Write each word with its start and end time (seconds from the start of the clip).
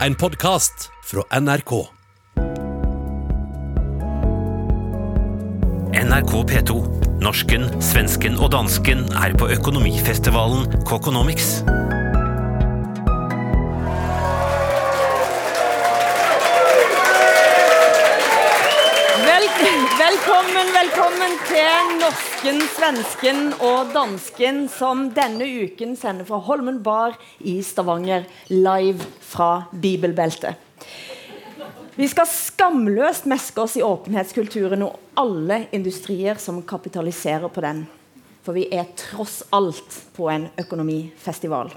En 0.00 0.14
podkast 0.14 0.90
fra 1.02 1.22
NRK. 1.40 1.88
NRK 5.94 6.32
P2. 6.50 6.74
Norsken, 7.22 7.68
svensken 7.82 8.34
og 8.42 8.50
dansken 8.56 9.04
er 9.14 9.36
på 9.38 9.46
økonomifestivalen 9.54 10.66
Kokonomics. 10.82 11.60
Velkommen, 20.72 20.84
velkommen 20.84 21.34
til 21.48 21.98
norsken, 22.00 22.60
svensken 22.72 23.40
og 23.64 23.90
dansken, 23.92 24.68
som 24.68 25.08
denne 25.14 25.44
uken 25.64 25.96
sender 25.98 26.24
fra 26.24 26.38
Holmen 26.46 26.78
Bar 26.82 27.16
i 27.40 27.58
Stavanger, 27.62 28.24
live 28.48 29.04
fra 29.20 29.66
Bibelbeltet. 29.72 30.54
Vi 31.96 32.08
skal 32.08 32.26
skamløst 32.26 33.26
meske 33.30 33.60
oss 33.60 33.76
i 33.76 33.84
åpenhetskulturen 33.84 34.86
og 34.86 34.96
alle 35.20 35.66
industrier 35.72 36.40
som 36.40 36.62
kapitaliserer 36.62 37.50
på 37.52 37.64
den. 37.64 37.84
For 38.44 38.56
vi 38.56 38.66
er 38.72 38.88
tross 38.96 39.42
alt 39.52 40.00
på 40.16 40.30
en 40.32 40.48
økonomifestival. 40.60 41.74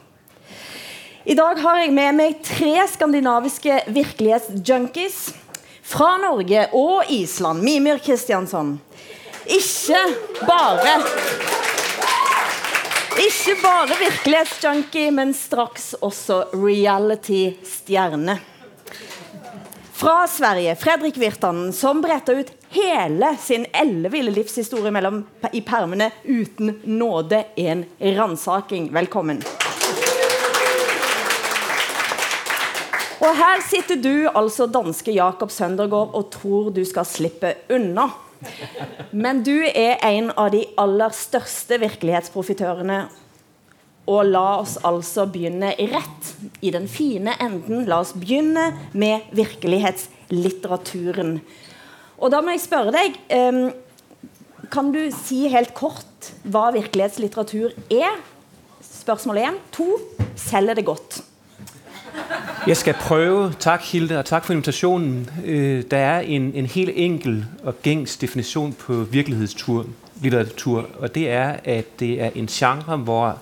I 1.28 1.36
dag 1.36 1.59
har 1.59 1.81
jeg 1.81 1.92
med 1.95 2.16
meg 2.16 2.40
tre 2.45 2.88
skandinaviske 2.88 3.81
virkelighetsjunkies 3.92 5.20
fra 5.88 6.18
Norge 6.18 6.68
og 6.76 7.04
Island. 7.09 7.64
Mimir 7.64 7.98
Kristiansson. 8.04 8.80
Ikke 9.45 10.02
bare 10.44 10.98
Ikke 13.18 13.55
bare 13.64 13.95
virkelighetsjunkie, 13.98 15.12
men 15.12 15.31
straks 15.34 15.94
også 16.05 16.44
reality-stjerne. 16.54 18.36
Fra 19.98 20.28
Sverige, 20.30 20.76
Fredrik 20.78 21.18
Virtanen, 21.18 21.72
som 21.73 22.03
bretta 22.03 22.36
ut 22.38 22.52
hele 22.69 23.31
sin 23.42 23.66
elleville 23.73 24.31
livshistorie 24.36 24.94
mellom, 24.94 25.23
i 25.53 25.64
permene 25.66 26.12
uten 26.23 26.75
nåde. 26.84 27.42
En 27.56 27.86
ransaking. 28.00 28.92
Velkommen. 28.94 29.42
Og 33.18 33.34
her 33.34 33.64
sitter 33.66 33.98
du, 33.98 34.30
altså 34.30 34.68
danske 34.70 35.10
Jakob 35.16 35.50
Søndergaard, 35.54 36.12
og 36.14 36.30
tror 36.34 36.70
du 36.73 36.84
skal 36.86 37.06
slippe 37.10 37.56
unna. 37.74 38.09
Men 39.12 39.44
du 39.46 39.66
er 39.66 39.98
en 40.06 40.32
av 40.38 40.52
de 40.54 40.66
aller 40.78 41.09
største 41.18 41.80
virkelighetsprofitørene. 41.82 43.08
Og 44.08 44.26
la 44.30 44.59
oss 44.62 44.78
altså 44.88 45.26
begynne 45.28 45.74
rett 45.92 46.30
i 46.64 46.72
den 46.72 46.88
fine 46.88 47.34
enden. 47.44 47.84
La 47.90 48.00
oss 48.04 48.14
begynne 48.16 48.70
med 48.94 49.20
virkelighetslitteraturen. 49.36 51.42
Og 52.22 52.31
da 52.31 52.42
må 52.42 52.52
jeg 52.54 52.62
spørre 52.64 52.92
deg 52.96 53.18
eh, 53.30 53.72
Kan 54.74 54.92
du 54.94 55.12
si 55.14 55.48
helt 55.54 55.74
kort 55.78 56.31
hva 56.48 56.72
virkelighetslitteratur 56.76 57.70
er? 57.94 58.12
Spørsmål 58.84 59.38
én. 59.44 59.56
To. 59.76 59.88
Selger 60.38 60.74
det 60.78 60.86
godt? 60.88 61.24
Jeg 62.68 62.78
skal 62.78 62.94
prøve. 62.94 63.54
Takk, 63.60 63.82
Hilde, 63.82 64.20
og 64.20 64.26
takk 64.26 64.46
for 64.46 64.54
invitasjonen. 64.54 65.30
Øh, 65.46 65.84
der 65.92 65.98
er 65.98 66.20
en, 66.20 66.42
en 66.54 66.66
helt 66.66 66.92
enkel 66.96 67.46
og 67.64 67.82
gængs 67.82 68.18
definisjon 68.18 68.74
på 68.74 68.94
virkelighetslitteratur, 68.94 70.90
og 71.00 71.16
det 71.16 71.30
er 71.32 71.56
at 71.64 72.00
det 72.00 72.22
er 72.22 72.30
en 72.36 72.48
genre 72.48 72.98
hvor 72.98 73.38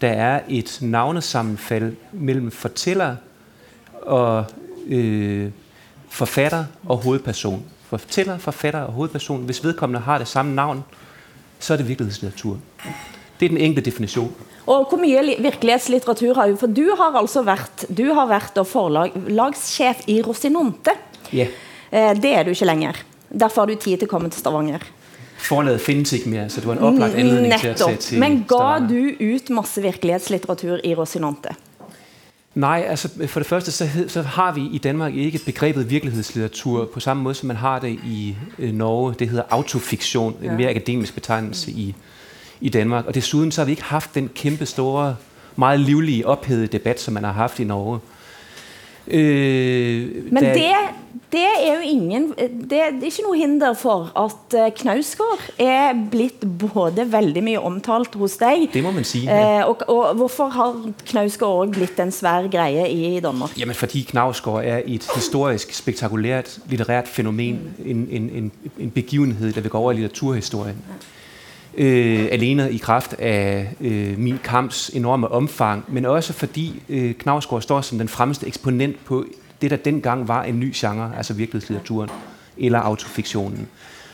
der 0.00 0.08
er 0.08 0.40
et 0.48 0.78
navnesammenfald 0.80 1.96
mellom 2.12 2.50
forteller 2.50 3.16
og 4.02 4.44
øh, 4.86 5.50
forfatter 6.08 6.64
og 6.84 6.96
hovedperson. 6.96 7.64
Forteller, 7.82 8.38
forfatter 8.38 8.80
og 8.80 8.92
hovedperson. 8.92 9.44
Hvis 9.44 9.64
vedkommende 9.64 10.00
har 10.00 10.18
det 10.18 10.28
samme 10.28 10.54
navn, 10.54 10.84
så 11.58 11.72
er 11.72 11.76
det 11.76 11.88
virkelighetslitteratur. 11.88 12.58
Det 13.40 13.46
er 13.46 13.54
den 13.54 13.62
enkle 13.68 13.84
definisjonen. 13.84 14.50
Og 14.66 14.86
hvor 14.88 15.00
mye 15.02 15.36
virkelighetslitteratur 15.42 16.36
har 16.38 16.50
du? 16.52 16.56
For 16.60 16.70
du 16.70 16.84
har 16.98 17.16
altså 17.18 17.42
vært, 17.42 17.86
du 17.90 18.04
har 18.14 18.28
vært 18.30 18.60
forlagssjef 18.68 20.04
i 20.06 20.20
Rosinonte. 20.22 20.94
Eh, 21.32 22.12
det 22.14 22.30
er 22.30 22.46
du 22.46 22.52
ikke 22.54 22.68
lenger. 22.68 23.00
Derfor 23.28 23.62
har 23.64 23.72
du 23.72 23.74
tid 23.74 23.98
til 23.98 24.08
å 24.08 24.12
komme 24.12 24.30
til 24.30 24.40
Stavanger. 24.40 24.84
forlaget 25.42 25.80
finnes 25.80 26.12
ikke 26.12 26.28
mer, 26.30 26.48
så 26.48 26.60
det 26.60 26.68
var 26.68 26.76
en 26.78 26.86
opplagt 26.86 27.14
anledning 27.18 27.52
til 27.58 27.60
tage 27.60 27.72
Nettopp. 27.72 27.98
til 27.98 28.18
Men 28.18 28.44
ga 28.48 28.56
Stavanger. 28.56 28.88
du 28.88 29.24
ut 29.34 29.50
masse 29.50 29.82
virkelighetslitteratur 29.82 30.80
i 30.84 30.94
Rosinonte? 30.94 31.56
Nei, 32.54 32.82
altså 32.82 33.08
for 33.26 33.40
det 33.40 33.46
første, 33.46 33.72
så, 33.72 33.84
hed, 33.84 34.08
så 34.08 34.22
har 34.22 34.52
vi 34.52 34.68
i 34.72 34.78
Danmark 34.78 35.14
ikke 35.14 35.40
begrepet 35.46 35.90
virkelighetslitteratur 35.90 36.84
på 36.84 37.00
samme 37.00 37.22
måte 37.22 37.34
som 37.34 37.46
man 37.46 37.56
har 37.56 37.78
det 37.78 37.98
i 38.04 38.36
øh, 38.58 38.72
Norge. 38.72 39.14
Det 39.18 39.28
heter 39.28 39.42
autofiksjon, 39.50 40.36
en 40.42 40.56
mer 40.56 40.68
akademisk 40.68 41.14
betegnelse 41.14 41.70
i, 41.70 41.94
i 42.62 42.68
Danmark. 42.68 43.06
Og 43.06 43.14
desuden 43.14 43.52
så 43.52 43.60
har 43.60 43.66
vi 43.66 43.72
ikke 43.72 43.82
haft 43.82 44.14
den 44.14 44.30
kæmpe 44.34 44.66
store, 44.66 45.16
meget 45.56 45.80
livlige, 45.80 46.26
ophedede 46.26 46.66
debat, 46.66 47.00
som 47.00 47.14
man 47.14 47.24
har 47.24 47.32
haft 47.32 47.60
i 47.60 47.64
Norge. 47.64 47.98
Øh, 49.08 50.32
Men 50.32 50.44
det, 50.44 50.54
det 51.32 51.40
er 51.40 51.74
jo 51.74 51.80
ingen 51.82 52.34
Det 52.70 52.78
er 52.78 52.90
ikke 53.02 53.22
noe 53.26 53.36
hinder 53.36 53.72
for 53.74 54.12
at 54.16 54.54
eh, 54.54 54.70
Knausgård 54.76 55.40
er 55.58 55.90
blitt 56.10 56.44
både 56.60 57.06
veldig 57.12 57.42
mye 57.42 57.60
omtalt 57.60 58.14
hos 58.14 58.36
deg. 58.40 58.68
Det 58.72 58.82
må 58.84 58.92
man 58.94 59.04
si. 59.04 59.24
Ja. 59.24 59.58
Eh, 59.58 59.68
og, 59.68 59.82
og 59.88 60.14
hvorfor 60.20 60.52
har 60.54 60.76
Knausgård 61.06 61.66
også 61.66 61.78
blitt 61.78 62.00
en 62.00 62.12
svær 62.14 62.46
greie 62.52 62.86
i 62.90 63.20
Danmark? 63.20 63.58
Jamen 63.58 63.74
fordi 63.74 64.04
Knausgård 64.12 64.62
er 64.64 64.82
et 64.86 65.08
historisk, 65.14 65.72
spektakulært, 65.72 66.58
litterært 66.70 67.08
fenomen. 67.08 67.58
en, 67.84 68.08
en, 68.10 68.30
en, 68.30 68.52
en 68.78 68.90
begivenhed, 68.90 69.52
der 69.52 69.60
vil 69.60 69.70
gå 69.70 69.78
over 69.78 69.92
i 69.92 69.94
litteraturhistorien. 69.94 70.76
Øh, 71.74 72.28
alene 72.30 72.72
i 72.72 72.76
kraft 72.76 73.14
af 73.18 73.68
øh, 73.80 74.18
min 74.18 74.38
kamps 74.44 74.90
enorme 74.94 75.28
omfang, 75.28 75.84
men 75.88 76.04
også 76.04 76.32
fordi 76.32 76.82
øh, 76.88 77.14
Knavsgaard 77.14 77.62
står 77.62 77.80
som 77.80 77.98
den 77.98 78.08
fremmeste 78.08 78.46
eksponent 78.46 79.04
på 79.04 79.24
det, 79.62 79.70
der 79.70 79.76
dengang 79.76 80.28
var 80.28 80.42
en 80.42 80.60
ny 80.60 80.72
genre, 80.74 81.12
altså 81.16 81.34
virkelighedslitteraturen 81.34 82.10
eller 82.58 82.78
autofiktionen. 82.78 83.68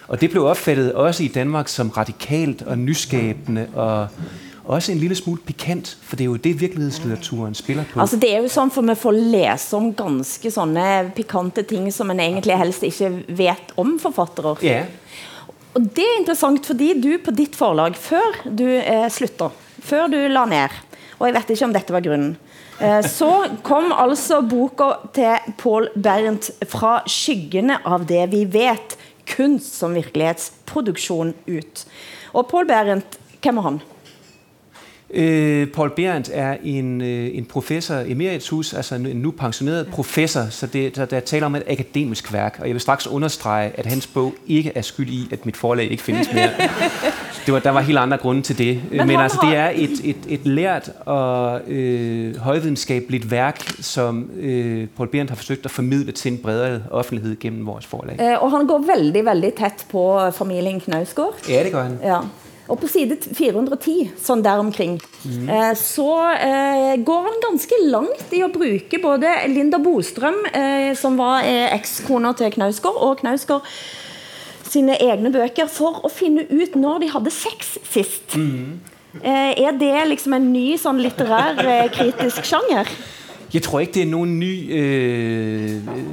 Og 0.09 0.21
det 0.21 0.31
blev 0.31 0.45
opfattet 0.45 0.93
også 0.93 1.25
i 1.25 1.29
Danmark 1.29 1.69
som 1.69 1.89
radikalt 1.89 2.63
og 2.63 2.79
nyskabende 2.79 3.67
og 3.75 4.09
også 4.65 4.93
en 4.93 4.99
lille 4.99 5.15
smule 5.15 5.41
pikant, 5.47 5.99
for 6.03 6.17
det 6.17 6.25
er 6.25 6.27
jo 6.27 6.37
det, 6.37 6.61
virkelighedslitteraturen 6.61 7.55
spiller 7.55 7.85
på. 7.93 8.01
Altså 8.01 8.17
det 8.17 8.35
er 8.35 8.43
jo 8.45 8.49
sånn 8.53 8.71
for 8.71 8.85
man 8.85 8.97
får 8.97 9.17
lese 9.17 9.77
om 9.77 9.93
ganske 9.97 10.51
sånne 10.53 11.11
pikante 11.17 11.65
ting 11.69 11.89
som 11.93 12.11
man 12.13 12.21
egentlig 12.21 12.57
helst 12.61 12.85
ikke 12.85 13.11
vet 13.29 13.73
om 13.81 13.97
forfattere. 14.03 14.57
Ja, 14.63 14.85
Og 15.77 15.89
det 15.95 16.05
er 16.05 16.19
interessant 16.21 16.67
fordi 16.67 16.93
du 16.99 17.11
på 17.23 17.35
ditt 17.37 17.57
forlag, 17.59 17.97
før 17.99 18.41
du 18.47 18.67
eh, 18.79 19.09
slutta, 19.13 19.51
før 19.85 20.09
du 20.13 20.19
la 20.33 20.45
ned, 20.49 20.77
og 21.19 21.27
jeg 21.27 21.37
vet 21.37 21.53
ikke 21.55 21.69
om 21.69 21.75
dette 21.75 21.95
var 21.95 22.05
grunnen, 22.05 22.37
eh, 22.81 23.01
så 23.05 23.31
kom 23.67 23.93
altså 23.93 24.41
boka 24.47 24.93
til 25.17 25.53
Paul 25.61 25.91
Bernt 25.95 26.51
'Fra 26.65 27.03
skyggene 27.07 27.81
av 27.85 28.07
det 28.07 28.31
vi 28.33 28.45
vet'. 28.47 28.97
Kunst 29.29 29.75
som 29.77 29.93
virkelighetsproduksjon 29.93 31.35
ut. 31.47 31.85
Og 32.33 32.47
Paul 32.49 32.65
Bernt, 32.65 33.19
hvem 33.43 33.59
er 33.59 33.63
han? 33.67 33.81
Øh, 35.11 35.69
Paul 35.69 35.91
Berendt 35.91 36.31
er 36.33 36.57
en, 36.65 37.01
øh, 37.01 37.31
en 37.33 37.45
professor 37.45 37.95
emeritus, 38.07 38.75
altså 38.75 38.95
en 38.95 39.03
nu 39.03 39.31
pensioneret 39.31 39.87
professor, 39.87 40.47
så 40.51 40.67
det, 40.67 40.97
der, 40.97 41.05
der 41.05 41.21
taler 41.21 41.47
om 41.47 41.55
et 41.55 41.63
akademisk 41.67 42.33
værk, 42.33 42.57
og 42.61 42.67
jeg 42.67 42.75
vil 42.75 42.81
straks 42.81 43.07
understrege, 43.07 43.73
at 43.75 43.87
hans 43.87 44.07
bog 44.07 44.35
ikke 44.47 44.73
er 44.75 44.83
skyld 44.83 45.09
i, 45.09 45.29
at 45.33 45.47
mit 45.47 45.57
forlag 45.57 45.91
ikke 45.91 46.03
findes 46.03 46.33
mere. 46.33 46.51
Det 47.47 47.55
var, 47.55 47.61
der 47.61 47.71
var 47.71 47.81
helt 47.81 47.99
andre 47.99 48.17
grunde 48.17 48.43
til 48.43 48.59
det. 48.59 48.81
Men, 48.91 49.07
Men 49.07 49.21
altså, 49.21 49.39
det 49.43 49.57
er 49.57 49.71
et, 49.75 49.91
et, 50.05 50.17
et 50.29 50.47
lært 50.47 50.91
og 51.05 51.61
øh, 51.61 52.37
højvidenskabeligt 52.37 53.31
værk, 53.31 53.63
som 53.81 54.31
øh, 54.37 54.87
Paul 54.97 55.09
Berendt 55.09 55.31
har 55.31 55.37
forsøgt 55.37 55.65
at 55.65 55.71
formidle 55.71 56.13
til 56.13 56.33
en 56.33 56.39
bredere 56.39 56.83
offentlighed 56.91 57.37
gennem 57.41 57.67
vores 57.67 57.87
forlag. 57.87 58.17
Eh, 58.21 58.43
og 58.43 58.51
han 58.51 58.67
går 58.67 58.85
veldig 58.97 59.25
veldig 59.25 59.55
tett 59.55 59.87
på 59.91 60.31
familien 60.31 60.81
Knausgård. 60.81 61.35
Ja, 61.49 61.65
det 61.65 61.73
gør 61.73 61.83
han. 61.83 61.99
Ja. 62.03 62.19
Og 62.69 62.77
på 62.83 62.89
side 62.91 63.17
410, 63.33 64.11
sånn 64.21 64.43
der 64.45 64.61
omkring, 64.61 64.99
eh, 65.49 65.71
så 65.81 66.09
eh, 66.37 66.97
går 67.01 67.23
han 67.25 67.39
ganske 67.47 67.79
langt 67.89 68.35
i 68.37 68.43
å 68.45 68.51
bruke 68.53 69.01
både 69.01 69.31
Linda 69.49 69.81
Bostrøm, 69.81 70.43
eh, 70.53 70.91
som 70.95 71.17
var 71.17 71.47
eh, 71.49 71.73
ekskona 71.73 72.35
til 72.37 72.53
Knausgård, 72.53 73.01
og 73.07 73.23
Knausgård 73.23 73.65
sine 74.69 74.99
egne 75.01 75.31
bøker 75.33 75.69
for 75.73 76.03
å 76.05 76.11
finne 76.13 76.45
ut 76.51 76.77
når 76.77 77.01
de 77.07 77.13
hadde 77.15 77.33
sex 77.33 77.79
sist. 77.89 78.37
Eh, 79.23 79.53
er 79.65 79.73
det 79.81 79.95
liksom 80.11 80.35
en 80.37 80.51
ny 80.53 80.77
sånn 80.79 81.01
litterær 81.01 81.63
eh, 81.65 81.87
kritisk 81.95 82.45
sjanger? 82.45 82.91
Jeg 83.55 83.63
tror 83.63 83.81
ikke, 83.81 83.93
det 83.95 84.03
er 84.03 84.07
noen 84.07 84.39
ny 84.39 84.53
øh, 84.73 85.71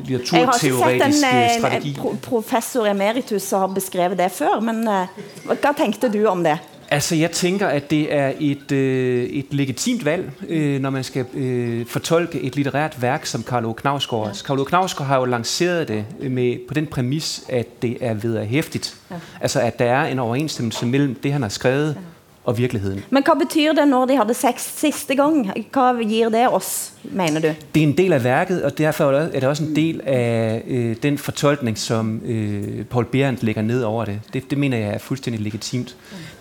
Jeg 0.10 0.20
har 0.32 0.40
ikke 0.42 0.60
sett 0.60 0.76
en, 0.76 1.02
en, 1.02 1.02
øh, 1.02 1.44
eh, 1.44 1.60
strategi. 1.60 1.94
pro 1.98 2.16
professor 2.22 2.86
emeritus 2.86 3.42
som 3.42 3.60
har 3.60 3.68
beskrevet 3.68 4.18
det 4.18 4.32
før, 4.32 4.60
men 4.60 4.88
eh, 4.88 5.08
hva 5.46 5.76
tenkte 5.78 6.10
du 6.10 6.26
om 6.26 6.44
det? 6.44 6.58
Altså, 6.90 7.16
jeg 7.16 7.32
tænker, 7.32 7.68
at 7.68 7.90
det 7.90 8.14
er 8.14 8.34
et, 8.40 8.72
øh, 8.72 9.24
et 9.24 9.46
legitimt 9.52 10.06
valg, 10.06 10.32
øh, 10.50 10.82
når 10.82 10.90
man 10.90 11.04
skal 11.04 11.26
øh, 11.34 11.86
fortolke 11.86 12.42
et 12.42 12.56
litterært 12.56 13.02
værk 13.02 13.26
som 13.26 13.44
Karl 13.44 13.66
Ove 13.66 13.74
Knavsgaards. 13.74 14.42
Ja. 14.42 14.48
Karl 14.48 14.60
Ove 14.60 14.66
Knavsgaard 14.66 15.08
har 15.08 15.18
jo 15.18 15.26
lanceret 15.26 15.88
det 15.88 16.06
med, 16.32 16.68
på 16.68 16.74
den 16.74 16.88
præmis, 16.88 17.44
at 17.50 17.82
det 17.82 17.98
er 18.02 18.14
vederhæftigt. 18.14 18.96
Ja. 19.12 19.16
Altså, 19.42 19.60
at 19.60 19.80
der 19.80 19.86
er 19.86 20.06
en 20.06 20.20
overensstemmelse 20.20 20.86
mellem 20.86 21.16
det, 21.16 21.32
han 21.32 21.42
har 21.42 21.50
skrevet, 21.50 21.96
ja 21.96 22.15
og 22.46 22.58
virkeligheden. 22.58 23.04
Men 23.10 23.24
hvad 23.24 23.46
betyder 23.46 23.74
det, 23.74 23.88
når 23.88 24.06
de 24.06 24.16
havde 24.16 24.34
sex 24.34 24.62
sidste 24.78 25.16
gang? 25.16 25.52
Hvad 25.74 26.10
giver 26.10 26.30
det 26.30 26.54
os, 26.54 26.94
mener 27.04 27.40
du? 27.40 27.48
Det 27.76 27.84
er 27.84 27.88
en 27.88 27.98
del 27.98 28.14
af 28.14 28.24
værket, 28.24 28.64
og 28.64 28.78
derfor 28.78 29.12
er 29.12 29.40
det 29.40 29.44
også 29.44 29.64
en 29.64 29.76
del 29.76 30.02
af 30.06 30.64
øh, 30.68 30.96
den 31.04 31.18
fortolkning, 31.18 31.78
som 31.78 32.22
øh, 32.26 32.86
Paul 32.86 33.06
Berendt 33.06 33.44
lægger 33.44 33.62
ned 33.62 33.84
over 33.84 34.06
det. 34.06 34.20
det. 34.34 34.50
Det 34.50 34.58
mener 34.58 34.78
jeg 34.78 34.94
er 34.94 34.98
fuldstændig 34.98 35.44
legitimt. 35.44 35.96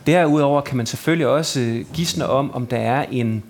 Derudover 0.06 0.60
kan 0.60 0.76
man 0.76 0.86
selvfølgelig 0.86 1.26
også 1.26 1.60
øh, 1.60 1.84
gisne 1.94 2.26
om, 2.26 2.54
om 2.54 2.66
der 2.66 2.76
er 2.76 3.04
en 3.10 3.42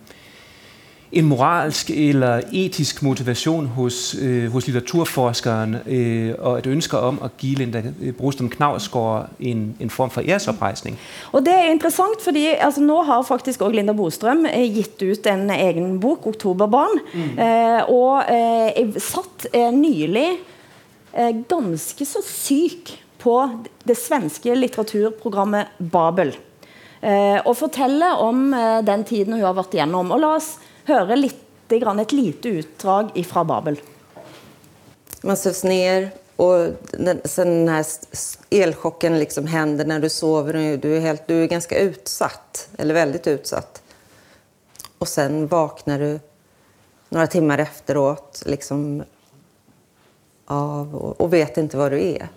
en 1.14 1.24
moralsk 1.24 1.90
eller 1.90 2.40
etisk 2.52 3.02
motivation 3.02 3.66
hos, 3.66 4.14
øh, 4.22 4.52
hos 4.52 4.66
litteraturforskeren 4.66 5.76
øh, 5.86 6.34
og 6.38 6.58
et 6.58 6.66
ønske 6.66 6.98
om 6.98 7.20
at 7.24 7.36
give 7.38 7.58
Linda 7.58 7.82
øh, 8.02 8.12
Brostrøm 8.12 8.50
Knavsgaard 8.50 9.28
en, 9.40 9.76
en 9.80 9.90
form 9.90 10.10
for 10.10 10.20
æresoprejsning. 10.20 10.98
Og 11.32 11.44
det 11.46 11.54
er 11.54 11.70
interessant, 11.70 12.22
fordi 12.22 12.46
altså, 12.58 12.80
nå 12.80 13.02
har 13.02 13.22
faktisk 13.22 13.62
også 13.62 13.76
Linda 13.76 13.92
Brostrøm 13.92 14.46
eh, 14.46 14.74
gitt 14.74 15.02
ut 15.02 15.26
en 15.26 15.50
egen 15.50 16.00
bok, 16.00 16.26
Oktoberbarn, 16.26 16.98
mm. 17.14 17.38
eh, 17.38 17.80
og 17.88 18.22
eh, 18.28 18.98
satt 18.98 19.46
eh, 19.52 19.70
nylig 19.74 20.28
eh, 21.14 21.32
ganske 21.48 22.04
så 22.04 22.24
syk 22.26 22.98
på 23.24 23.38
det 23.86 23.96
svenske 23.96 24.54
litteraturprogrammet 24.58 25.78
Babel. 25.92 26.34
Eh, 27.04 27.40
og 27.44 27.56
fortæller 27.56 28.20
om 28.24 28.54
eh, 28.54 28.80
den 28.86 29.04
tiden 29.04 29.36
hun 29.36 29.44
har 29.44 29.56
vært 29.56 29.76
igjennom. 29.76 30.12
Og 30.14 30.22
la 30.22 30.36
oss 30.38 30.54
høre 30.88 31.16
litt, 31.18 31.40
et 31.74 32.12
lite 32.12 32.50
utdrag 32.60 33.14
fra 33.26 33.44
Babel. 33.44 33.78
Man 35.24 35.38
søvs 35.40 35.64
ned, 35.64 36.10
og 36.36 36.76
den, 36.92 37.20
sen 37.24 37.64
den 37.66 37.84
elsjokken 38.50 39.18
liksom 39.18 39.46
hender 39.46 39.88
når 39.88 40.04
du 40.04 40.08
sover. 40.12 40.58
Du 40.76 40.90
er, 40.92 41.00
helt, 41.00 41.26
du 41.28 41.38
er 41.40 41.50
ganske 41.50 41.80
utsatt, 41.88 42.68
eller 42.78 42.94
veldig 42.94 43.22
utsatt. 43.32 43.80
Og 44.98 45.08
sen 45.08 45.46
våkner 45.50 46.04
du 46.04 46.10
noen 47.14 47.28
timer 47.30 47.62
efteråt 47.64 48.42
liksom 48.50 49.04
av 50.50 50.94
og, 50.94 51.20
og 51.22 51.28
vet 51.32 51.58
ikke 51.62 51.78
hva 51.80 51.90
du 51.92 51.98
er. 52.00 52.28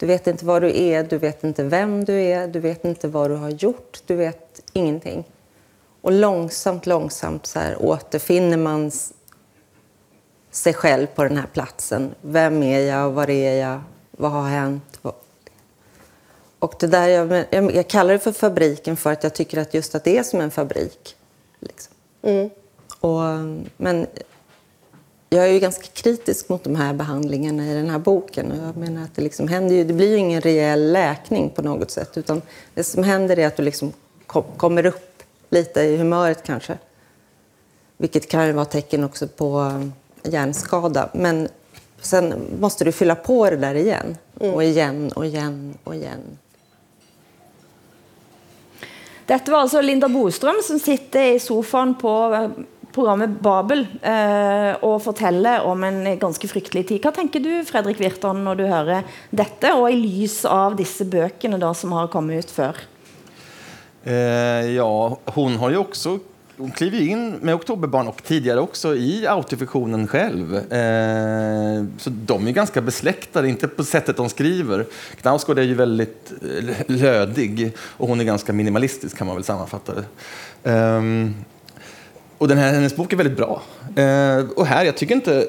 Du 0.00 0.06
vet 0.08 0.28
ikke 0.30 0.46
hva 0.48 0.60
du 0.62 0.68
er, 0.70 1.02
du 1.04 1.18
vet 1.20 1.42
ikke 1.44 1.66
hvem 1.68 1.98
du 2.08 2.14
er, 2.14 2.46
du 2.48 2.60
vet 2.64 2.84
ikke 2.88 3.10
hva 3.12 3.26
du 3.28 3.36
har 3.42 3.52
gjort, 3.52 4.00
du 4.08 4.14
vet 4.20 4.62
ingenting. 4.72 5.24
Och 6.00 6.12
långsamt, 6.12 6.86
långsamt 6.86 7.46
så 7.46 7.58
här, 7.58 7.82
återfinner 7.82 8.56
man 8.56 8.90
sig 10.50 10.74
själv 10.74 11.06
på 11.06 11.22
den 11.22 11.36
här 11.36 11.46
platsen. 11.52 12.14
Vem 12.20 12.62
är 12.62 12.80
jag? 12.80 13.10
Var 13.10 13.30
är 13.30 13.60
jag? 13.60 13.80
Vad 14.10 14.30
har 14.30 14.48
hänt? 14.48 15.00
Och 16.58 16.74
det 16.80 16.86
där, 16.86 17.08
jag, 17.08 17.44
jag, 17.50 17.74
jag, 17.74 17.88
kallar 17.88 18.12
det 18.12 18.18
för 18.18 18.32
fabriken 18.32 18.96
för 18.96 19.12
att 19.12 19.22
jag 19.22 19.34
tycker 19.34 19.58
att 19.58 19.74
just 19.74 19.94
att 19.94 20.04
det 20.04 20.18
är 20.18 20.22
som 20.22 20.40
en 20.40 20.50
fabrik. 20.50 21.16
Liksom. 21.60 21.94
Mm. 22.22 22.50
Och, 23.00 23.20
men 23.76 24.06
jag 25.30 25.44
är 25.44 25.52
ju 25.52 25.58
ganska 25.58 25.86
kritisk 25.86 26.48
mot 26.48 26.64
de 26.64 26.76
här 26.76 26.94
behandlingarna 26.94 27.66
i 27.66 27.74
den 27.74 27.90
här 27.90 27.98
boken. 27.98 28.52
Och 28.52 28.68
jag 28.68 28.76
menar 28.76 29.04
att 29.04 29.14
det, 29.14 29.22
liksom 29.22 29.48
händer 29.48 29.74
ju, 29.74 29.84
det 29.84 29.92
blir 29.92 30.10
ju 30.10 30.16
ingen 30.16 30.40
rejäl 30.40 30.92
läkning 30.92 31.50
på 31.50 31.62
något 31.62 31.90
sätt. 31.90 32.18
Utan 32.18 32.42
det 32.74 32.84
som 32.84 33.04
händer 33.04 33.38
är 33.38 33.46
att 33.46 33.56
du 33.56 33.62
liksom 33.62 33.92
kom, 34.26 34.44
kommer 34.56 34.86
upp 34.86 35.09
lite 35.50 35.80
i 35.80 35.96
humöret 35.96 36.42
kanske. 36.42 36.78
Vilket 37.96 38.28
kan 38.28 38.56
vara 38.56 38.64
tecken 38.64 39.04
också 39.04 39.28
på 39.28 39.60
eh, 39.60 40.32
hjärnskada. 40.32 41.08
Men 41.12 41.48
sen 42.00 42.34
måste 42.60 42.84
du 42.84 42.92
fylla 42.92 43.14
på 43.14 43.50
det 43.50 43.56
där 43.56 43.74
igen. 43.74 44.16
Mm. 44.40 44.60
igjen, 44.60 45.12
og 45.16 45.26
igjen, 45.26 45.74
og 45.84 45.94
igjen. 45.94 46.10
igen. 46.10 46.38
Dette 49.30 49.52
var 49.52 49.62
altså 49.62 49.78
Linda 49.80 50.08
Bostrøm 50.10 50.56
som 50.66 50.78
sitter 50.82 51.36
i 51.36 51.38
sofaen 51.38 51.92
på 51.94 52.12
eh, 52.34 52.48
programmet 52.90 53.36
Babel 53.38 53.84
eh, 54.02 54.72
og 54.82 54.96
forteller 55.04 55.62
om 55.70 55.84
en 55.86 56.00
ganske 56.18 56.48
fryktelig 56.50 56.88
tid. 56.88 56.98
Hva 57.04 57.12
tenker 57.14 57.42
du, 57.44 57.52
Fredrik 57.68 58.00
Virtan, 58.02 58.42
når 58.42 58.58
du 58.58 58.64
hører 58.66 59.06
dette, 59.30 59.70
og 59.76 59.86
i 59.86 60.00
lys 60.00 60.40
av 60.50 60.74
disse 60.78 61.06
bøkene 61.06 61.60
da, 61.62 61.70
som 61.78 61.94
har 61.94 62.10
kommet 62.10 62.42
ut 62.42 62.50
før? 62.50 62.80
Eh, 64.04 64.14
ja, 64.70 65.18
hon 65.24 65.56
har 65.56 65.70
ju 65.70 65.76
också 65.76 66.18
hon 66.60 66.70
kliver 66.70 67.00
in 67.00 67.30
med 67.30 67.54
Oktoberbarn 67.54 68.08
och 68.08 68.22
tidigare 68.24 68.60
också 68.60 68.96
i 68.96 69.26
autofiktionen 69.26 70.06
själv. 70.06 70.56
Eh, 70.56 71.84
så 71.98 72.10
de 72.10 72.46
är 72.46 72.52
ganska 72.52 72.80
besläktade, 72.80 73.48
inte 73.48 73.68
på 73.68 73.84
sättet 73.84 74.16
de 74.16 74.28
skriver. 74.28 74.86
Knausgård 75.20 75.58
är 75.58 75.62
ju 75.62 75.74
väldigt 75.74 76.32
eh, 76.42 76.74
lödig 76.86 77.72
och 77.78 78.08
hon 78.08 78.20
är 78.20 78.24
ganska 78.24 78.52
minimalistisk 78.52 79.18
kan 79.18 79.26
man 79.26 79.36
väl 79.36 79.44
sammanfatta 79.44 79.92
det. 79.94 80.04
Eh, 80.70 81.02
och 82.38 82.48
den 82.48 82.58
här, 82.58 82.72
hennes 82.72 82.96
bok 82.96 83.12
är 83.12 83.16
väldigt 83.16 83.36
bra. 83.36 83.62
Eh, 83.96 84.44
och 84.56 84.66
här, 84.66 84.84
jag 84.84 84.96
tycker 84.96 85.14
inte... 85.14 85.46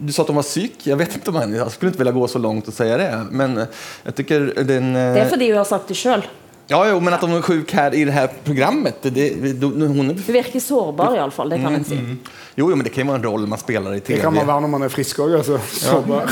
Du 0.00 0.12
sa 0.12 0.22
att 0.22 0.28
hon 0.28 0.36
var 0.36 0.42
psyk. 0.42 0.86
Jag 0.86 0.96
vet 0.96 1.14
inte 1.14 1.30
om 1.30 1.36
henne. 1.36 1.56
Jag 1.56 1.72
skulle 1.72 1.88
inte 1.88 1.98
vilja 1.98 2.12
gå 2.12 2.28
så 2.28 2.38
långt 2.38 2.68
och 2.68 2.74
säga 2.74 2.96
det. 2.96 3.26
Men 3.30 3.66
jag 4.02 4.14
tycker 4.14 4.40
den... 4.64 4.92
Det 4.92 5.00
är 5.00 5.28
för 5.28 5.36
det 5.36 5.46
du 5.46 5.54
har 5.54 5.64
sagt 5.64 5.88
det 5.88 5.94
själv. 5.94 6.22
Ja, 6.70 6.78
jo, 6.88 7.00
men 7.02 7.14
at 7.14 7.22
hun 7.26 7.34
er 7.36 7.42
sjuk 7.44 7.72
her 7.74 7.94
i 7.96 8.04
det 8.06 8.14
her 8.14 8.28
programmet. 8.46 9.02
Det, 9.02 9.10
det, 9.12 9.58
hun 9.66 10.10
er... 10.10 10.14
Du 10.14 10.32
verkar 10.32 10.62
sårbar 10.62 11.16
i 11.16 11.20
alla 11.20 11.34
fall, 11.34 11.50
det 11.50 11.58
kan 11.58 11.66
mm, 11.66 11.72
man 11.72 11.84
säga. 11.84 12.00
Mm. 12.00 12.18
Jo, 12.54 12.70
jo, 12.70 12.76
men 12.76 12.84
det 12.84 12.92
kan 12.94 13.04
jo 13.04 13.10
være 13.10 13.20
en 13.20 13.26
roll 13.26 13.46
man 13.50 13.60
spiller 13.60 13.96
i 13.96 14.00
tv. 14.00 14.16
Det 14.16 14.22
kan 14.22 14.34
man 14.34 14.46
være 14.46 14.64
når 14.64 14.72
man 14.72 14.86
er 14.86 14.92
frisk 14.92 15.22
òg. 15.24 15.34
Altså. 15.40 15.58
sårbar. 15.72 16.28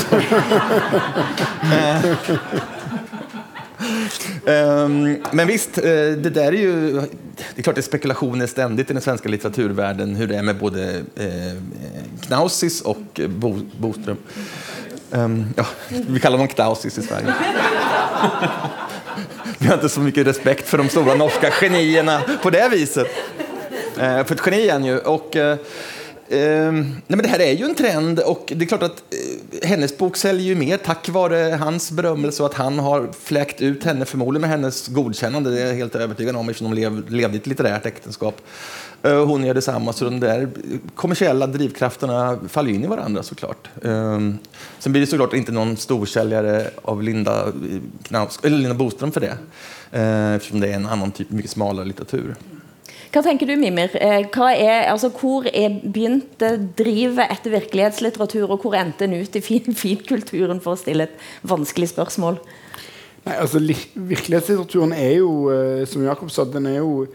um, 4.47 4.99
men 5.39 5.51
visst, 5.51 5.81
eh, 5.83 6.15
det 6.21 6.35
der 6.37 6.53
er 6.53 6.61
jo 6.61 7.07
Det 7.41 7.59
er 7.59 7.63
klart 7.65 7.79
det 7.81 7.85
er 7.85 7.89
spekulationer 7.89 8.51
stendig 8.51 8.85
i 8.85 8.93
den 8.93 9.03
svenske 9.03 9.33
litteraturverdenen 9.33 10.17
hur 10.17 10.29
det 10.29 10.37
er 10.37 10.45
med 10.47 10.61
både 10.61 10.91
eh, 11.17 11.57
Knausis 12.29 12.83
og 12.85 13.25
Bo, 13.41 13.57
Boström. 13.81 14.21
Um, 15.11 15.43
ja, 15.57 15.65
vi 15.91 16.21
kaller 16.23 16.39
dem 16.39 16.53
Knausis 16.53 17.01
i 17.01 17.03
Sverige. 17.03 17.35
Vi 19.63 19.67
har 19.67 19.75
inte 19.75 19.89
så 19.89 20.01
mycket 20.01 20.27
respekt 20.27 20.69
för 20.69 20.79
de 20.79 20.89
stora 20.89 21.15
norska 21.15 21.51
genierna 21.51 22.23
på 22.43 22.51
det 22.51 22.69
viset. 22.69 23.07
Eh, 23.99 24.25
för 24.25 24.35
ett 24.35 24.41
geni 24.47 24.69
är 24.69 24.73
han 24.73 24.85
ju. 24.85 24.99
Och, 24.99 25.37
eh, 25.37 25.59
eh, 26.29 26.73
nej 26.73 27.03
men 27.07 27.23
det 27.23 27.29
här 27.29 27.41
är 27.41 27.53
ju 27.53 27.65
en 27.65 27.75
trend 27.75 28.21
och 28.21 28.53
det 28.57 28.65
är 28.65 28.67
klart 28.67 28.83
att 28.83 29.03
eh, 29.11 29.69
hennes 29.69 29.99
bok 29.99 30.17
säljer 30.17 30.47
ju 30.47 30.55
mer 30.55 30.77
tack 30.77 31.09
vare 31.09 31.57
hans 31.57 31.91
berömmelse 31.91 32.43
och 32.43 32.49
att 32.49 32.55
han 32.55 32.79
har 32.79 33.09
fläkt 33.23 33.61
ut 33.61 33.85
henne, 33.85 34.05
förmodligen 34.05 34.41
med 34.41 34.51
hennes 34.51 34.89
godkännande, 34.89 35.51
det 35.51 35.63
är 35.63 35.67
jag 35.67 35.75
helt 35.75 35.95
övertygad 35.95 36.37
om 36.37 36.49
eftersom 36.49 36.75
de 36.75 36.81
lev, 36.81 37.11
levde 37.11 37.37
i 37.37 37.41
ett 37.41 37.47
litterärt 37.47 37.87
äktenskap. 37.87 38.41
Eh, 39.03 39.27
hon 39.27 39.45
gör 39.45 39.55
detsamma, 39.55 39.93
så 39.93 40.05
de 40.05 40.21
där 40.21 40.49
kommersiella 40.95 41.47
drivkrafterna 41.47 42.39
faller 42.49 42.71
in 42.71 42.85
i 42.85 42.87
varandra 42.87 43.23
såklart. 43.23 43.69
Um, 43.83 44.39
sen 44.79 44.93
blir 44.93 45.01
det 45.01 45.07
såklart 45.07 45.35
inte 45.35 45.53
någon 45.53 45.77
storsäljare 45.77 46.71
av 46.83 47.03
Linda, 47.03 47.47
eh, 47.47 47.53
Knaus, 48.03 48.41
eller 48.43 48.57
Linda 48.57 48.75
Boström 48.75 49.13
för 49.13 49.21
det, 49.21 49.37
uh, 49.99 50.35
eftersom 50.35 50.61
det 50.61 50.69
är 50.69 50.75
en 50.75 50.87
annan 50.87 51.11
typ, 51.11 51.31
mycket 51.31 51.51
smalare 51.51 51.85
litteratur. 51.85 52.35
Hva 53.11 53.23
tenker 53.23 53.47
du, 53.47 53.57
Mimir? 53.57 53.97
Er, 53.97 54.29
altså, 54.93 55.09
hvor 55.09 55.49
er 55.49 55.81
begynte 55.83 56.53
drivet 56.79 57.33
etter 57.33 57.57
virkelighetslitteratur, 57.57 58.51
og 58.51 58.63
hvor 58.63 58.77
endte 58.79 59.09
den 59.09 59.17
ut 59.23 59.37
i 59.37 59.41
fin, 59.41 59.75
finkulturen, 59.85 60.61
for 60.61 60.77
å 60.77 60.79
stille 60.79 61.09
et 61.09 61.17
vanskelig 61.43 61.89
spørsmål? 61.91 62.39
Nei, 63.25 63.35
altså, 63.35 63.59
Virkelighetslitteraturen 63.95 64.93
er 64.93 65.17
jo, 65.19 65.33
som 65.89 66.05
Jakob 66.05 66.31
sa, 66.31 66.45
den 66.45 66.69
er 66.71 66.79
jo 66.85 67.09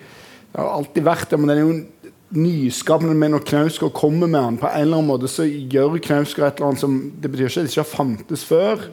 det 0.55 0.63
har 0.63 0.71
alltid 0.71 1.03
vært 1.03 1.31
det, 1.33 1.37
men 1.41 1.49
den 1.51 1.57
er 1.57 1.65
jo 1.65 2.11
nyskapende 2.35 3.15
med 3.19 3.33
når 3.33 3.43
Knausgård 3.49 3.91
kommer 3.97 4.29
med 4.29 4.39
den. 4.39 4.59
På 4.61 4.69
en 4.69 4.85
eller 4.85 5.01
annen 5.01 5.09
måte 5.09 5.27
så 5.27 5.43
gjør 5.43 5.97
Knausgård 5.99 6.47
et 6.47 6.61
eller 6.61 6.69
annet 6.69 6.83
som 6.85 6.93
Det 7.19 7.31
betyr 7.31 7.49
ikke 7.49 7.59
at 7.59 7.67
det 7.67 7.73
ikke 7.73 7.83
har 7.83 7.89
fantes 7.91 8.45
før. 8.47 8.85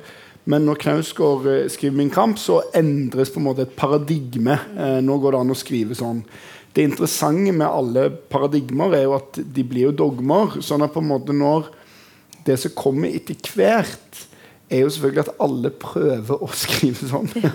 Men 0.44 0.66
når 0.66 0.80
Knausgård 0.82 1.46
eh, 1.46 1.68
skriver 1.70 1.96
'Min 1.96 2.10
kamp', 2.10 2.38
så 2.42 2.64
endres 2.74 3.30
på 3.30 3.38
en 3.38 3.46
måte 3.46 3.62
et 3.62 3.76
paradigme. 3.78 4.58
Eh, 4.74 4.98
nå 5.06 5.18
går 5.22 5.32
det 5.32 5.40
an 5.40 5.54
å 5.54 5.58
skrive 5.62 5.94
sånn. 5.94 6.24
Det 6.74 6.82
interessante 6.82 7.52
med 7.52 7.68
alle 7.68 8.10
paradigmer 8.10 8.96
er 8.98 9.06
jo 9.06 9.14
at 9.14 9.38
de 9.38 9.62
blir 9.62 9.92
jo 9.92 9.92
dogmer. 10.02 10.58
sånn 10.58 10.82
at 10.82 10.92
på 10.92 10.98
en 10.98 11.12
måte 11.14 11.30
når 11.32 11.70
det 12.44 12.58
som 12.58 12.74
kommer 12.74 13.06
etter 13.06 13.38
hvert 13.54 14.26
er 14.72 14.82
jo 14.84 14.90
selvfølgelig 14.92 15.22
at 15.22 15.32
alle 15.44 15.70
prøver 15.82 16.44
å 16.44 16.48
skrive 16.56 17.08
sånn. 17.10 17.28
Ja, 17.36 17.50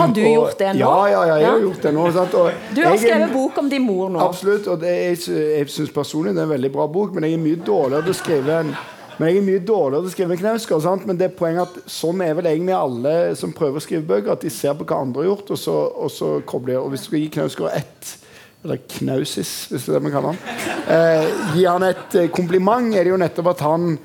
Har 0.00 0.14
du 0.14 0.22
og, 0.24 0.30
gjort 0.32 0.58
det 0.58 0.72
nå? 0.74 0.80
Ja, 0.82 0.94
ja, 1.12 1.20
ja, 1.30 1.36
jeg 1.42 1.50
har 1.50 1.66
gjort 1.66 1.84
det 1.86 1.92
nå. 1.96 2.06
du 2.12 2.80
har 2.82 2.96
skrevet 2.98 3.26
jeg, 3.26 3.32
bok 3.34 3.60
om 3.62 3.68
din 3.72 3.84
mor 3.86 4.10
nå. 4.12 4.22
Absolutt. 4.24 4.66
og 4.72 4.80
det, 4.82 4.94
Jeg, 5.02 5.20
jeg 5.58 5.68
syns 5.72 5.92
personlig 5.94 6.34
det 6.34 6.42
er 6.42 6.48
en 6.50 6.56
veldig 6.56 6.72
bra 6.74 6.88
bok, 6.90 7.14
men 7.14 7.28
jeg 7.28 7.38
er 7.38 7.44
mye 7.44 7.60
dårligere 7.62 8.08
til 8.08 8.16
å 8.16 8.20
skrive 8.22 8.58
en 8.64 8.74
Men 9.18 9.28
jeg 9.28 9.38
er 9.38 9.44
mye 9.44 9.60
dårligere 9.68 10.02
til 10.02 10.08
å 10.08 10.12
skrive 10.16 10.34
enn 10.34 10.40
Knausgård. 10.40 11.02
Men 11.06 11.18
det 11.20 11.26
er 11.28 11.34
poenget 11.36 11.68
at 11.68 11.92
sånn 11.92 12.22
er 12.24 12.32
vel 12.34 12.48
egentlig 12.48 12.74
alle 12.74 13.12
som 13.38 13.52
prøver 13.54 13.78
å 13.78 13.84
skrive 13.84 14.08
bøker. 14.08 14.32
At 14.32 14.42
de 14.42 14.50
ser 14.50 14.74
på 14.74 14.86
hva 14.88 15.02
andre 15.04 15.22
har 15.22 15.28
gjort, 15.28 15.52
og 15.52 15.60
så, 15.60 15.76
og 15.92 16.10
så 16.10 16.30
kobler. 16.48 16.80
Og 16.80 16.90
hvis 16.90 17.04
du 17.04 17.10
skal 17.10 17.20
gi 17.20 17.28
Knausgård 17.36 17.76
ett 17.76 18.16
eller 18.62 18.78
Knausis, 18.88 19.52
hvis 19.70 19.86
det 19.86 19.90
er 19.90 19.98
det 19.98 20.06
vi 20.06 20.12
kaller 20.14 20.32
han. 20.32 20.66
Eh, 20.94 21.30
gi 21.56 21.64
han 21.66 21.82
et 21.86 22.18
eh, 22.18 22.28
kompliment, 22.30 22.92
er 22.94 23.04
det 23.04 23.10
jo 23.10 23.18
nettopp 23.18 23.48
at 23.56 23.64
han 23.66 23.96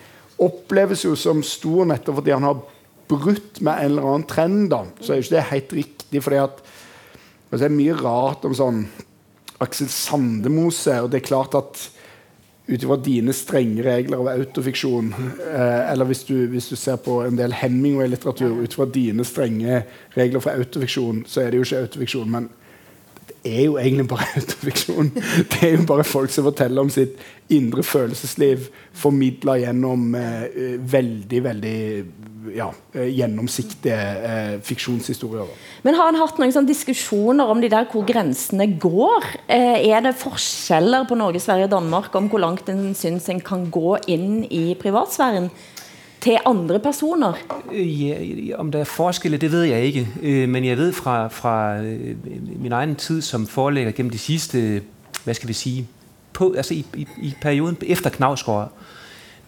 oppleves 0.44 1.06
jo 1.06 1.16
som 1.18 1.44
stor 1.46 1.88
nettopp 1.90 2.20
fordi 2.20 2.36
han 2.36 2.48
har 2.48 2.62
brutt 3.08 3.62
med 3.64 3.74
en 3.74 3.92
eller 3.92 4.08
annen 4.08 4.28
trend. 4.30 4.70
da. 4.70 4.84
Så 5.00 5.14
er 5.14 5.20
jo 5.20 5.28
ikke 5.28 5.36
det 5.36 5.52
helt 5.52 5.74
riktig. 5.74 6.24
fordi 6.24 6.42
at 6.44 6.64
Det 7.52 7.62
er 7.64 7.70
mye 7.70 7.96
rart 7.96 8.46
om 8.46 8.54
sånn 8.54 8.88
Aksel 9.64 9.88
Sandemose, 9.90 11.02
og 11.02 11.10
det 11.10 11.22
er 11.22 11.30
klart 11.30 11.56
at 11.56 11.90
ut 12.68 12.84
ifra 12.84 12.98
dine 13.00 13.34
strenge 13.34 13.84
regler 13.86 14.20
av 14.20 14.28
autofiksjon, 14.28 15.14
eh, 15.48 15.92
eller 15.92 16.10
hvis 16.10 16.26
du, 16.28 16.36
hvis 16.52 16.68
du, 16.68 16.76
ser 16.76 17.00
på 17.00 17.22
en 17.24 17.38
del 17.40 17.56
Hemingway-litteratur 17.56 18.60
ut 18.60 18.74
fra 18.76 18.86
dine 18.92 19.24
strenge 19.26 19.86
regler 20.18 20.44
for 20.44 20.52
autofiksjon, 20.52 21.24
så 21.26 21.42
er 21.42 21.52
det 21.52 21.62
jo 21.62 21.68
ikke 21.68 21.86
autofiksjon. 21.86 22.30
men 22.30 22.50
er 23.48 23.66
jo 23.66 23.78
egentlig 23.82 24.08
bare 24.12 24.28
autofiksjon. 24.40 25.12
Det 25.52 25.64
er 25.64 25.76
jo 25.78 25.88
bare 25.90 26.06
folk 26.08 26.34
som 26.34 26.48
forteller 26.48 26.84
om 26.84 26.94
sitt 26.94 27.18
indre 27.54 27.84
følelsesliv, 27.86 28.68
formidla 28.98 29.58
gjennom 29.62 30.16
eh, 30.20 30.76
veldig, 30.84 31.44
veldig 31.46 31.78
ja, 32.56 32.68
eh, 32.94 33.08
gjennomsiktige 33.16 33.98
eh, 34.30 34.60
fiksjonshistorier. 34.64 35.48
Men 35.84 35.96
Har 35.96 36.12
han 36.12 36.20
hatt 36.20 36.40
noen 36.40 36.54
sånne 36.54 36.70
diskusjoner 36.70 37.50
om 37.52 37.62
de 37.64 37.72
der 37.72 37.88
hvor 37.92 38.06
grensene 38.08 38.70
går? 38.80 39.32
Eh, 39.48 39.88
er 39.90 40.04
det 40.06 40.18
forskjeller 40.20 41.08
på 41.10 41.18
Norge, 41.20 41.42
Sverige 41.44 41.70
og 41.70 41.76
Danmark 41.76 42.16
om 42.16 42.30
hvor 42.32 42.44
langt 42.44 42.70
en 42.72 42.94
syns 42.98 43.30
en 43.32 43.42
kan 43.44 43.68
gå 43.72 43.98
inn 44.12 44.44
i 44.50 44.76
privatsfæren? 44.80 45.52
Til 46.22 46.38
andre 46.46 46.80
personer? 46.80 47.34
Ja, 47.74 48.16
om 48.56 48.72
der 48.72 48.80
er 48.80 48.84
forskelle, 48.84 49.38
det 49.38 49.52
ved 49.52 49.64
jeg 49.64 49.82
ikke. 49.82 50.08
Øh, 50.24 50.50
men 50.50 50.66
jeg 50.66 50.78
vet 50.78 50.96
fra, 50.96 51.28
fra 51.28 51.78
øh, 51.78 52.16
min 52.62 52.72
egen 52.72 52.96
tid 52.96 53.22
som 53.22 53.48
forelegger 53.48 53.92
gjennom 53.92 54.10
de 54.10 54.18
sidste, 54.18 54.82
hva 55.24 55.34
skal 55.34 55.48
vi 55.48 55.54
si, 55.54 55.86
på, 56.34 56.54
altså 56.58 56.74
i, 56.74 56.86
i, 56.96 57.08
i 57.22 57.34
perioden 57.42 57.78
efter 57.82 58.10
Knavsgaard, 58.10 58.72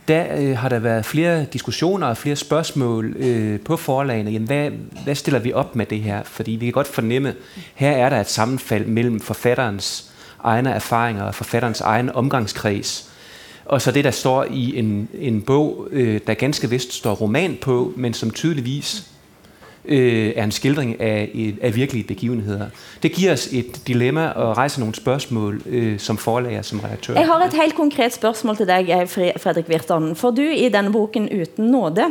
der 0.07 0.25
øh, 0.37 0.57
har 0.57 0.69
der 0.69 0.79
vært 0.79 1.05
flere 1.05 1.45
diskusjoner 1.45 2.07
og 2.07 2.17
flere 2.17 2.35
spørgsmål 2.35 3.15
øh, 3.17 3.59
på 3.59 3.77
forlagene. 3.77 4.39
Hva, 4.39 4.69
hvad 5.03 5.15
stiller 5.15 5.39
vi 5.39 5.53
opp 5.53 5.75
med 5.75 5.85
det 5.85 5.99
her? 5.99 6.23
Fordi 6.23 6.51
vi 6.51 6.65
kan 6.65 6.73
godt 6.73 6.87
fornemme, 6.87 7.33
her 7.75 7.91
er 7.91 8.09
der 8.09 8.19
et 8.19 8.29
sammenfald 8.29 8.85
mellom 8.85 9.19
forfatterens 9.19 10.11
egne 10.43 10.69
erfaringer 10.69 11.23
og 11.23 11.35
forfatterens 11.35 11.81
egen 11.81 12.09
omgangskreds 12.09 13.08
og 13.69 13.81
så 13.81 13.91
det, 13.91 14.03
der 14.03 14.11
står 14.11 14.45
i 14.51 14.79
en, 14.79 15.09
en 15.13 15.41
bog, 15.41 15.87
øh, 15.91 16.19
der 16.27 16.33
ganske 16.33 16.69
vist 16.69 16.93
står 16.93 17.13
roman 17.13 17.57
på, 17.61 17.93
men 17.95 18.13
som 18.13 18.31
tydeligvis 18.31 19.03
øh, 19.85 20.33
er 20.35 20.43
en 20.43 20.51
skildring 20.51 21.01
af, 21.01 21.53
af 21.61 21.75
virkelige 21.75 22.03
begivenheder. 22.03 22.67
Det 23.03 23.11
giver 23.11 23.33
os 23.33 23.47
et 23.47 23.87
dilemma 23.87 24.27
og 24.27 24.57
rejser 24.57 24.79
nogle 24.79 24.95
spørgsmål 24.95 25.61
øh, 25.65 25.99
som 25.99 26.17
forlager, 26.17 26.61
som 26.61 26.79
redaktør. 26.79 27.13
Jeg 27.13 27.25
har 27.25 27.45
et 27.45 27.53
helt 27.53 27.75
konkret 27.75 28.13
spørgsmål 28.13 28.57
til 28.57 28.67
dig, 28.67 29.09
Fredrik 29.37 29.69
Virtanen. 29.69 30.15
For 30.15 30.31
du 30.31 30.41
i 30.41 30.69
denne 30.69 30.91
boken 30.91 31.41
Uten 31.41 31.65
nåde, 31.65 32.05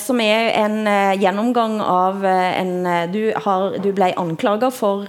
som 0.00 0.20
er 0.24 0.46
en 0.56 0.86
eh, 0.88 1.18
gjennomgang 1.20 1.74
av 1.84 2.22
eh, 2.24 2.60
en 2.60 3.12
Du, 3.12 3.32
har, 3.36 3.74
du 3.84 3.90
ble 3.92 4.08
anklaga 4.16 4.70
for 4.72 5.04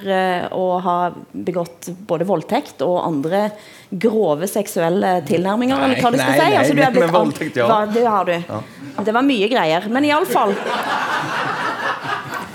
å 0.51 0.66
ha 0.84 0.96
begått 1.32 1.88
både 2.10 2.28
voldtekt 2.28 2.84
og 2.84 2.98
andre 3.06 3.46
grove 3.89 4.50
seksuelle 4.51 5.20
tilnærminger. 5.28 5.80
Nei, 5.80 5.86
eller 5.86 6.04
hva 6.04 6.12
du 6.12 6.20
skal 6.20 6.36
nei, 6.36 6.42
si. 6.42 6.58
Altså, 6.60 6.75
du 6.75 6.82
nei, 6.84 6.92
men 6.98 7.13
voldtekt, 7.13 7.62
ja. 7.62 7.70
Hva, 7.70 7.80
det 7.88 8.04
har 8.04 8.28
du. 8.28 8.36
Ja. 8.36 8.60
Det 9.08 9.16
var 9.16 9.28
mye 9.30 9.50
greier. 9.51 9.88
Men 9.89 10.10
iallfall 10.10 10.54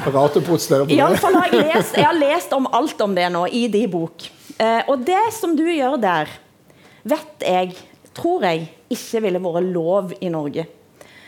Rart 0.05 0.37
å 0.37 0.45
protestere 0.45 0.85
på 0.85 0.93
det. 0.93 1.01
Iallfall 1.01 1.41
har 1.41 1.49
jeg 1.57 1.65
lest, 1.73 1.97
jeg 1.97 2.05
har 2.05 2.19
lest 2.19 2.53
om 2.53 2.69
alt 2.77 3.01
om 3.01 3.17
det 3.17 3.31
nå 3.33 3.47
i 3.49 3.65
din 3.73 3.89
bok. 3.91 4.29
og 4.61 4.97
det 5.09 5.25
som 5.33 5.57
du 5.57 5.65
gjør 5.65 5.97
der, 6.03 6.29
vet 7.09 7.49
jeg, 7.49 7.73
tror 8.15 8.45
jeg, 8.45 8.69
ikke 8.93 9.25
ville 9.25 9.41
vært 9.41 9.73
lov 9.73 10.13
i 10.21 10.29
Norge. 10.33 10.69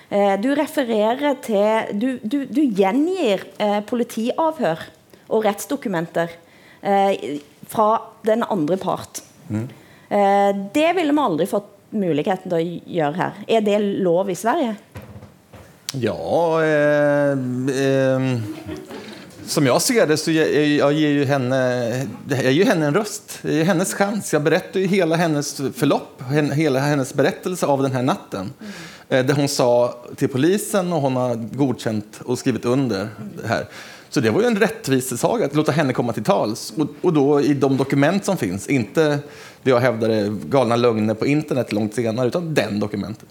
Eh, 0.08 0.34
du 0.40 0.52
refererer 0.54 1.38
til 1.42 1.98
Du, 1.98 2.08
du, 2.22 2.44
du 2.46 2.62
gjengir 2.62 3.46
eh, 3.58 3.80
politiavhør 3.86 4.84
og 5.26 5.44
rettsdokumenter 5.44 6.30
eh, 6.82 7.40
fra 7.66 7.88
den 8.26 8.44
andre 8.46 8.78
part. 8.78 9.22
Mm. 9.48 9.66
Det 10.06 10.90
ville 10.94 11.10
vi 11.10 11.18
aldri 11.18 11.46
fått 11.50 11.72
muligheten 11.90 12.50
til 12.50 12.60
å 12.60 12.92
gjøre 12.98 13.18
her. 13.18 13.38
Er 13.50 13.64
det 13.66 13.80
lov 14.06 14.30
i 14.30 14.36
Sverige? 14.38 14.76
Ja 15.94 16.62
eh, 16.62 17.32
eh, 17.72 18.25
Som 19.47 19.67
jeg 19.69 19.83
ser 19.85 20.09
det, 20.11 20.17
så 20.19 20.33
jeg, 20.35 20.76
jeg 20.79 20.99
gir 20.99 21.21
jo 21.21 21.26
henne 21.29 21.61
Jeg 22.33 22.55
gir 22.57 22.71
henne 22.71 22.91
en 22.91 22.99
røst. 22.99 23.38
Jeg 23.45 23.61
gir 23.61 23.71
hennes 23.71 23.95
sjanse. 23.95 24.35
Jeg 24.35 24.45
beretter 24.47 24.83
jo 24.83 24.91
hele 24.91 25.19
hennes 25.21 25.53
forløp, 25.79 26.25
hele 26.31 26.83
hennes 26.83 27.15
berettelse 27.17 27.69
av 27.71 27.85
denne 27.87 28.03
natten. 28.09 28.53
Mm. 28.59 28.76
Det 29.26 29.33
hon 29.37 29.49
sa 29.49 29.95
till 30.17 30.29
polisen 30.29 30.93
och 30.93 31.00
hon 31.00 31.17
har 31.17 31.35
godkänt 31.35 32.21
och 32.25 32.38
skrivit 32.38 32.65
under 32.65 33.09
det 33.43 33.49
här. 33.49 33.67
Så 34.11 34.21
det 34.21 34.31
var 34.31 34.41
ju 34.41 34.47
en 34.47 34.57
rättvisesaga 34.57 35.47
att 35.47 35.55
låta 35.55 35.73
henne 35.73 35.93
komma 35.93 36.12
till 36.12 36.25
tals. 36.25 36.73
Och, 36.76 36.87
och 37.00 37.12
då 37.12 37.41
i 37.41 37.55
de 37.55 37.76
dokument 37.76 38.25
som 38.25 38.37
finns, 38.37 38.67
inte 38.67 39.19
det 39.62 39.71
jag 39.71 39.81
hävdade 39.81 40.37
galna 40.45 40.76
lögner 40.76 41.15
på 41.15 41.26
internet 41.26 41.73
långt 41.73 41.95
senare, 41.95 42.29
utan 42.29 42.55
den 42.55 42.81
dokumentet. 42.81 43.29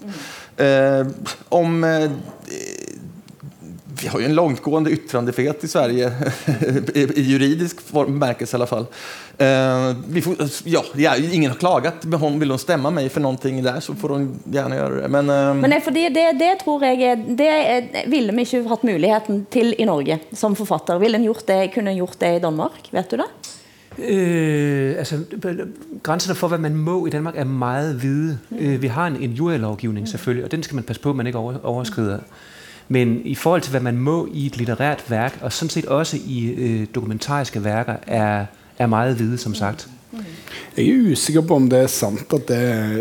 Mm. 0.57 1.01
Eh, 1.01 1.07
om 1.49 1.83
eh, 1.83 2.11
vi 4.01 4.07
har 4.07 4.19
ju 4.19 4.25
en 4.25 4.35
långtgående 4.35 4.91
yttrandefrihet 4.91 5.63
i 5.63 5.67
Sverige, 5.67 6.11
i, 6.93 7.21
juridisk 7.21 7.91
bemärkelse 7.91 8.55
i 8.55 8.57
alla 8.57 8.65
fall. 8.65 8.85
Uh, 9.41 9.95
vi 10.07 10.21
får, 10.21 10.35
ja, 10.63 10.83
ja, 10.95 11.15
ingen 11.17 11.51
har 11.51 11.57
klagat, 11.57 12.05
men 12.05 12.19
hon, 12.19 12.39
vill 12.39 12.49
hon 12.49 12.59
stämma 12.59 12.89
mig 12.89 13.09
för 13.09 13.21
någonting 13.21 13.63
där 13.63 13.79
så 13.79 13.95
får 13.95 14.09
hon 14.09 14.39
gärna 14.43 14.75
göra 14.75 15.01
det. 15.01 15.07
Men, 15.07 15.29
uh, 15.29 15.53
men 15.53 15.81
fordi 15.81 16.09
det, 16.09 16.31
det, 16.31 16.55
tror 16.63 16.83
jeg 16.83 17.17
det 17.27 18.05
ville 18.07 18.33
vi 18.33 18.41
ikke 18.41 18.67
hatt 18.69 18.83
muligheten 18.83 19.45
til 19.49 19.75
i 19.77 19.85
Norge 19.85 20.19
som 20.33 20.55
forfatter. 20.55 20.99
Ville 20.99 21.17
en 21.17 21.27
gjort 21.27 21.47
det, 21.47 21.73
kunne 21.73 21.91
en 21.91 21.97
gjort 21.97 22.19
det 22.19 22.35
i 22.35 22.39
Danmark? 22.39 22.89
Vet 22.91 23.11
du 23.11 23.17
det? 23.17 23.29
Øh, 23.97 24.95
altså, 24.97 25.19
grænserne 26.03 26.35
for, 26.35 26.47
hvad 26.47 26.57
man 26.57 26.75
må 26.75 27.05
i 27.05 27.09
Danmark, 27.09 27.37
er 27.37 27.43
meget 27.43 27.95
hvide. 27.95 28.39
Øh, 28.59 28.81
vi 28.81 28.87
har 28.87 29.07
en, 29.07 29.15
en 29.15 29.31
jurylovgivning 29.31 30.07
selvfølgelig, 30.07 30.45
og 30.45 30.51
den 30.51 30.63
skal 30.63 30.75
man 30.75 30.83
passe 30.83 31.01
på, 31.01 31.09
at 31.09 31.15
man 31.15 31.27
ikke 31.27 31.39
overskrider. 31.63 32.19
Men 32.87 33.21
i 33.25 33.35
forhold 33.35 33.61
til, 33.61 33.71
hvad 33.71 33.81
man 33.81 33.97
må 33.97 34.27
i 34.33 34.45
et 34.45 34.57
litterært 34.57 35.03
værk, 35.07 35.39
og 35.41 35.53
sådan 35.53 35.69
set 35.69 35.85
også 35.85 36.17
i 36.25 36.45
øh, 36.57 36.87
dokumentariske 36.95 37.63
værker, 37.63 37.95
er, 38.07 38.45
er 38.77 38.87
meget 38.87 39.15
hvide, 39.15 39.37
som 39.37 39.55
sagt. 39.55 39.89
Jeg 40.77 40.85
er 40.85 41.11
usikker 41.11 41.41
på 41.41 41.55
om 41.55 41.69
det 41.71 41.79
er 41.79 41.87
sant 41.87 42.33
at 42.33 42.47
det 42.47 42.57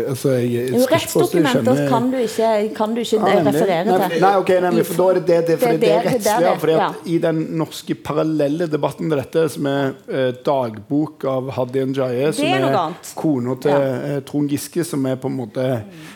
altså, 0.07 0.29
jeg, 0.29 0.69
jo, 0.71 0.77
Rettsdokumenter 0.91 1.75
kan 1.89 2.11
du 2.11 2.17
ikke, 2.17 2.75
kan 2.75 2.95
du 2.95 3.01
ikke 3.03 3.19
ja, 3.19 3.41
referere 3.49 3.83
til. 3.83 4.21
Nei, 4.21 4.31
ok, 4.39 4.51
nemlig, 4.63 4.85
for 4.85 4.95
da 4.95 5.09
er 5.09 5.19
det 5.19 5.27
det, 5.27 5.37
det, 5.49 5.59
det, 5.59 5.81
det 5.81 5.91
er 5.91 6.07
rettslig. 6.07 6.55
fordi 6.59 6.73
at 6.73 6.79
ja. 6.79 6.89
I 7.05 7.17
den 7.27 7.41
norske 7.59 7.95
parallelle 7.95 8.67
debatten 8.71 9.09
til 9.11 9.19
dette, 9.19 9.45
som 9.49 9.69
er 9.71 9.93
eh, 10.07 10.33
dagbok 10.45 11.27
av 11.27 11.51
Hadia 11.55 11.85
Njaye, 11.91 12.33
som 12.33 12.47
er, 12.47 12.67
er 12.71 13.15
kona 13.15 13.55
til 13.61 13.75
ja. 13.75 13.95
eh, 14.15 14.21
Trond 14.27 14.51
Giske, 14.51 14.87
som 14.87 15.05
er 15.05 15.19
på 15.19 15.31
en 15.31 15.39
måte 15.43 15.71
mm 15.83 16.14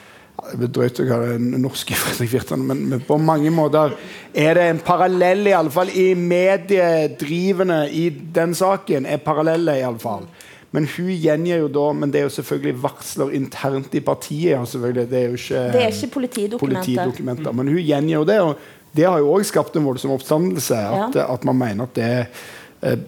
drøyt 0.58 1.02
å 1.02 1.08
kalle 1.08 1.38
det 1.38 1.62
norske 1.62 1.96
Fredrik 1.98 2.34
Virtanen, 2.34 2.68
men, 2.70 2.84
men, 2.92 3.04
på 3.06 3.18
mange 3.22 3.52
måter 3.54 3.96
er 4.34 4.58
det 4.58 4.68
en 4.70 4.82
parallell, 4.86 5.48
i 5.48 5.56
alle 5.56 5.74
fall 5.74 5.92
i 5.94 6.12
mediedrivende 6.18 7.82
i 7.92 8.10
den 8.10 8.56
saken. 8.58 9.06
er 9.06 9.24
parallelle 9.24 9.78
i 9.80 9.86
alle 9.86 10.02
fall. 10.02 10.28
Men 10.72 10.86
hun 10.86 11.10
gjengir 11.10 11.64
jo 11.64 11.70
da 11.74 11.86
Men 11.98 12.12
det 12.14 12.20
er 12.20 12.28
jo 12.28 12.34
selvfølgelig 12.36 12.82
varsler 12.84 13.32
internt 13.34 13.96
i 13.98 14.04
partiet. 14.06 14.68
selvfølgelig, 14.70 15.10
Det 15.10 15.18
er 15.18 15.26
jo 15.26 15.40
ikke, 15.40 15.64
det 15.74 15.82
er 15.82 15.88
ikke 15.88 16.14
politidokumenter. 16.14 16.60
politidokumenter 16.60 17.52
men 17.52 17.68
hun 17.68 17.82
gjengir 17.82 18.16
jo 18.20 18.24
det. 18.24 18.40
og 18.42 18.58
Det 18.96 19.06
har 19.06 19.18
jo 19.18 19.34
òg 19.34 19.46
skapt 19.46 19.76
en 19.76 19.86
voldsom 19.86 20.12
oppstandelse. 20.12 20.76
At, 20.76 21.16
ja. 21.16 21.34
at 21.34 21.44
man 21.44 21.58
mener 21.58 21.84
at 21.84 21.96
det 21.96 22.06
Eh, 22.06 22.26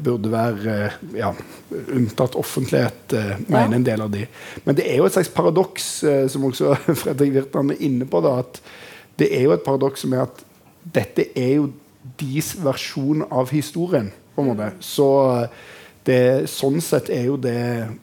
burde 0.03 0.31
være 0.31 0.75
eh, 0.85 0.95
ja, 1.15 1.31
unntatt 1.95 2.35
offentlighet, 2.39 3.13
eh, 3.15 3.35
mener 3.47 3.77
en 3.77 3.85
del 3.87 4.03
av 4.03 4.11
de. 4.11 4.25
Men 4.65 4.77
det 4.77 4.87
er 4.89 4.99
jo 4.99 5.07
et 5.07 5.15
slags 5.15 5.31
paradoks, 5.31 5.89
som 6.33 6.47
også 6.49 6.75
Fredrik 7.03 7.35
Virtan 7.37 7.71
er 7.71 7.83
inne 7.87 8.07
på. 8.09 8.23
Da, 8.23 8.37
at 8.43 8.61
det 9.21 9.31
er 9.37 9.47
jo 9.47 9.55
et 9.55 9.65
paradoks 9.65 10.03
som 10.03 10.15
er 10.17 10.25
at 10.25 10.43
dette 10.95 11.29
er 11.37 11.55
jo 11.59 11.69
deres 12.19 12.55
versjon 12.59 13.23
av 13.29 13.53
historien. 13.53 14.11
på 14.35 14.41
en 14.41 14.51
måte. 14.51 14.71
Så 14.79 15.07
det, 16.07 16.49
sånn 16.49 16.81
sett 16.81 17.11
er 17.13 17.27
jo 17.27 17.35
det 17.37 17.59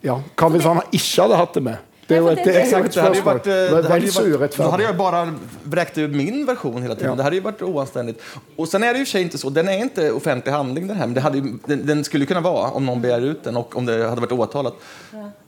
ja, 0.06 0.18
Hva 0.38 0.50
hvis 0.52 0.66
han 0.68 0.82
ikke 0.92 1.25
hadde 1.25 1.38
hatt 1.40 1.56
det 1.56 1.64
med? 1.66 1.88
Det 2.08 2.16
er 2.16 2.22
hade 2.22 2.40
ju 2.40 2.44
spørsmål. 2.90 3.24
varit, 3.24 3.46
eh, 3.46 3.52
Det 3.52 3.88
hade 3.88 4.04
ju 4.06 4.10
så 4.10 4.38
varit, 4.38 4.56
då 4.56 4.62
hade 4.62 4.82
jag 4.82 4.96
bara 4.96 5.34
vräkt 5.64 5.98
ut 5.98 6.10
min 6.10 6.46
version 6.46 6.82
hela 6.82 6.94
tiden. 6.94 7.10
Ja. 7.10 7.16
Det 7.16 7.22
hade 7.22 7.36
ju 7.36 7.42
varit 7.42 7.62
oanständigt. 7.62 8.20
Och 8.56 8.68
sen 8.68 8.82
är 8.82 8.92
det 8.92 8.98
ju 8.98 9.06
sig 9.06 9.22
inte 9.22 9.38
så, 9.38 9.50
den 9.50 9.68
är 9.68 9.78
inte 9.78 10.12
offentlig 10.12 10.52
handling 10.52 10.86
den 10.88 10.96
här, 10.96 11.06
men 11.06 11.14
det 11.14 11.20
hade 11.20 11.38
ju, 11.38 11.44
den, 11.66 11.86
den 11.86 12.04
skulle 12.04 12.22
ju 12.22 12.26
kunna 12.26 12.40
vara 12.40 12.70
om 12.70 12.86
någon 12.86 13.00
begär 13.00 13.20
ut 13.20 13.44
den 13.44 13.56
och 13.56 13.76
om 13.76 13.86
det 13.86 14.08
hade 14.08 14.20
varit 14.20 14.32
åtalat. 14.32 14.74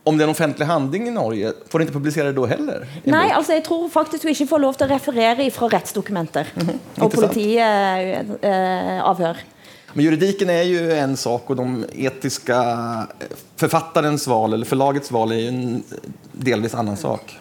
Om 0.04 0.18
det 0.18 0.22
är 0.22 0.26
en 0.26 0.30
offentlig 0.30 0.66
handling 0.66 1.08
i 1.08 1.10
Norge, 1.10 1.52
får 1.68 1.78
du 1.78 1.82
inte 1.82 1.92
publicera 1.92 2.26
det 2.26 2.32
då 2.32 2.46
heller? 2.46 2.86
Nei, 3.04 3.30
altså 3.30 3.52
jeg 3.52 3.64
tror 3.64 3.88
faktisk 3.88 4.22
du 4.22 4.28
ikke 4.32 4.46
får 4.46 4.58
lov 4.58 4.72
til 4.74 4.86
å 4.86 4.90
referere 4.94 5.50
fra 5.50 5.68
rettsdokumenter 5.68 6.44
og 6.56 7.04
Interessant. 7.04 7.32
politiavhør. 7.32 9.36
Men 9.92 10.04
juridiken 10.04 10.50
är 10.50 10.62
ju 10.62 10.92
en 10.92 11.16
sak 11.16 11.50
och 11.50 11.56
de 11.56 11.84
etiska 11.92 12.58
författarens 13.56 14.26
val 14.26 14.52
eller 14.52 14.66
förlagets 14.66 15.10
val 15.10 15.32
är 15.32 15.36
ju 15.36 15.48
en 15.48 15.82
delvis 16.32 16.74
annen 16.74 16.96
sak. 16.96 17.38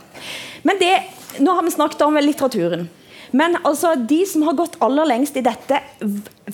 Men 0.62 0.76
det, 0.80 1.04
nå 1.38 1.52
har 1.52 1.64
vi 1.64 1.72
snakket 1.72 2.02
om 2.02 2.18
litteraturen. 2.18 2.90
Men 3.32 3.58
altså, 3.64 3.96
de 3.96 4.26
som 4.26 4.44
har 4.44 4.54
gått 4.54 4.78
aller 4.80 5.06
lengst 5.06 5.38
i 5.38 5.46
dette 5.46 5.82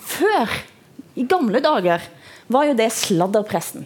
før, 0.03 0.51
i 1.15 1.23
gamle 1.23 1.61
dager, 1.63 2.03
var 2.47 2.67
jo 2.67 2.75
det 2.77 2.89
sladderpressen. 2.93 3.85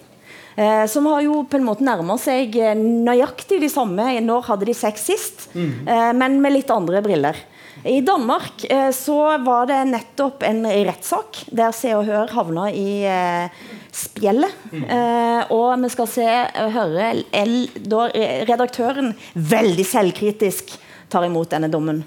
Eh, 0.60 0.86
som 0.92 1.06
har 1.06 1.22
jo 1.24 1.44
på 1.48 1.60
en 1.60 1.68
måte 1.68 1.86
nærmer 1.86 2.18
seg 2.20 2.58
eh, 2.60 2.74
nøyaktig 2.76 3.62
de 3.62 3.70
samme 3.72 4.10
når 4.26 4.48
hadde 4.50 4.68
de 4.68 4.76
sex 4.76 5.06
sist, 5.08 5.46
eh, 5.56 6.10
men 6.18 6.40
med 6.44 6.58
litt 6.58 6.74
andre 6.74 7.04
briller. 7.06 7.38
I 7.84 8.02
Danmark 8.02 8.66
eh, 8.70 8.92
så 8.92 9.38
var 9.38 9.68
det 9.70 9.80
nettopp 9.88 10.44
en 10.44 10.66
rettssak 10.68 11.46
der 11.56 11.72
Se 11.76 11.94
og 11.96 12.06
Hør 12.10 12.32
havna 12.36 12.68
i 12.76 13.06
eh, 13.08 13.62
spjeldet. 13.96 14.52
Eh, 14.74 15.52
og 15.56 15.80
vi 15.80 15.92
skal 15.94 16.10
se 16.12 16.28
og 16.28 16.74
høre 16.76 17.12
L, 17.40 17.56
da 17.80 18.10
redaktøren 18.50 19.14
veldig 19.34 19.86
selvkritisk 19.88 20.76
tar 21.10 21.28
imot 21.30 21.52
denne 21.56 21.72
dommen. 21.72 22.04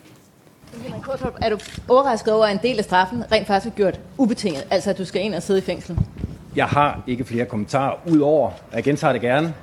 Er 0.72 1.52
du 1.52 1.58
overrasket 1.88 2.32
over, 2.32 2.46
at 2.46 2.56
en 2.56 2.62
del 2.62 2.80
av 2.80 2.86
straffen 2.86 3.24
rent 3.32 3.48
faktisk 3.48 3.72
er 3.72 3.84
gjort 3.84 4.00
ubetinget? 4.18 4.68
Altså, 4.70 4.92
at 4.92 5.00
du 5.00 5.08
skal 5.08 5.26
inn 5.26 5.36
og 5.36 5.44
sidde 5.44 5.64
i 5.64 5.66
fengsel? 5.66 5.98
Jeg 6.56 6.68
har 6.68 7.00
ikke 7.08 7.24
flere 7.24 7.48
kommentarer, 7.48 8.00
udover, 8.08 8.58
jeg 8.74 8.84
gentager 8.84 9.16
det 9.16 9.22
gerne. 9.24 9.54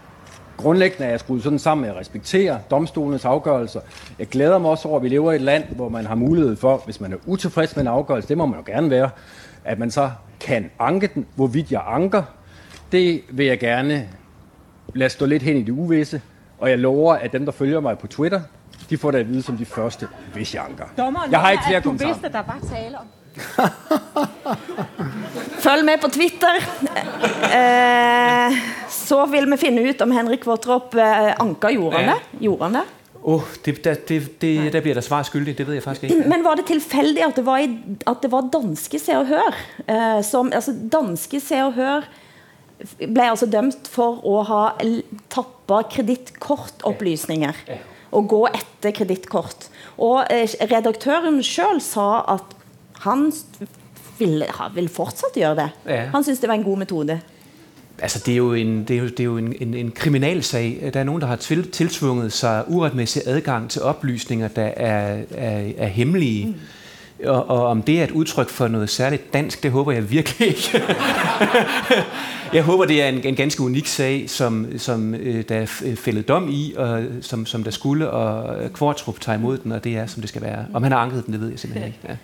Grundlæggende 0.59 1.05
er 1.05 1.09
jeg 1.09 1.19
skruet 1.19 1.43
sådan 1.43 1.59
sammen, 1.59 1.85
at 1.85 1.91
jeg 1.91 1.99
respekterer 1.99 2.59
domstolenes 2.71 3.25
afgørelser. 3.25 3.79
Jeg 4.19 4.27
glæder 4.27 4.57
mig 4.57 4.71
også 4.71 4.87
over, 4.87 4.97
at 4.97 5.03
vi 5.03 5.09
lever 5.09 5.31
i 5.31 5.35
et 5.35 5.41
land, 5.41 5.63
hvor 5.75 5.89
man 5.89 6.05
har 6.05 6.15
mulighed 6.15 6.55
for, 6.55 6.81
hvis 6.85 7.01
man 7.01 7.13
er 7.13 7.17
utilfreds 7.25 7.75
med 7.75 7.81
en 7.83 7.87
afgørelse, 7.87 8.27
det 8.29 8.37
må 8.37 8.45
man 8.45 8.59
jo 8.59 8.63
gerne 8.65 8.89
være, 8.89 9.09
at 9.65 9.79
man 9.79 9.91
så 9.91 10.11
kan 10.39 10.71
anke 10.79 11.09
den. 11.15 11.25
Hvorvidt 11.35 11.71
jeg 11.71 11.81
anker, 11.87 12.23
det 12.91 13.21
vil 13.29 13.45
jeg 13.45 13.59
gerne 13.59 14.07
lade 14.95 15.09
stå 15.09 15.25
lidt 15.25 15.43
hen 15.43 15.57
i 15.57 15.63
det 15.63 15.71
uvisse. 15.71 16.21
Og 16.57 16.69
jeg 16.69 16.79
lover, 16.79 17.13
at 17.13 17.31
dem, 17.31 17.45
der 17.45 17.51
følger 17.51 17.79
mig 17.79 17.97
på 17.97 18.07
Twitter, 18.07 18.41
de 18.89 18.97
får 18.97 19.11
det 19.11 19.19
at 19.19 19.29
vide 19.29 19.41
som 19.41 19.57
de 19.57 19.65
første, 19.65 20.07
hvis 20.33 20.55
jeg 20.55 20.63
anker. 20.69 20.83
Jeg 21.31 21.39
har 21.39 21.51
ikke 21.51 21.63
flere 21.67 21.81
kommentarer. 21.81 22.15
at 22.23 22.33
der 22.33 22.43
var 22.43 22.59
tale 22.73 22.97
om. 22.97 23.05
Følg 25.65 25.85
med 25.85 25.93
på 26.01 26.07
Twitter. 26.09 26.53
Eh, 27.55 28.51
så 29.09 29.23
vil 29.31 29.49
vi 29.49 29.57
finne 29.61 29.81
ut 29.89 30.01
om 30.05 30.13
Henrik 30.13 30.45
Våtrop 30.45 30.93
eh, 31.01 31.33
anka 31.41 31.73
jordene. 31.73 32.15
han 32.61 32.79
Oh, 33.19 33.43
det. 33.65 33.73
Det? 33.83 33.83
Det, 33.83 33.83
der, 33.83 33.97
det, 34.07 34.17
det, 34.39 34.51
der 34.73 34.81
bliver 34.85 35.01
svar 35.03 35.25
skyldig, 35.27 35.57
det 35.57 35.65
vet 35.67 35.75
jeg 35.81 35.83
faktisk 35.83 36.05
ikke. 36.07 36.29
Men 36.31 36.43
var 36.45 36.55
det 36.55 36.63
tilfeldig 36.69 37.25
at 37.25 37.35
det 37.35 37.43
var, 37.45 37.59
i, 37.59 37.67
at 38.07 38.21
det 38.23 38.29
var 38.31 38.45
danske 38.53 38.99
Se 39.01 39.17
og 39.19 39.27
Hør? 39.27 39.57
Eh, 39.91 40.21
som, 40.23 40.47
altså 40.55 40.71
danske 40.93 41.41
Se 41.43 41.59
og 41.65 41.73
Hør 41.75 42.07
ble 43.01 43.25
altså 43.27 43.49
dømt 43.51 43.89
for 43.91 44.21
å 44.23 44.37
ha 44.47 44.61
tappa 45.35 45.81
kredittkortopplysninger. 45.91 47.59
Og 48.15 48.29
gå 48.31 48.39
etter 48.49 48.95
kredittkort. 48.95 49.67
Og 50.01 50.23
eh, 50.31 50.47
redaktøren 50.71 51.41
sjøl 51.45 51.81
sa 51.83 52.23
at 52.37 52.55
han 53.03 53.27
vil, 54.19 54.45
ha- 54.57 54.69
vil 54.73 54.87
fortsatt 54.91 55.35
gjøre 55.37 55.59
det. 55.59 55.67
Han 56.15 56.23
syntes 56.25 56.39
det 56.41 56.49
var 56.49 56.57
en 56.59 56.65
god 56.65 56.81
metode. 56.85 57.19
Altså, 58.01 58.23
det 58.25 58.31
er 58.31 58.37
jo 58.37 58.53
en, 58.53 58.83
det 58.83 58.95
er 58.95 58.99
jo, 58.99 59.05
det 59.07 59.19
er 59.19 59.23
jo 59.23 59.37
en, 59.37 59.55
en, 59.61 59.73
en 59.73 59.91
kriminalsag. 59.91 60.89
Der 60.93 60.99
er 60.99 61.03
nogen, 61.03 61.21
der 61.21 61.27
har 61.27 61.35
til, 61.35 61.71
tiltvunget 61.71 62.33
sig 62.33 62.63
uretmæssig 62.67 63.21
adgang 63.25 63.69
til 63.69 63.81
oplysninger, 63.81 64.47
der 64.47 64.63
er, 64.77 65.21
er, 65.35 65.71
er 65.77 65.87
hemmelige. 65.87 66.45
Mm. 66.45 66.53
Og, 67.25 67.49
og 67.49 67.65
om 67.65 67.81
det 67.81 67.99
er 67.99 68.03
et 68.03 68.11
udtryk 68.11 68.49
for 68.49 68.67
noget 68.67 68.89
særligt 68.89 69.33
dansk, 69.33 69.63
det 69.63 69.71
håber 69.71 69.91
jeg 69.91 70.11
virkelig 70.11 70.47
ikke. 70.47 70.81
jeg 72.53 72.63
håber, 72.63 72.85
det 72.85 73.01
er 73.01 73.07
en, 73.09 73.23
en 73.23 73.35
ganske 73.35 73.63
unik 73.63 73.87
sag, 73.87 74.29
som, 74.29 74.67
som 74.77 75.15
øh, 75.15 75.43
der 75.49 75.55
er 75.55 75.65
f- 75.65 75.95
fældet 75.95 76.27
dom 76.27 76.49
i, 76.51 76.73
og 76.77 77.03
som, 77.21 77.45
som 77.45 77.63
der 77.63 77.71
skulle, 77.71 78.09
og 78.09 78.63
øh, 78.63 78.69
Kvartrup 78.69 79.19
tager 79.21 79.37
imod 79.37 79.57
den, 79.57 79.71
og 79.71 79.83
det 79.83 79.97
er, 79.97 80.05
som 80.07 80.21
det 80.21 80.29
skal 80.29 80.41
være. 80.41 80.65
Om 80.73 80.83
han 80.83 80.91
har 80.91 80.99
anket 80.99 81.25
den, 81.25 81.33
det 81.33 81.41
ved 81.41 81.49
jeg 81.49 81.59
simpelthen 81.59 81.87
ikke. 81.87 81.99
Ja. 82.09 82.15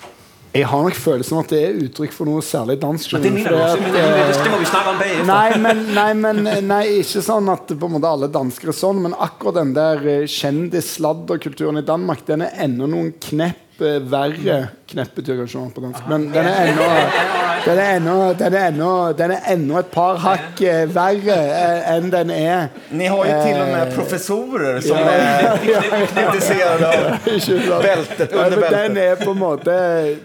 Jeg 0.56 0.70
har 0.72 0.84
nok 0.86 0.96
følelsen 0.96 1.40
at 1.42 1.50
det 1.51 1.58
er 1.66 1.79
uttrykk 1.84 2.14
for 2.16 2.29
noe 2.29 2.44
særlig 2.46 2.77
dansk. 2.79 3.18
Det 3.20 3.27
eh, 3.27 3.44
det, 3.44 4.03
det 4.40 4.51
må 4.53 4.60
vi 4.62 4.70
snakke 4.70 4.94
om 4.94 5.01
bagefter. 5.01 5.27
Nei, 5.27 5.58
men, 5.60 5.82
nei, 5.98 6.08
men 6.16 6.40
nei, 6.70 6.82
ikke 7.01 7.24
sånn 7.25 7.51
at 7.51 7.74
på 7.74 7.90
en 7.90 7.96
måte 7.98 8.12
alle 8.16 8.29
dansker 8.32 8.72
er 8.72 8.77
sånn, 8.77 9.01
men 9.03 9.18
akkurat 9.20 9.60
den 9.60 9.74
der 9.75 10.06
eh, 10.14 10.24
kjendis-sladderkulturen 10.32 11.82
i 11.82 11.86
Danmark, 11.88 12.24
den 12.29 12.46
er 12.48 12.56
enda 12.64 12.88
noen 12.88 13.12
knepp 13.27 13.84
eh, 13.84 14.00
verre. 14.00 14.62
Knepp 14.94 15.20
betyr 15.20 15.44
kanskje 15.44 15.60
noe 15.60 15.75
på 15.75 15.84
dansk, 15.90 16.08
men 16.14 16.29
den 16.32 16.48
er 16.53 16.72
enda 16.72 17.45
den 17.66 17.80
er 17.82 17.96
ennå, 17.98 18.16
den 18.38 18.54
er 18.54 18.68
ennå, 18.70 18.90
den 19.18 19.32
er 19.36 19.48
ennå 19.54 19.80
et 19.80 19.88
par 19.94 20.18
hakk 20.22 20.62
eh, 20.62 20.84
verre 20.94 21.36
eh, 21.36 21.88
enn 21.96 22.12
den 22.14 22.30
er. 22.34 22.68
Ni 22.94 23.08
har 23.10 23.25
jo 23.25 23.38
til 23.42 23.60
og 23.64 23.72
med 23.74 23.94
professorer 23.96 24.80
som 24.86 24.98
er 25.01 25.66
intresserade 26.25 26.90
av 26.90 27.06
beltet 27.88 28.34
under 28.34 28.58
beltet. 28.60 28.75
den 28.75 28.98
er 29.01 29.16
på 29.22 29.32
en 29.34 29.40
måte 29.42 29.75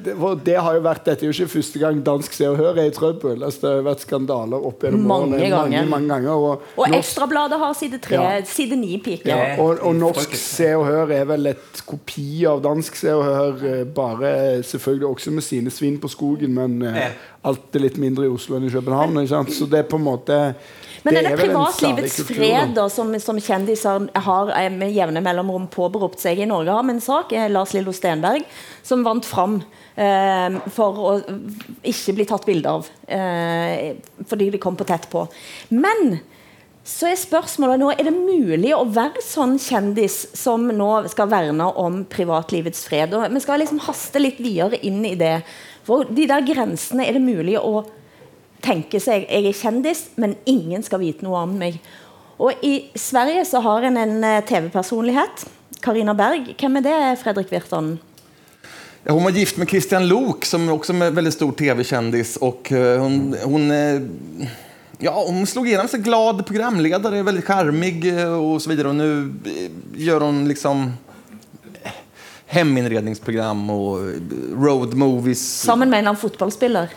det, 0.05 0.15
for 0.21 0.37
det 0.45 0.57
har 0.61 0.77
jo 0.77 0.83
vært, 0.85 1.05
Dette 1.07 1.25
er 1.25 1.31
jo 1.31 1.35
ikke 1.35 1.53
første 1.55 1.81
gang 1.83 2.03
dansk 2.07 2.35
Se 2.37 2.49
og 2.51 2.59
Hør 2.61 2.77
er 2.79 2.91
i 2.91 2.95
trøbbel. 2.95 3.41
Altså, 3.47 3.61
det 3.65 3.71
har 3.79 3.87
vært 3.89 4.05
skandaler 4.05 4.67
opp 4.71 4.85
gjennom 4.85 5.07
Mange 5.09 5.39
årene. 5.41 5.51
Mange, 5.57 5.83
mange 5.91 6.11
ganger 6.13 6.45
og, 6.51 6.67
Og 6.77 6.95
Ekstrabladet 7.01 7.59
har 7.63 7.73
side 7.79 7.99
tre, 8.05 8.19
Ja. 8.21 8.45
side 8.47 8.77
ni 8.77 8.99
piker. 9.03 9.31
ja, 9.31 9.57
og, 9.63 9.81
og 9.87 9.97
norsk 9.97 10.35
Se 10.39 10.71
og 10.77 10.85
Hør 10.91 11.11
er 11.17 11.25
vel 11.31 11.51
et 11.55 11.83
kopi 11.89 12.45
av 12.51 12.61
dansk 12.65 12.97
Se 13.01 13.15
og 13.17 13.25
Hør, 13.25 13.65
eh, 13.73 13.83
bare 13.97 14.35
selvfølgelig 14.67 15.09
også 15.15 15.35
med 15.39 15.47
sine 15.47 15.71
svin 15.73 15.97
på 16.03 16.09
skogen, 16.13 16.55
men 16.61 16.83
eh, 16.83 17.01
Ja. 17.01 17.11
Alt 17.41 17.77
er 17.77 17.85
litt 17.87 17.99
mindre 18.01 18.27
i 18.29 18.31
Oslo 18.33 18.59
enn 18.59 18.69
i 18.69 18.73
København. 18.73 19.21
Så 19.49 19.69
det 19.71 19.83
er 19.83 19.89
på 19.89 19.97
en 20.01 20.05
måte 20.05 20.39
Men 21.05 21.15
det 21.15 21.23
denne 21.23 21.33
er 21.33 21.39
det 21.39 21.47
privatlivets 21.47 22.19
fred 22.29 22.75
da, 22.77 22.87
som, 22.93 23.13
som 23.23 23.39
kjendiser 23.41 24.11
har 24.27 24.53
eh, 24.59 24.69
med 24.75 24.93
jevne 24.93 25.23
mellomrom 25.25 25.69
påberopt 25.73 26.21
seg 26.21 26.43
i 26.43 26.49
Norge, 26.51 26.75
har 26.77 26.85
med 26.85 26.99
en 26.99 27.05
sak, 27.05 27.33
eh, 27.33 27.49
Lars 27.53 27.73
Lillo 27.77 27.95
Stenberg, 27.97 28.45
som 28.85 29.07
vant 29.07 29.25
fram 29.25 29.63
eh, 29.97 30.59
for 30.75 31.01
å 31.01 31.15
ikke 31.81 32.19
bli 32.19 32.29
tatt 32.29 32.45
bilde 32.49 32.77
av, 32.77 32.91
eh, 33.09 33.97
fordi 34.29 34.51
de 34.53 34.61
kom 34.61 34.77
på 34.77 34.89
tett 34.89 35.09
på. 35.13 35.25
Men 35.73 36.21
så 36.91 37.11
er 37.11 37.19
spørsmålet 37.21 37.81
nå, 37.81 37.91
er 37.93 38.07
det 38.09 38.15
mulig 38.17 38.71
å 38.75 38.87
være 38.89 39.21
sånn 39.23 39.59
kjendis 39.61 40.23
som 40.37 40.65
nå 40.75 40.89
skal 41.13 41.29
verne 41.31 41.67
om 41.79 42.01
privatlivets 42.09 42.87
fred? 42.89 43.13
Og 43.15 43.27
vi 43.31 43.43
skal 43.45 43.61
liksom 43.61 43.83
haste 43.85 44.23
litt 44.23 44.41
videre 44.41 44.81
inn 44.87 45.03
i 45.07 45.15
det. 45.19 45.43
For 45.87 46.05
de 46.05 46.27
der 46.29 46.45
grensene, 46.47 47.07
er 47.07 47.17
det 47.17 47.25
mulig 47.25 47.57
å 47.59 47.85
tenke 48.65 49.01
seg 49.01 49.25
jeg 49.27 49.49
er 49.49 49.57
kjendis, 49.57 50.11
men 50.21 50.37
ingen 50.49 50.85
skal 50.85 51.03
vite 51.03 51.25
noe 51.25 51.41
om 51.47 51.57
meg. 51.61 51.81
Og 52.41 52.63
I 52.65 52.91
Sverige 52.97 53.45
så 53.49 53.61
har 53.65 53.85
en 53.89 53.97
en 54.01 54.25
eh, 54.25 54.45
TV-personlighet. 54.45 55.45
Karina 55.81 56.15
Berg. 56.15 56.55
Hvem 56.61 56.77
er 56.77 56.85
det, 56.85 57.01
Fredrik 57.23 57.53
Virtanen? 57.53 57.99
Ja, 59.05 59.13
Hon 59.13 59.25
var 59.25 59.31
gift 59.31 59.57
med 59.57 59.69
Christian 59.69 60.09
Lok 60.09 60.45
som 60.45 60.69
också 60.69 60.93
är 60.93 61.03
en 61.03 61.15
väldigt 61.15 61.35
stor 61.35 61.53
tv-kändis. 61.53 62.37
Och 62.37 62.69
hun 62.71 63.01
hon, 63.01 63.37
hon, 63.45 63.71
eh, 63.71 64.03
ja, 64.99 65.25
hon 65.27 65.47
slog 65.47 65.69
igenom 65.69 65.89
som 65.89 66.03
glad 66.03 66.47
programledare, 66.47 67.23
väldigt 67.23 67.45
charmig 67.45 68.19
eh, 68.19 68.33
och 68.33 68.63
så 68.63 68.71
vidare. 68.71 68.89
Och 68.89 68.95
nu 68.95 69.35
eh, 69.45 69.71
gör 70.03 70.21
hon 70.21 70.49
liksom 70.49 70.83
eh, 70.83 71.10
heminredningsprogram 72.51 73.71
och 73.71 73.99
eh, 73.99 74.19
road 74.59 74.95
movies. 74.95 75.63
Sammen 75.63 75.91
med 75.91 75.99
en 75.99 76.07
annen 76.07 76.21
fotballspiller. 76.21 76.91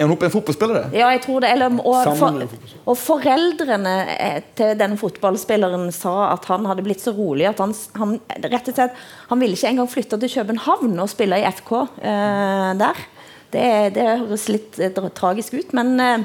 Er 0.00 0.08
hun 0.08 0.16
en 0.16 0.32
fotbollsspelare? 0.32 0.88
Ja, 0.96 1.10
jeg 1.12 1.20
tror 1.26 1.42
det. 1.44 1.50
Eller, 1.52 1.74
og, 1.76 1.96
for, 2.06 2.16
fotballspiller. 2.16 2.76
og 2.88 2.96
foreldrene 2.96 3.94
eh, 4.14 4.38
til 4.56 4.72
denne 4.80 4.96
fotballspilleren 4.96 5.90
sa 5.92 6.14
at 6.30 6.48
han 6.48 6.64
hadde 6.68 6.84
blitt 6.86 7.04
så 7.04 7.12
rolig 7.12 7.50
at 7.50 7.60
han, 7.60 7.74
han 8.00 8.14
rett 8.46 8.70
og 8.72 8.78
slett, 8.78 9.02
han 9.28 9.42
ville 9.44 9.58
ikke 9.58 9.74
engang 9.74 9.90
flytte 9.92 10.20
til 10.22 10.32
København 10.38 10.96
og 11.04 11.12
spille 11.12 11.42
i 11.42 11.44
FK 11.52 11.74
eh, 12.00 12.70
der. 12.80 13.04
Det, 13.50 13.66
det 13.98 14.06
høres 14.22 14.46
litt 14.48 14.80
eh, 14.80 15.04
tragisk 15.20 15.58
ut, 15.58 15.76
men 15.76 15.92
eh, 16.00 16.24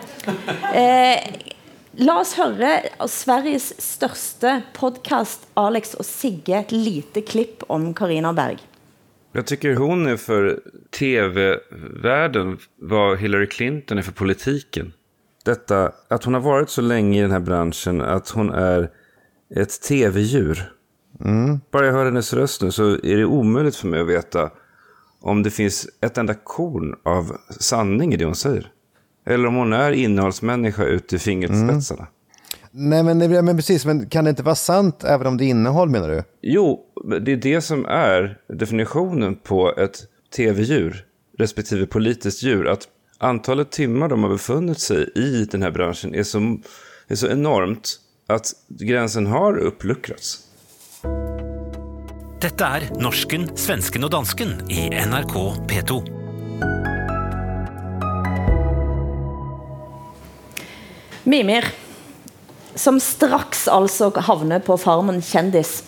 eh, 0.71 1.51
La 1.95 2.17
oss 2.19 2.33
høre 2.35 2.89
av 2.99 3.07
Sveriges 3.07 3.69
største 3.79 4.57
podkast, 4.75 5.45
Alex 5.55 5.93
og 5.95 6.03
Sigge, 6.03 6.57
et 6.57 6.73
lite 6.75 7.21
klipp 7.23 7.63
om 7.71 7.93
Karina 7.95 8.33
Berg. 8.35 8.59
Jeg 9.31 9.47
tycker 9.47 9.79
hun 9.79 10.03
er 10.11 10.19
for 10.19 10.57
TV-verden 10.95 12.57
hva 12.83 13.05
Hillary 13.15 13.47
Clinton 13.47 14.03
er 14.03 14.07
for 14.09 14.17
politiken. 14.19 14.91
Dette 15.47 15.79
at 16.11 16.27
hun 16.27 16.35
har 16.35 16.43
vært 16.43 16.75
så 16.75 16.83
lenge 16.83 17.15
i 17.15 17.23
denne 17.23 17.39
bransjen, 17.47 18.03
at 18.03 18.33
hun 18.35 18.51
er 18.51 18.89
et 19.55 19.79
tv-djur. 19.87 20.65
Bare 21.23 21.87
jeg 21.87 21.95
hører 21.95 22.11
hennes 22.11 22.35
røst 22.35 22.65
nå, 22.65 22.73
så 22.75 22.97
er 22.99 23.23
det 23.23 23.31
umulig 23.31 23.71
for 23.79 23.93
meg 23.93 24.03
å 24.03 24.11
vite 24.11 24.49
om 25.23 25.47
det 25.47 25.55
fins 25.55 25.85
et 26.03 26.19
enda 26.19 26.35
korn 26.43 26.91
av 27.07 27.31
sanning 27.55 28.11
i 28.11 28.19
det 28.19 28.27
hun 28.27 28.35
säger. 28.35 28.67
Eller 29.25 29.47
om 29.47 29.55
hon 29.55 29.73
är 29.73 29.91
innehållsmänniska 29.91 30.83
ut 30.83 31.13
i 31.13 31.19
fingerspetsarna. 31.19 32.07
Nej, 32.71 33.03
men, 33.03 33.17
nej, 33.17 33.41
men 33.41 33.55
precis. 33.55 33.85
Men 33.85 34.09
kan 34.09 34.23
det 34.23 34.29
inte 34.29 34.43
vara 34.43 34.55
sant 34.55 35.03
även 35.03 35.27
om 35.27 35.37
det 35.37 35.45
är 35.45 35.47
innehåll, 35.47 35.89
menar 35.89 36.09
du? 36.09 36.23
Jo, 36.41 36.79
det 37.21 37.31
är 37.31 37.37
det 37.37 37.61
som 37.61 37.85
är 37.85 38.37
definitionen 38.47 39.35
på 39.35 39.75
ett 39.77 39.97
tv-djur, 40.35 41.05
respektive 41.37 41.85
politiskt 41.85 42.43
djur. 42.43 42.67
Att 42.67 42.87
antalet 43.17 43.71
timmar 43.71 44.09
de 44.09 44.23
har 44.23 44.29
befunnit 44.29 44.79
sig 44.79 45.09
i 45.15 45.45
den 45.51 45.61
här 45.61 45.71
branschen 45.71 46.15
är 46.15 46.23
så, 46.23 46.57
är 47.07 47.15
så 47.15 47.27
enormt 47.27 47.99
att 48.27 48.45
gränsen 48.67 49.27
har 49.27 49.57
uppluckrats. 49.57 50.41
Dette 52.41 52.67
er 52.67 52.83
Norsken, 53.01 53.47
svensken 53.57 54.03
og 54.05 54.11
dansken 54.11 54.51
i 54.69 54.89
NRK 54.91 55.35
P2. 55.69 56.24
Mimir, 61.25 61.67
som 62.77 62.99
straks 63.01 63.65
altså 63.71 64.11
havner 64.27 64.61
på 64.61 64.77
Farmen 64.77 65.21
kjendis. 65.25 65.79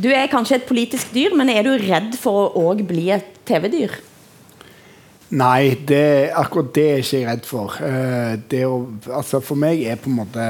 Du 0.00 0.08
er 0.10 0.30
kanskje 0.32 0.58
et 0.58 0.68
politisk 0.68 1.12
dyr, 1.14 1.34
men 1.36 1.50
er 1.52 1.66
du 1.66 1.74
redd 1.78 2.16
for 2.18 2.48
å 2.48 2.68
òg 2.70 2.82
bli 2.88 3.10
et 3.14 3.36
TV-dyr? 3.48 3.98
Nei, 5.30 5.76
det, 5.86 6.32
akkurat 6.34 6.72
det 6.74 6.86
er 6.90 7.02
ikke 7.04 7.18
jeg 7.20 7.28
redd 7.28 7.44
for. 7.46 7.76
Eh, 7.86 8.32
det 8.50 8.64
å, 8.66 8.80
altså 9.06 9.38
for 9.44 9.60
meg 9.60 9.84
er 9.86 10.00
på 10.00 10.10
en 10.10 10.18
måte 10.18 10.46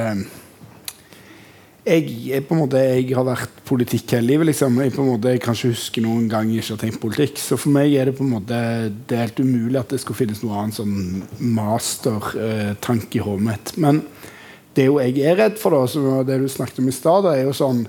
jeg, 1.81 2.11
jeg, 2.29 2.45
måte, 2.53 2.81
jeg 2.83 3.07
har 3.17 3.25
vært 3.25 3.63
politikk 3.69 4.13
hele 4.17 4.29
livet. 4.35 4.51
Liksom. 4.51 4.77
Jeg, 4.85 4.93
måte, 4.99 5.33
jeg 5.35 5.43
kan 5.45 5.57
ikke 5.57 5.73
huske 5.73 6.05
noen 6.05 6.27
gang 6.31 6.51
jeg 6.53 6.65
ikke 6.65 6.77
har 6.77 6.83
tenkt 6.83 7.01
politikk. 7.03 7.41
Så 7.41 7.59
for 7.61 7.73
meg 7.75 7.95
er 7.97 8.11
det 8.11 8.17
på 8.19 8.27
en 8.27 8.35
måte 8.35 8.61
det 9.09 9.17
er 9.17 9.27
helt 9.27 9.41
umulig 9.41 9.81
at 9.81 9.95
det 9.95 10.03
skal 10.03 10.19
finnes 10.19 10.43
noe 10.45 10.61
annet 10.61 10.77
sånn 10.77 11.25
mastertanke 11.57 13.21
i 13.21 13.25
hodet 13.25 13.47
mitt. 13.49 13.75
Men 13.81 14.05
det 14.77 14.87
jo 14.91 15.01
jeg 15.03 15.19
er 15.25 15.41
redd 15.41 15.59
for, 15.61 15.75
da, 15.75 15.89
som 15.91 16.21
det 16.27 16.41
du 16.43 16.49
snakket 16.53 16.83
om 16.83 16.91
i 16.91 16.95
stad, 16.95 17.33
er 17.33 17.45
jo 17.49 17.57
sånn 17.57 17.85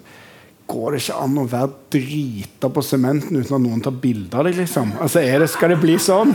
Går 0.72 0.94
det 0.94 1.00
ikke 1.02 1.16
an 1.20 1.40
å 1.42 1.44
være 1.52 1.68
drita 1.92 2.70
på 2.72 2.80
sementen 2.86 3.36
uten 3.36 3.58
at 3.58 3.60
noen 3.60 3.82
tar 3.84 3.92
bilde 4.00 4.38
av 4.40 4.46
deg? 4.48 4.56
liksom? 4.62 4.94
Altså, 5.04 5.20
er 5.20 5.44
det, 5.44 5.50
Skal 5.52 5.74
det 5.74 5.82
bli 5.82 5.98
sånn? 6.00 6.32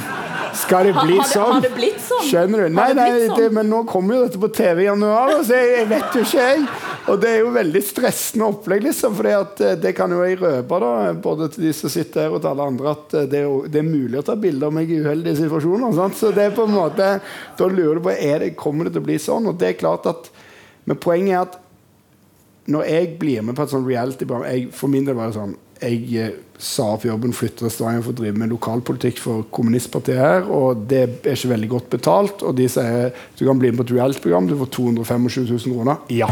Skal 0.61 0.91
det 0.91 0.93
bli 0.99 1.17
har 1.17 1.31
sånn? 1.31 1.55
har 1.55 1.65
det 1.65 1.71
blitt 1.73 2.03
sånn? 2.05 2.25
Skjønner 2.29 2.67
du? 2.67 2.75
Nei, 2.77 2.91
nei, 2.97 3.07
sånn? 3.23 3.39
det, 3.39 3.49
men 3.57 3.71
nå 3.73 3.83
kommer 3.89 4.19
jo 4.19 4.27
dette 4.27 4.41
på 4.43 4.51
TV 4.53 4.85
i 4.85 4.89
januar, 4.91 5.33
så 5.41 5.57
jeg, 5.57 5.73
jeg 5.79 5.89
vet 5.95 6.19
jo 6.19 6.25
ikke, 6.27 6.51
jeg. 6.51 6.96
Og 7.07 7.21
det 7.23 7.29
er 7.31 7.43
jo 7.45 7.53
veldig 7.55 7.83
stressende 7.87 8.49
opplegg, 8.51 8.83
liksom. 8.89 9.15
For 9.15 9.29
det 9.83 9.93
kan 9.97 10.11
jo 10.11 10.25
jeg 10.27 10.41
røpe, 10.41 10.79
da, 10.83 11.13
både 11.23 11.51
til 11.55 11.69
de 11.69 11.75
som 11.77 11.93
sitter 11.93 12.27
her 12.27 12.35
og 12.35 12.41
til 12.43 12.51
alle 12.51 12.67
andre, 12.73 12.95
at 12.97 13.15
eh, 13.15 13.29
det 13.31 13.43
er, 13.45 13.69
det 13.71 13.83
er 13.83 13.87
mulig 13.87 14.19
å 14.21 14.25
ta 14.27 14.35
bilder 14.41 14.71
av 14.71 14.75
meg 14.75 14.91
i 14.91 14.99
uheldige 15.05 15.39
situasjoner. 15.45 15.95
Sant? 15.95 16.19
Så 16.19 16.33
det 16.35 16.49
er 16.49 16.57
på 16.57 16.67
en 16.67 16.75
måte 16.75 17.13
Da 17.59 17.69
lurer 17.71 18.01
du 18.01 18.07
på 18.09 18.15
er 18.15 18.43
det, 18.43 18.57
kommer 18.59 18.89
det 18.89 18.97
til 18.97 19.05
å 19.05 19.07
bli 19.07 19.21
sånn. 19.23 19.47
Og 19.51 19.61
det 19.61 19.71
er 19.71 19.79
klart 19.79 20.09
at 20.11 20.33
Men 20.87 20.99
poenget 21.03 21.35
er 21.37 21.45
at 21.45 21.63
når 22.67 22.89
jeg 22.91 23.15
blir 23.21 23.45
med 23.47 23.55
på 23.55 23.63
et 23.63 23.71
sånt 23.71 23.87
reality-program 23.87 24.73
For 24.75 24.91
min 24.91 25.07
del 25.07 25.15
var 25.15 25.31
det 25.31 25.37
sånn 25.39 25.55
Jeg 25.79 26.01
eh, 26.19 26.33
sa 26.59 26.89
opp 26.97 27.05
jobben, 27.07 27.35
flytta 27.37 27.63
til 27.63 27.71
Stavanger 27.75 28.03
for 28.03 28.15
å 28.15 28.19
drive 28.23 28.41
med 28.41 28.51
lokalpolitikk 28.51 29.21
for 29.21 29.45
kommunistpartiet 29.53 30.19
her, 30.19 30.47
og 30.49 30.87
det 30.89 31.03
er 31.05 31.35
ikke 31.37 31.51
veldig 31.51 31.69
godt 31.69 31.91
betalt. 31.93 32.45
Og 32.49 32.57
de 32.57 32.65
sier 32.73 33.11
du 33.37 33.43
kan 33.45 33.61
bli 33.61 33.69
med 33.69 33.83
på 33.83 33.85
et 33.85 33.93
reality-program, 33.99 34.49
du 34.49 34.57
får 34.63 34.71
225 34.79 35.29
000 35.53 35.77
kroner. 35.77 36.01
Ja. 36.17 36.31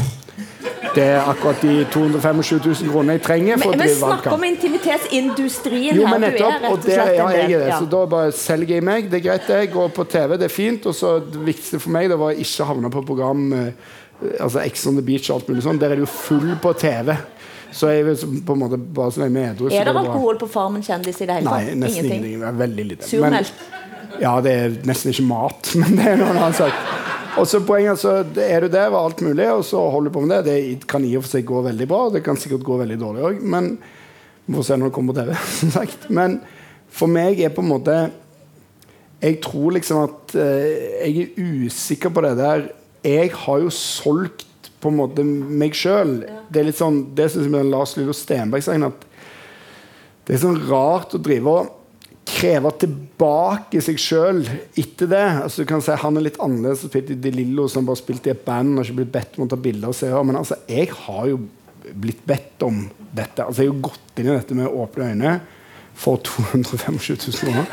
Det 0.94 1.02
er 1.02 1.26
akkurat 1.26 1.60
de 1.64 1.74
225 1.90 2.60
000 2.64 2.92
kronene 2.92 3.16
jeg 3.16 3.22
trenger 3.26 3.58
for 3.62 3.74
Men, 3.74 3.80
å 3.80 3.84
men 3.84 3.96
snakk 3.98 4.28
om 4.32 4.44
intimitetsindustrien 4.48 5.98
Jo, 5.98 6.06
her. 6.06 6.18
men 6.18 6.26
Du 6.30 6.38
er 6.44 6.60
rett 6.62 6.68
og 6.70 6.78
det, 6.84 6.94
slett 6.94 7.16
ja, 7.18 7.26
jeg 7.34 7.52
er 7.58 7.64
det. 7.66 7.72
Så 7.80 7.88
da 7.90 8.04
bare 8.14 8.32
selger 8.36 8.78
jeg 8.78 8.86
meg. 8.86 9.10
Det 9.10 9.20
er 9.20 9.24
greit, 9.28 9.46
det. 9.48 9.58
Jeg 9.64 9.72
går 9.74 9.92
på 9.96 10.06
TV, 10.14 10.36
det 10.38 10.48
er 10.48 10.54
fint. 10.54 10.86
Og 10.90 10.94
så 10.96 11.16
det 11.24 11.44
viktigste 11.50 11.80
for 11.82 11.94
meg 11.96 12.08
det 12.12 12.18
var 12.20 12.32
å 12.34 12.46
ikke 12.46 12.68
havne 12.70 12.90
på 12.94 13.04
program 13.10 13.46
eh, 13.58 13.92
Altså 14.40 14.60
Ex 14.62 14.86
on 14.86 14.94
the 14.96 15.02
Beach 15.04 15.26
og 15.28 15.40
alt 15.40 15.48
mulig 15.50 15.64
sånn. 15.66 15.78
Der 15.82 15.90
er 15.92 15.98
det 15.98 16.04
jo 16.06 16.10
full 16.10 16.54
på 16.62 16.70
TV. 16.80 17.10
Så 17.74 17.90
jeg 17.90 18.04
vil 18.06 18.42
på 18.46 18.54
en 18.54 18.60
måte 18.62 18.78
bare 18.78 19.10
så 19.12 19.24
lenge 19.24 19.34
vi 19.34 19.42
er 19.42 19.56
edru, 19.56 19.66
Er 19.74 19.88
det 19.88 19.94
alkohol 19.98 20.38
på 20.38 20.46
Farmen 20.48 20.84
kjendis 20.86 21.18
i 21.18 21.26
det 21.26 21.40
hele 21.40 21.50
Nei, 21.50 21.64
tatt? 21.66 21.80
nesten 21.82 22.06
ingenting. 22.06 22.44
Er 22.46 22.60
veldig 22.60 22.84
lite. 22.92 23.08
Surmelk? 23.10 23.50
Ja, 24.22 24.36
det 24.44 24.52
er 24.54 24.76
nesten 24.86 25.10
ikke 25.10 25.26
mat, 25.26 25.72
men 25.80 25.98
det 25.98 26.06
er 26.12 26.20
noe 26.22 26.30
annet 26.38 26.60
sak. 26.60 26.78
Og 27.34 27.48
så 27.50 27.58
poenget 27.66 27.98
så 27.98 28.20
er 28.22 28.62
du 28.62 28.70
der 28.70 28.92
og 28.92 29.00
alt 29.00 29.22
mulig, 29.26 29.46
og 29.50 29.64
så 29.66 29.80
holder 29.90 30.10
du 30.10 30.14
på 30.14 30.22
med 30.22 30.44
det. 30.46 30.54
Det 30.54 30.88
kan 30.90 31.04
i 31.04 31.16
og 31.18 31.24
for 31.24 31.34
seg 31.34 31.46
gå 31.48 31.62
veldig 31.66 31.88
bra, 31.90 32.02
det 32.14 32.22
kan 32.26 32.38
sikkert 32.38 32.66
gå 32.66 32.78
veldig 32.78 32.98
dårlig 33.00 33.24
òg, 33.26 33.40
men 33.42 33.72
vi 34.44 34.54
får 34.54 34.66
se 34.68 34.78
når 34.78 34.90
det 34.90 34.94
kommer 34.94 35.14
på 35.14 35.20
TV. 35.20 35.34
som 35.58 35.72
sagt. 35.74 36.06
Men 36.14 36.38
for 36.94 37.10
meg 37.10 37.40
er 37.42 37.54
på 37.54 37.64
en 37.64 37.72
måte 37.72 37.96
Jeg 39.24 39.38
tror 39.42 39.72
liksom 39.72 40.02
at 40.04 40.34
eh, 40.36 41.06
Jeg 41.08 41.22
er 41.22 41.64
usikker 41.64 42.12
på 42.12 42.22
det 42.22 42.34
der. 42.38 42.66
Jeg 43.04 43.32
har 43.32 43.62
jo 43.62 43.70
solgt 43.72 44.70
på 44.82 44.92
en 44.92 44.98
måte 44.98 45.24
meg 45.24 45.74
sjøl. 45.74 46.18
Det 46.52 46.60
er 46.60 46.68
litt 46.68 46.78
sånn 46.78 47.00
Det 47.16 47.30
synes 47.32 47.48
jeg 47.48 47.54
med 47.54 47.70
Lars 47.72 47.96
Lillo 47.96 48.14
Stenberg-sangen 48.14 48.90
at 48.90 49.08
det 50.24 50.36
er 50.36 50.40
sånn 50.40 50.62
rart 50.70 51.12
å 51.16 51.20
drive 51.20 51.52
og 51.52 51.72
kreve 52.34 52.70
tilbake 52.82 53.80
seg 53.84 53.98
sjøl 54.00 54.42
etter 54.80 55.10
det. 55.10 55.24
Altså 55.44 55.62
du 55.62 55.68
kan 55.70 55.82
si 55.84 55.96
Han 56.02 56.18
er 56.18 56.26
litt 56.26 56.40
annerledes. 56.42 56.86
Peter 56.92 57.18
De 57.18 57.32
Lillo 57.34 57.66
som 57.70 57.86
bare 57.86 58.00
spilte 58.00 58.30
i 58.30 58.34
et 58.34 58.44
band 58.46 58.78
og 58.78 58.84
ikke 58.84 59.00
blitt 59.02 59.12
bedt 59.14 59.38
om 59.38 59.46
å 59.46 59.50
ta 59.50 59.60
bilder. 59.60 59.92
og 59.92 59.98
se 59.98 60.10
her. 60.12 60.26
Men 60.26 60.40
altså, 60.40 60.58
jeg 60.68 60.90
har 61.04 61.28
jo 61.30 61.42
blitt 61.92 62.24
bedt 62.26 62.64
om 62.66 62.84
dette. 63.12 63.44
Altså 63.44 63.62
Jeg 63.62 63.70
har 63.70 63.74
jo 63.74 63.84
gått 63.90 64.18
inn 64.20 64.30
i 64.30 64.34
dette 64.34 64.58
med 64.58 64.80
åpne 64.82 65.12
øyne 65.12 65.36
for 65.94 66.18
225 66.26 66.98
000 66.98 67.38
kroner. 67.38 67.66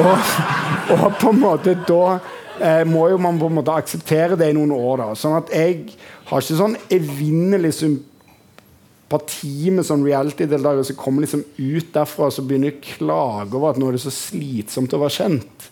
Og, 0.00 0.96
og 0.96 1.04
på 1.20 1.30
en 1.34 1.42
måte 1.42 1.74
da 1.86 2.16
eh, 2.58 2.82
må 2.88 3.08
jo 3.12 3.18
man 3.20 3.38
på 3.38 3.50
en 3.50 3.58
måte 3.58 3.74
akseptere 3.76 4.38
det 4.40 4.48
i 4.50 4.56
noen 4.56 4.72
år. 4.72 5.02
da 5.02 5.08
Sånn 5.18 5.36
at 5.42 5.52
jeg 5.52 5.92
har 6.30 6.40
ikke 6.40 6.58
sånn 6.62 6.78
evinnelig 6.88 7.74
sympati 7.82 8.13
med 9.74 9.84
sånn 9.86 10.04
reality-deltakere 10.06 10.84
som 10.88 10.96
kommer 10.98 11.24
liksom 11.26 11.44
ut 11.58 11.92
derfra 11.94 12.26
og 12.30 12.32
så 12.36 12.42
begynner 12.46 12.72
å 12.74 12.80
klage 12.82 13.54
over 13.58 13.70
at 13.74 13.78
nå 13.80 13.88
er 13.88 13.96
det 13.98 14.02
så 14.04 14.12
slitsomt 14.14 14.92
å 14.96 15.00
være 15.04 15.14
kjent. 15.20 15.70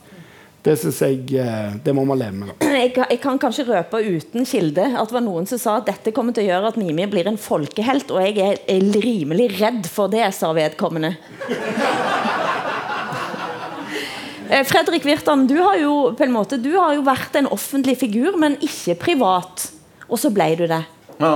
Det 0.62 0.76
synes 0.78 0.98
jeg 1.02 1.32
eh, 1.42 1.72
Det 1.82 1.90
må 1.90 2.04
man 2.06 2.20
leve 2.20 2.36
med. 2.38 2.52
Jeg, 2.82 2.92
kan- 2.94 3.08
jeg 3.10 3.18
kan 3.20 3.38
kanskje 3.42 3.64
røpe 3.66 3.98
uten 3.98 4.44
kilde 4.46 4.84
at 4.94 5.08
det 5.10 5.16
var 5.16 5.24
noen 5.26 5.46
som 5.50 5.58
sa 5.58 5.72
at 5.80 5.88
dette 5.90 6.12
kommer 6.14 6.32
til 6.36 6.44
å 6.46 6.50
gjøre 6.52 6.70
at 6.70 6.78
Mimi 6.78 7.06
blir 7.10 7.26
en 7.26 7.38
folkehelt, 7.40 8.10
og 8.14 8.22
jeg 8.22 8.38
er, 8.38 8.60
er 8.70 8.86
rimelig 9.02 9.48
redd 9.58 9.88
for 9.90 10.06
det, 10.12 10.22
sa 10.38 10.52
vedkommende. 10.54 11.16
Eh, 14.52 14.64
Fredrik 14.68 15.04
Virtan, 15.06 15.46
du 15.48 15.54
har 15.64 15.78
jo 15.80 15.92
på 16.18 16.24
en 16.26 16.32
måte 16.34 16.58
Du 16.60 16.74
har 16.76 16.92
jo 16.92 17.04
vært 17.06 17.36
en 17.40 17.46
offentlig 17.54 17.94
figur, 18.02 18.34
men 18.36 18.58
ikke 18.60 18.98
privat. 19.00 19.68
Og 20.12 20.18
så 20.20 20.28
ble 20.34 20.50
du 20.58 20.66
det. 20.68 20.82
Ja. 21.22 21.30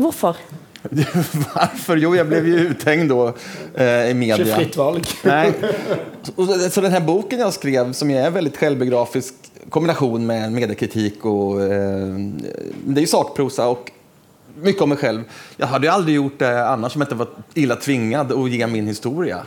Hvorfor? 0.00 0.40
Varför? 1.54 1.96
Jo, 1.96 2.16
jag 2.16 2.28
blev 2.28 2.46
ju 2.46 2.58
uthängd 2.58 3.08
då 3.08 3.34
eh, 3.74 4.10
i 4.10 4.14
media. 4.14 4.56
Fritt 4.56 4.76
valg. 4.76 5.04
Nej. 5.24 5.52
Så, 6.22 6.70
så- 6.70 6.80
den 6.80 6.92
här 6.92 7.00
boken 7.00 7.38
jag 7.38 7.52
skrev, 7.52 7.92
som 7.92 8.10
är 8.10 8.30
väldigt 8.30 8.56
självbiografisk 8.56 9.34
kombination 9.70 10.26
med 10.26 10.52
mediekritik 10.52 11.24
och 11.24 11.62
eh, 11.62 11.68
det 12.86 12.98
är 12.98 13.00
ju 13.00 13.06
sakprosa 13.06 13.68
och 13.68 13.90
mycket 14.62 14.82
om 14.82 14.88
mig 14.88 14.98
själv. 14.98 15.22
Jag 15.56 15.66
hade 15.66 15.86
ju 15.86 15.92
aldrig 15.92 16.16
gjort 16.16 16.38
det 16.38 16.68
annars 16.68 16.94
om 16.94 17.00
jag 17.00 17.06
inte 17.06 17.14
var 17.14 17.28
illa 17.54 17.76
tvingad 17.76 18.32
att 18.32 18.50
ge 18.50 18.66
min 18.66 18.86
historia. 18.86 19.38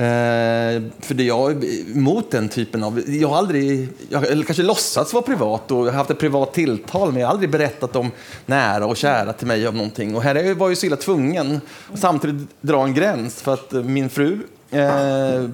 Eh, 0.00 0.82
för 1.00 1.20
jag 1.20 1.50
är 1.50 1.90
emot 1.96 2.30
den 2.30 2.48
typen 2.48 2.84
av... 2.84 3.02
Jag 3.06 3.28
har 3.28 3.36
aldrig... 3.36 3.88
Jag 4.08 4.26
eller 4.26 4.44
kanske 4.44 4.62
låtsats 4.62 5.12
vara 5.12 5.22
privat 5.22 5.70
och 5.70 5.78
jag 5.86 5.92
har 5.92 5.98
haft 5.98 6.10
ett 6.10 6.18
privat 6.18 6.52
tilltal 6.52 7.12
men 7.12 7.20
jag 7.20 7.28
har 7.28 7.32
aldrig 7.32 7.50
berättat 7.50 7.96
om 7.96 8.10
nära 8.46 8.86
och 8.86 8.96
kära 8.96 9.32
till 9.32 9.46
mig 9.46 9.68
om 9.68 9.76
någonting. 9.76 10.16
Och 10.16 10.22
här 10.22 10.54
var 10.54 10.68
jag 10.68 10.78
så 10.78 10.86
illa 10.86 10.96
tvungen 10.96 11.60
att 11.92 11.98
samtidigt 11.98 12.48
dra 12.60 12.84
en 12.84 12.94
gräns 12.94 13.42
för 13.42 13.54
att 13.54 13.72
min 13.72 14.10
fru 14.10 14.38
eh, 14.70 15.44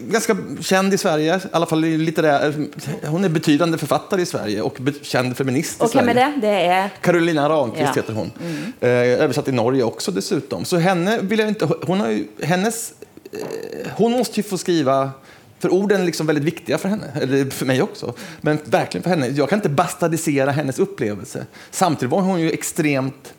ganska 0.00 0.36
känd 0.60 0.94
i 0.94 0.98
Sverige, 0.98 1.36
i 1.36 1.40
alla 1.52 1.66
fall 1.66 1.80
litterär, 1.80 2.54
hon 3.06 3.24
är 3.24 3.28
betydande 3.28 3.78
författare 3.78 4.22
i 4.22 4.26
Sverige 4.26 4.62
och 4.62 4.76
kjent 4.76 5.04
känd 5.04 5.36
feminist 5.36 5.80
i 5.80 5.84
okay, 5.84 6.02
Sverige. 6.04 6.10
er 6.10 6.14
det? 6.14 6.46
Det 6.46 6.66
er 6.66 6.90
Carolina 7.02 7.48
Ramqvist 7.48 7.82
Ja. 7.82 7.92
heter 8.02 8.12
hon. 8.12 8.32
Eh, 8.80 8.88
översatt 8.90 9.48
i 9.48 9.52
Norge 9.52 9.82
också 9.82 10.10
dessutom. 10.12 10.64
Så 10.64 10.76
henne 10.76 11.18
vill 11.20 11.38
jag 11.38 11.48
inte... 11.48 11.68
Hon, 11.86 12.00
har 12.00 12.08
ju, 12.08 12.26
hennes, 12.42 12.92
eh, 13.32 13.90
hon 13.96 14.12
måste 14.12 14.40
ju 14.40 14.42
få 14.42 14.58
skriva... 14.58 15.10
För 15.60 15.72
orden 15.72 16.00
är 16.00 16.04
liksom 16.04 16.26
väldigt 16.26 16.44
viktiga 16.44 16.78
för 16.78 16.88
henne, 16.88 17.06
eller 17.20 17.50
för 17.50 17.66
mig 17.66 17.82
också. 17.82 18.14
Men 18.40 18.58
verkligen 18.64 19.02
för 19.02 19.10
henne. 19.10 19.28
Jag 19.28 19.48
kan 19.48 19.58
inte 19.58 19.68
bastardisera 19.68 20.50
hennes 20.50 20.78
upplevelse. 20.78 21.46
Samtidigt 21.70 22.12
var 22.12 22.20
hon 22.20 22.40
ju 22.40 22.50
extremt 22.50 23.34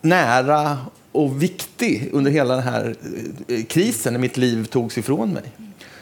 nära 0.00 0.78
och 1.14 1.42
viktig 1.42 2.10
under 2.12 2.30
hela 2.30 2.54
den 2.54 2.64
här 2.64 2.94
eh, 3.48 3.64
krisen 3.64 4.12
när 4.12 4.20
mitt 4.20 4.36
liv 4.36 4.64
togs 4.64 4.98
ifrån 4.98 5.30
mig. 5.30 5.42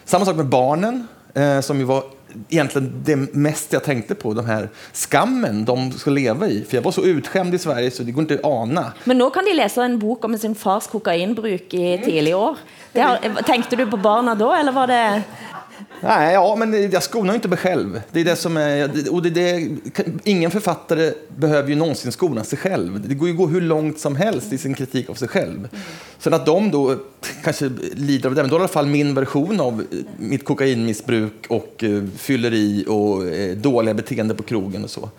Samma 0.05 0.25
sak 0.25 0.37
med 0.37 0.47
barnen, 0.47 1.07
eh, 1.35 1.61
som 1.61 1.79
ju 1.79 1.85
var 1.85 2.05
egentligen 2.49 3.03
det 3.05 3.17
mest 3.17 3.73
jag 3.73 3.85
tänkte 3.85 4.15
på. 4.15 4.35
Den 4.35 4.45
här 4.45 4.69
skammen 4.93 5.65
de 5.65 5.93
ska 5.93 6.11
leva 6.11 6.49
i. 6.49 6.65
För 6.69 6.77
jag 6.77 6.83
var 6.83 6.93
så 6.93 7.05
utskämd 7.05 7.55
i 7.55 7.59
Sverige 7.59 7.91
så 7.91 8.03
det 8.03 8.13
går 8.13 8.23
inte 8.23 8.35
att 8.35 8.45
ana. 8.45 8.93
Men 9.05 9.19
nå 9.19 9.31
kan 9.31 9.45
de 9.45 9.55
lese 9.55 9.83
en 9.83 9.99
bok 9.99 10.25
om 10.25 10.39
sin 10.39 10.55
fars 10.55 10.87
kokainbruk 10.87 11.75
i 11.75 12.01
tidiga 12.05 12.37
år. 12.37 12.57
Det 12.93 13.01
har, 13.01 13.43
tenkte 13.43 13.77
du 13.77 13.87
på 13.87 13.97
barna 13.97 14.35
da, 14.35 14.61
eller 14.61 14.73
var 14.73 14.87
det 14.87 15.23
Nej, 16.05 16.35
ja, 16.35 16.57
men 16.57 16.91
jag 16.91 17.03
skonar 17.03 17.35
inte 17.35 17.49
mig 17.49 17.59
själv. 17.59 18.03
Det 18.11 18.21
är 18.21 18.25
det 18.25 18.37
som 18.37 18.57
är, 18.57 19.13
och 19.13 19.23
det, 19.23 19.31
det, 19.31 19.69
ingen 20.25 20.51
författare 20.51 21.13
behöver 21.37 21.69
ju 21.69 21.75
någonsin 21.75 22.13
skona 22.13 22.45
sig 22.45 22.59
själv. 22.59 23.09
Det 23.09 23.15
går 23.15 23.29
ju 23.29 23.35
gå 23.35 23.47
hur 23.47 23.61
långt 23.61 23.99
som 23.99 24.17
helst 24.17 24.53
i 24.53 24.59
sin 24.59 24.75
kritik 24.75 25.11
av 25.11 25.15
sig 25.15 25.29
själv. 25.29 25.69
Sen 26.19 26.35
att 26.35 26.47
de 26.47 26.71
då 26.71 26.97
kanske 27.45 27.71
lider 27.95 28.29
av 28.29 28.35
det, 28.35 28.43
men 28.43 28.51
då 28.51 28.57
är 28.57 28.59
det 28.59 28.63
i 28.63 28.65
alla 28.65 28.73
fall 28.73 28.87
min 28.87 29.15
version 29.15 29.61
av 29.61 29.85
mitt 30.19 30.45
kokainmissbruk 30.45 31.47
och 31.49 31.83
uh, 31.83 32.05
fylleri 32.17 32.85
och 32.89 33.23
uh, 33.23 33.57
dåliga 33.57 33.95
beteende 33.95 34.35
på 34.35 34.43
krogen 34.43 34.85
och 34.85 34.91
så. 34.91 35.11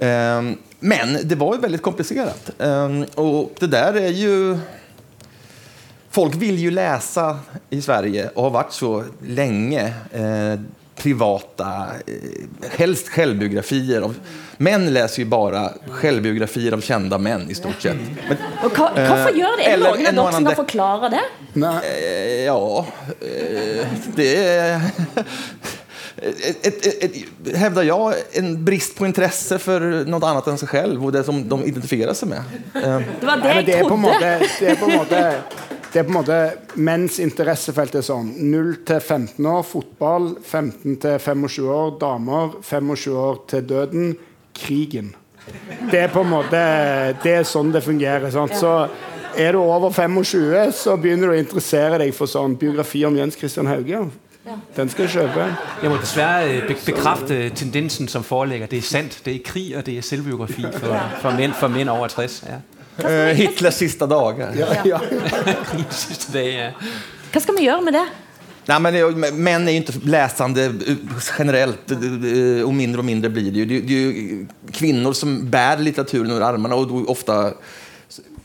Um, 0.00 0.56
men 0.80 1.18
det 1.24 1.34
var 1.34 1.54
ju 1.54 1.60
väldigt 1.60 1.82
komplicerat. 1.82 2.50
Um, 2.58 3.04
och 3.14 3.52
det 3.58 3.66
där 3.66 3.94
är 3.94 4.08
ju 4.08 4.58
folk 6.18 6.34
vill 6.34 6.58
ju 6.58 6.70
läsa 6.70 7.38
i 7.70 7.82
Sverige 7.82 8.28
och 8.34 8.42
har 8.42 8.50
varit 8.50 8.72
så 8.72 9.04
länge. 9.26 9.92
Eh, 10.12 10.60
privata, 10.96 11.86
eh, 12.06 12.70
helst 12.78 13.08
självbiografier. 13.08 14.00
Av, 14.00 14.14
män 14.56 14.92
läser 14.92 15.18
ju 15.18 15.24
bara 15.28 15.70
självbiografier 15.90 16.72
av 16.72 16.80
kända 16.80 17.18
män 17.18 17.50
i 17.50 17.54
stort 17.54 17.82
sett. 17.82 17.96
Men, 18.28 18.36
Og 18.64 18.70
hva, 18.74 18.88
Hvorfor 18.96 19.38
gjør 19.38 19.54
det? 19.60 19.68
Er 19.68 19.78
det 19.78 19.84
noen 19.84 20.08
av 20.08 20.18
dere 20.18 20.32
som 20.32 20.48
kan 20.50 20.56
forklare 20.56 21.12
det? 21.14 21.22
Eh, 21.54 22.44
ja 22.44 22.86
eh, 23.20 23.86
Det 24.16 24.36
är 24.46 24.80
ett, 26.22 26.66
ett, 26.66 26.86
ett, 26.86 27.04
ett, 27.04 27.56
hävdar 27.56 27.82
jag 27.82 28.14
en 28.32 28.64
brist 28.64 28.98
på 28.98 29.06
intresse 29.06 29.58
for 29.62 30.02
noe 30.10 30.26
annet 30.26 30.50
enn 30.50 30.58
seg 30.58 30.74
selv 30.74 31.04
og 31.04 31.14
det 31.14 31.22
som 31.30 31.44
de 31.48 31.62
identifierer 31.70 32.18
seg 32.18 32.34
med. 32.34 32.58
Eh, 32.74 33.00
Det 33.20 33.26
var 33.30 33.46
det 33.46 33.54
jeg 33.54 33.54
trodde! 33.54 33.66
det 33.70 33.78
er 33.78 33.88
på 33.88 33.94
en 33.94 34.06
måte, 34.08 34.36
det 34.58 34.72
er 34.74 34.80
på 34.82 34.90
en 34.90 34.98
måte 34.98 35.76
det 35.92 36.00
er 36.00 36.04
på 36.04 36.12
en 36.12 36.18
måte 36.18 36.38
Menns 36.76 37.18
interessefelt 37.22 37.94
er 37.96 38.04
sånn 38.04 38.34
0 38.50 38.74
til 38.88 39.00
15 39.00 39.46
år 39.48 39.62
fotball, 39.64 40.34
15 40.44 40.98
til 41.00 41.18
25 41.24 41.68
år 41.72 41.94
damer, 42.00 42.58
25 42.62 43.16
år 43.16 43.40
til 43.48 43.64
døden 43.70 44.12
krigen. 44.58 45.14
Det 45.90 46.00
er 46.04 46.10
på 46.12 46.20
en 46.26 46.28
måte 46.34 46.60
Det 47.22 47.32
er 47.38 47.46
sånn 47.48 47.70
det 47.72 47.80
fungerer. 47.86 48.28
Sant? 48.34 48.52
Så 48.58 48.72
er 49.38 49.52
du 49.54 49.60
over 49.62 49.90
25, 49.94 50.72
så 50.76 50.96
begynner 51.00 51.30
du 51.30 51.36
å 51.36 51.40
interessere 51.40 51.98
deg 52.02 52.12
for 52.16 52.26
sånn 52.28 52.56
biografi 52.60 53.04
om 53.08 53.16
Jens 53.16 53.36
Christian 53.38 53.66
Hauge. 53.70 54.08
Den 54.76 54.88
skal 54.88 55.04
du 55.06 55.12
kjøpe. 55.12 55.44
Jeg 55.82 55.90
må 55.92 55.96
desværre 56.00 56.46
øh, 56.54 56.62
be- 56.70 56.76
bekræfte 56.86 57.36
tendensen 57.54 58.08
som 58.08 58.24
foreligger. 58.24 58.66
Det 58.72 58.78
er 58.80 58.86
sandt. 58.88 59.18
Det 59.24 59.34
er 59.34 59.42
krig, 59.44 59.74
og 59.76 59.84
det 59.86 59.98
er 59.98 60.06
selvbiografi 60.08 60.64
for, 60.72 60.94
for, 61.20 61.36
menn, 61.36 61.52
for 61.52 61.68
mænd 61.68 61.92
over 61.92 62.08
60. 62.08 62.38
Ja. 62.48 62.60
Eh, 63.04 63.34
Hitlers 63.36 63.74
siste 63.74 64.06
dager. 64.06 64.52
Ja, 64.58 64.66
ja. 64.84 65.00
Hva 67.32 67.40
skal 67.42 67.56
vi 67.58 67.66
gjøre 67.68 67.84
med 67.84 67.94
det? 67.98 68.06
Nej, 68.68 68.80
men 68.80 68.94
det- 68.94 69.32
män 69.32 69.68
är 69.68 69.72
ju 69.72 69.76
inte 69.78 69.92
läsande 70.04 70.64
eh, 70.64 70.96
generellt 71.38 71.90
eh, 71.90 72.66
och 72.66 72.74
mindre 72.74 72.98
och 72.98 73.04
mindre 73.04 73.30
blir 73.30 73.50
det 73.52 73.58
ju. 73.58 73.64
Det 73.64 73.76
är- 73.76 73.80
det 73.80 73.94
är 73.94 73.98
ju 74.12 74.46
kvinnor 74.72 75.12
som 75.12 75.50
bär 75.50 75.76
litteraturen 75.78 76.30
ur 76.30 76.42
armarna 76.42 76.74
och 76.74 76.86
då 76.88 77.04
ofta 77.06 77.52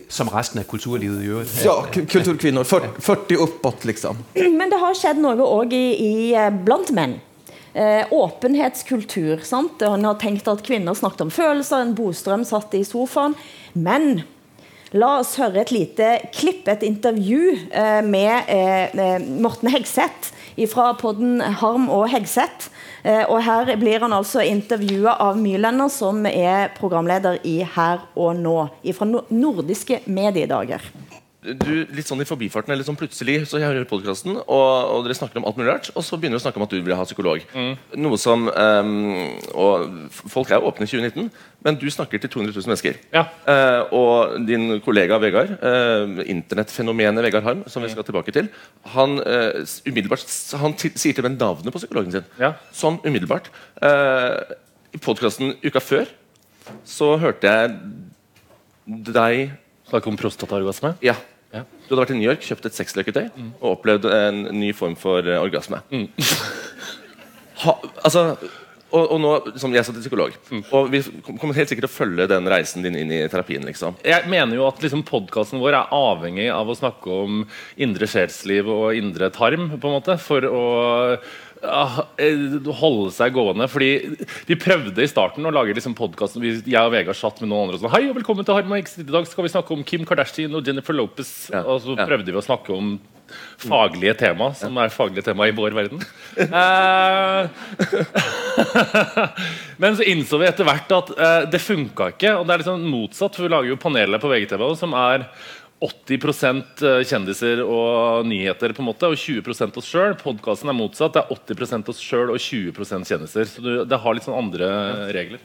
Som 0.10 0.30
resten 0.30 0.60
av 0.60 0.64
kulturlivet 0.64 1.24
i 1.24 1.28
øvrigt. 1.28 1.62
ja, 1.66 1.86
kulturkvinner, 1.94 2.24
kulturkvinnor, 2.24 2.64
40, 2.64 2.88
40 3.02 3.36
uppåt 3.36 3.86
liksom. 3.86 4.18
Men 4.34 4.70
det 4.70 4.78
har 4.78 4.94
skjedd 4.94 5.18
noe 5.18 5.36
òg 5.42 5.74
i, 5.74 5.86
i, 6.06 6.34
eh, 6.38 6.50
blant 6.50 6.92
menn. 6.92 7.16
Eh, 7.74 8.06
åpenhetskultur. 8.14 9.40
sant? 9.44 9.82
Og 9.82 9.90
Han 9.90 10.04
har 10.06 10.14
tenkt 10.22 10.48
at 10.48 10.62
kvinner 10.64 10.94
snakket 10.94 11.22
om 11.22 11.32
følelser, 11.32 11.82
en 11.82 11.96
Bostrøm 11.96 12.46
satt 12.46 12.74
i 12.78 12.84
sofaen. 12.86 13.34
Men 13.74 14.22
la 14.94 15.18
oss 15.22 15.36
høre 15.42 15.64
et 15.64 15.74
lite 15.74 16.10
klipp, 16.36 16.68
et 16.70 16.86
intervju 16.86 17.56
eh, 17.74 18.02
med 18.06 18.50
eh, 18.52 18.94
eh, 18.94 19.26
Morten 19.42 19.72
Hegseth 19.74 20.34
fra 20.70 20.92
podden 21.00 21.42
Harm 21.42 21.90
og 21.90 22.12
Hegseth. 22.14 22.70
Og 23.04 23.40
Her 23.44 23.74
blir 23.82 24.04
han 24.06 24.14
altså 24.16 24.44
intervjua 24.46 25.18
av 25.20 25.36
Myrlender, 25.36 25.90
som 25.92 26.22
er 26.30 26.70
programleder 26.78 27.42
i 27.44 27.58
Her 27.66 28.06
og 28.14 28.38
Nå. 28.40 28.54
Fra 28.96 29.08
no 29.10 29.26
nordiske 29.34 30.04
mediedager. 30.06 30.86
Du, 31.44 31.72
litt 31.92 32.08
sånn 32.08 32.24
i 32.24 32.28
forbifarten 32.28 32.74
eller 32.74 32.86
sånn 32.88 32.98
plutselig 33.00 33.42
så 33.50 33.60
jeg 33.60 33.68
hører 33.68 33.88
podcasten, 33.90 34.38
og, 34.42 34.70
og 34.94 35.06
dere 35.06 35.18
snakker 35.18 35.40
om 35.40 35.48
alt 35.50 35.58
mulig 35.60 35.70
rart, 35.70 35.90
og 35.94 36.06
så 36.06 36.18
begynner 36.20 36.40
du 36.40 36.42
å 36.42 36.44
snakke 36.46 36.62
om 36.62 36.66
at 36.66 36.74
du 36.74 36.80
vil 36.80 36.96
ha 36.96 37.06
psykolog. 37.08 37.44
Noe 38.00 38.20
som 38.22 38.48
um, 38.48 38.92
Og 39.60 40.14
folk 40.32 40.52
er 40.52 40.62
jo 40.62 40.70
åpne 40.70 40.88
i 40.88 40.92
2019, 40.92 41.30
men 41.64 41.80
du 41.80 41.86
snakker 41.92 42.22
til 42.22 42.32
200 42.32 42.56
000 42.56 42.72
mennesker. 42.72 43.00
Eh, 43.14 43.94
og 43.96 44.36
din 44.48 44.80
kollega 44.84 45.20
Vegard, 45.24 45.54
uh, 45.64 46.24
internettfenomenet 46.28 47.24
Vegard 47.28 47.48
Harm, 47.48 47.64
som 47.72 47.84
vi 47.84 47.92
skal 47.92 48.08
tilbake 48.08 48.36
til, 48.36 48.50
han 48.96 49.18
uh, 49.24 49.64
umiddelbart 49.88 50.26
Han 50.60 50.76
sier 50.80 51.16
til 51.16 51.26
meg 51.26 51.38
navnet 51.38 51.74
på 51.74 51.82
psykologen 51.82 52.16
sin. 52.16 52.28
Ja. 52.42 52.54
Sånn 52.76 53.00
umiddelbart. 53.06 53.50
I 54.94 55.00
podkasten 55.02 55.56
uka 55.64 55.82
før 55.84 56.10
så 56.88 57.16
hørte 57.20 57.50
jeg 57.50 57.76
deg 58.86 59.60
Snakke 59.94 60.10
om 60.10 60.18
prostataorgasme? 60.18 60.96
Ja. 61.06 61.14
Du 61.54 61.94
hadde 61.94 62.02
vært 62.02 62.16
i 62.16 62.18
New 62.18 62.26
York, 62.26 62.42
kjøpt 62.42 62.66
et 62.70 62.78
sexleketøy 62.80 63.24
og 63.60 63.70
opplevd 63.76 64.10
en 64.10 64.44
ny 64.58 64.72
form 64.74 64.98
for 64.98 65.22
uh, 65.28 65.38
orgasme. 65.44 65.84
ha, 67.64 67.76
altså, 68.02 68.24
og, 68.94 69.06
og 69.16 69.22
nå, 69.22 69.32
som 69.62 69.74
jeg 69.74 69.82
er 69.82 70.00
psykolog, 70.00 70.36
og 70.74 70.90
vi 70.94 71.02
kommer 71.42 71.58
helt 71.58 71.72
sikkert 71.72 71.88
til 71.88 71.92
å 71.92 71.96
følge 71.96 72.28
den 72.30 72.50
reisen 72.50 72.86
din 72.86 72.98
inn 73.00 73.14
i 73.14 73.24
terapien. 73.30 73.66
liksom. 73.66 73.98
Jeg 74.06 74.30
mener 74.30 74.60
jo 74.60 74.68
at 74.68 74.82
liksom 74.84 75.06
podkasten 75.08 75.62
vår 75.62 75.80
er 75.80 75.96
avhengig 75.98 76.50
av 76.54 76.70
å 76.70 76.78
snakke 76.78 77.22
om 77.24 77.42
indre 77.82 78.10
sjelsliv 78.10 78.70
og 78.70 79.00
indre 79.00 79.32
tarm, 79.34 79.72
på 79.74 79.90
en 79.90 79.98
måte, 79.98 80.18
for 80.22 80.46
å 80.46 80.64
holde 81.64 83.12
seg 83.16 83.34
gående. 83.36 83.68
Fordi 83.72 83.92
Vi 84.50 84.60
prøvde 84.60 85.04
i 85.04 85.10
starten 85.10 85.46
å 85.46 85.54
lage 85.54 85.76
liksom 85.76 85.96
podkasten. 85.98 86.44
Jeg 86.44 86.82
og 86.82 86.94
Vegard 86.94 87.18
satt 87.18 87.42
med 87.42 87.50
noen 87.50 87.68
andre 87.68 87.80
og 87.80 87.86
sånn 87.86 87.94
Hei 87.96 88.04
og 88.10 88.18
velkommen 88.20 88.46
til 88.46 88.58
Harm 88.58 88.72
og 88.72 88.94
I 89.00 89.08
dag 89.08 89.28
skal 89.30 89.48
vi 89.48 89.54
snakke 89.54 89.76
om 89.76 89.84
Kim 89.88 90.06
Kardashian 90.06 90.56
og 90.56 90.68
Jennifer 90.68 90.96
Lopez. 90.96 91.34
Og 91.64 91.82
så 91.84 91.98
ja. 91.98 92.08
prøvde 92.08 92.32
vi 92.32 92.40
å 92.40 92.46
snakke 92.46 92.76
om 92.76 92.96
faglige 93.58 94.14
tema, 94.20 94.52
som 94.58 94.76
er 94.78 94.92
faglige 94.94 95.24
tema 95.26 95.48
i 95.48 95.56
vår 95.56 95.74
verden. 95.74 96.04
Eh, 96.38 97.48
Men 99.82 99.98
så 99.98 100.06
innså 100.06 100.38
vi 100.42 100.50
etter 100.50 100.68
hvert 100.68 100.92
at 100.94 101.12
eh, 101.16 101.40
det 101.50 101.62
funka 101.64 102.12
ikke. 102.14 102.36
Og 102.38 102.46
det 102.46 102.56
er 102.56 102.64
liksom 102.64 102.86
motsatt, 102.92 103.36
for 103.36 103.48
vi 103.48 103.54
lager 103.54 103.72
jo 103.72 103.80
panelet 103.82 104.22
på 104.22 104.32
VGTV 104.32 104.66
som 104.80 104.96
er 105.00 105.28
80% 105.84 106.84
kjendiser 107.10 107.60
og 107.66 108.28
nyheter, 108.30 108.72
på 108.76 108.84
en 108.84 108.88
måte, 108.88 109.10
og 109.12 109.20
20 109.20 109.76
oss 109.82 109.90
sjøl. 109.90 110.14
Podkasten 110.20 110.72
er 110.72 110.78
motsatt. 110.78 111.18
Det 111.18 111.24
er 111.24 111.34
80 111.36 111.90
oss 111.92 112.00
sjøl 112.00 112.32
og 112.32 112.40
20% 112.40 113.10
kjendiser. 113.10 113.50
Så 113.52 113.84
det 113.84 114.00
har 114.00 114.16
litt 114.16 114.24
sånn 114.28 114.40
andre 114.40 114.70
regler. 115.16 115.44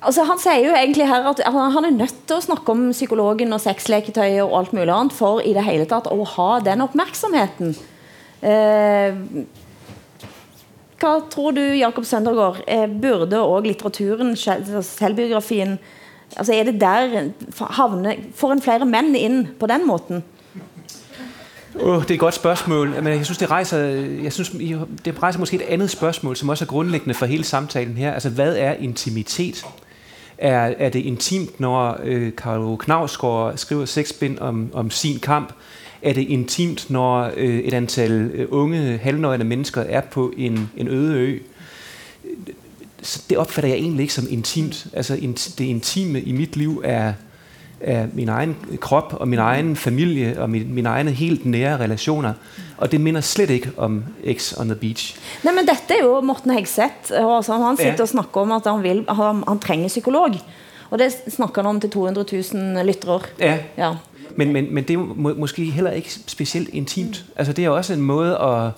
Altså, 0.00 0.24
han 0.24 0.38
sier 0.40 0.64
jo 0.64 0.72
egentlig 0.76 1.04
her 1.10 1.26
at 1.28 1.40
han 1.44 1.84
er 1.84 1.92
nødt 1.92 2.22
til 2.28 2.38
å 2.38 2.44
snakke 2.44 2.72
om 2.72 2.86
psykologen 2.94 3.52
og 3.52 3.60
sexleketøy 3.60 4.38
og 4.46 4.54
alt 4.56 4.76
mulig 4.76 4.92
annet 4.94 5.16
for 5.16 5.42
i 5.44 5.52
det 5.56 5.64
hele 5.66 5.88
tatt 5.88 6.08
å 6.08 6.24
ha 6.36 6.50
den 6.64 6.80
oppmerksomheten. 6.86 7.74
Eh, 8.40 9.18
hva 11.00 11.12
tror 11.32 11.52
du, 11.56 11.62
Jakob 11.76 12.08
Søndergaard? 12.08 12.62
Eh, 12.66 12.86
burde 12.88 13.40
òg 13.44 13.68
litteraturen, 13.68 14.32
selv- 14.40 14.72
selvbiografien 14.88 15.78
altså 16.36 16.54
Er 16.54 16.62
det 16.62 16.80
der 16.80 17.30
havner, 17.70 18.14
Får 18.34 18.52
en 18.52 18.62
flere 18.62 18.86
menn 18.86 19.16
inn 19.16 19.48
på 19.60 19.66
den 19.66 19.86
måten? 19.86 20.24
Oh, 21.80 22.02
det 22.02 22.10
er 22.10 22.14
et 22.14 22.20
godt 22.20 22.34
spørsmål. 22.34 22.88
men 23.02 23.06
jeg 23.06 23.24
synes, 23.24 23.38
det 23.38 23.50
rejser, 23.50 23.78
jeg 24.22 24.32
synes, 24.32 24.50
det 25.04 25.22
rejser 25.22 25.38
måske 25.38 25.56
et 25.56 25.62
andet 25.62 25.90
spørgsmål, 25.90 26.36
som 26.36 26.48
også 26.48 26.64
er 26.64 26.66
grundlæggende 26.66 27.14
for 27.14 27.26
hele 27.26 27.44
samtalen 27.44 27.96
her. 27.96 28.12
Altså, 28.12 28.30
hvad 28.30 28.56
er 28.56 28.72
intimitet? 28.72 29.64
Er, 30.38 30.74
er 30.78 30.88
det 30.88 31.00
intimt, 31.00 31.60
når 31.60 31.98
øh, 32.02 32.32
Karo 32.36 32.76
Knavsgaard 32.76 33.56
skriver 33.56 33.84
seks 33.84 34.12
bind 34.12 34.38
om, 34.38 34.70
om 34.72 34.90
sin 34.90 35.18
kamp? 35.18 35.52
Er 36.02 36.12
det 36.12 36.28
intimt, 36.28 36.90
når 36.90 37.30
øh, 37.36 37.58
et 37.58 37.74
antal 37.74 38.12
øh, 38.12 38.46
unge, 38.50 38.98
halvnøgne 38.98 39.44
mennesker 39.44 39.80
er 39.80 40.00
på 40.00 40.32
en, 40.36 40.70
en 40.76 40.88
øde 40.88 41.14
ø? 41.14 41.38
Så 43.02 43.22
det 43.30 43.38
opfatter 43.38 43.68
jeg 43.68 43.78
egentlig 43.78 44.02
ikke 44.02 44.14
som 44.14 44.26
intimt. 44.30 44.86
Altså, 44.92 45.14
det 45.58 45.64
intime 45.64 46.20
i 46.20 46.32
mit 46.32 46.56
liv 46.56 46.82
er, 46.84 47.12
er 47.80 48.06
min 48.12 48.28
egen 48.28 48.56
krop 48.80 49.14
og 49.20 49.28
min 49.28 49.38
egen 49.38 49.76
familie 49.76 50.34
og 50.42 50.50
min, 50.50 50.74
mine 50.74 50.88
egne 50.88 51.10
helt 51.10 51.46
nære 51.46 51.78
relasjoner. 51.80 52.32
Og 52.78 52.92
det 52.92 53.00
minner 53.00 53.20
slett 53.20 53.50
ikke 53.50 53.70
om 53.76 54.04
X 54.36 54.52
on 54.58 54.66
the 54.68 54.74
beach. 54.76 55.16
Nei, 55.44 55.54
men 55.54 55.66
Dette 55.68 55.94
er 55.96 56.04
jo 56.04 56.20
Morten 56.20 56.50
Hegseth. 56.50 57.12
altså, 57.12 57.52
Han 57.56 57.76
sitter 57.76 57.92
Ja. 57.92 58.02
og 58.02 58.08
snakker 58.08 58.40
om 58.40 58.52
at 58.52 58.62
han, 58.66 58.82
vil, 58.82 59.04
han, 59.08 59.44
han 59.48 59.58
trenger 59.58 59.88
psykolog. 59.88 60.36
Og 60.90 60.98
det 60.98 61.12
snakker 61.28 61.62
han 61.62 61.68
om 61.68 61.80
til 61.80 61.90
200 61.90 62.42
000 62.54 62.86
lyttere. 62.86 63.20
Ja. 63.40 63.58
Ja. 63.78 63.92
Men, 64.36 64.52
men, 64.52 64.74
men 64.74 64.84
det 64.84 64.94
er 64.94 64.98
må, 64.98 65.34
måske 65.34 65.64
heller 65.64 65.90
ikke 65.90 66.10
spesielt 66.26 66.68
intimt. 66.68 67.24
Altså 67.36 67.52
det 67.52 67.64
er 67.64 67.68
også 67.70 67.92
en 67.92 68.00
måde 68.00 68.36
at, 68.38 68.70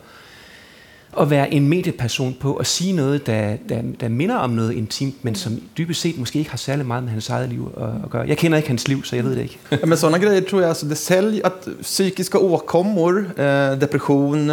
at 1.20 1.30
være 1.30 1.54
en 1.54 1.68
medieperson 1.68 2.36
på 2.40 2.54
at 2.54 2.66
sige 2.66 2.92
noget, 2.92 3.26
der, 3.26 3.56
der, 3.68 3.82
der 4.00 4.08
minder 4.08 4.36
om 4.36 4.50
noget 4.50 4.72
intimt, 4.72 5.24
men 5.24 5.34
som 5.34 5.60
dybest 5.78 6.00
set 6.00 6.18
måske 6.18 6.38
ikke 6.38 6.50
har 6.50 6.58
særlig 6.58 6.86
meget 6.86 7.02
med 7.02 7.12
hans 7.12 7.28
eget 7.30 7.48
liv 7.48 7.72
at, 7.76 7.84
at 8.04 8.10
gøre. 8.10 8.28
Jeg 8.28 8.38
kender 8.38 8.56
ikke 8.56 8.68
hans 8.68 8.88
liv, 8.88 9.04
så 9.04 9.16
jeg 9.16 9.24
ved 9.24 9.36
det 9.36 9.42
ikke. 9.42 9.58
Men 9.86 9.96
sådanne 9.96 10.26
grejer 10.26 10.40
tror 10.40 10.60
jeg, 10.60 10.68
altså 10.68 10.88
det 10.88 10.98
selv, 10.98 11.40
at 11.44 11.52
psykiske 11.82 12.38
åkommor, 12.38 13.10
eh, 13.38 13.80
depression, 13.80 14.50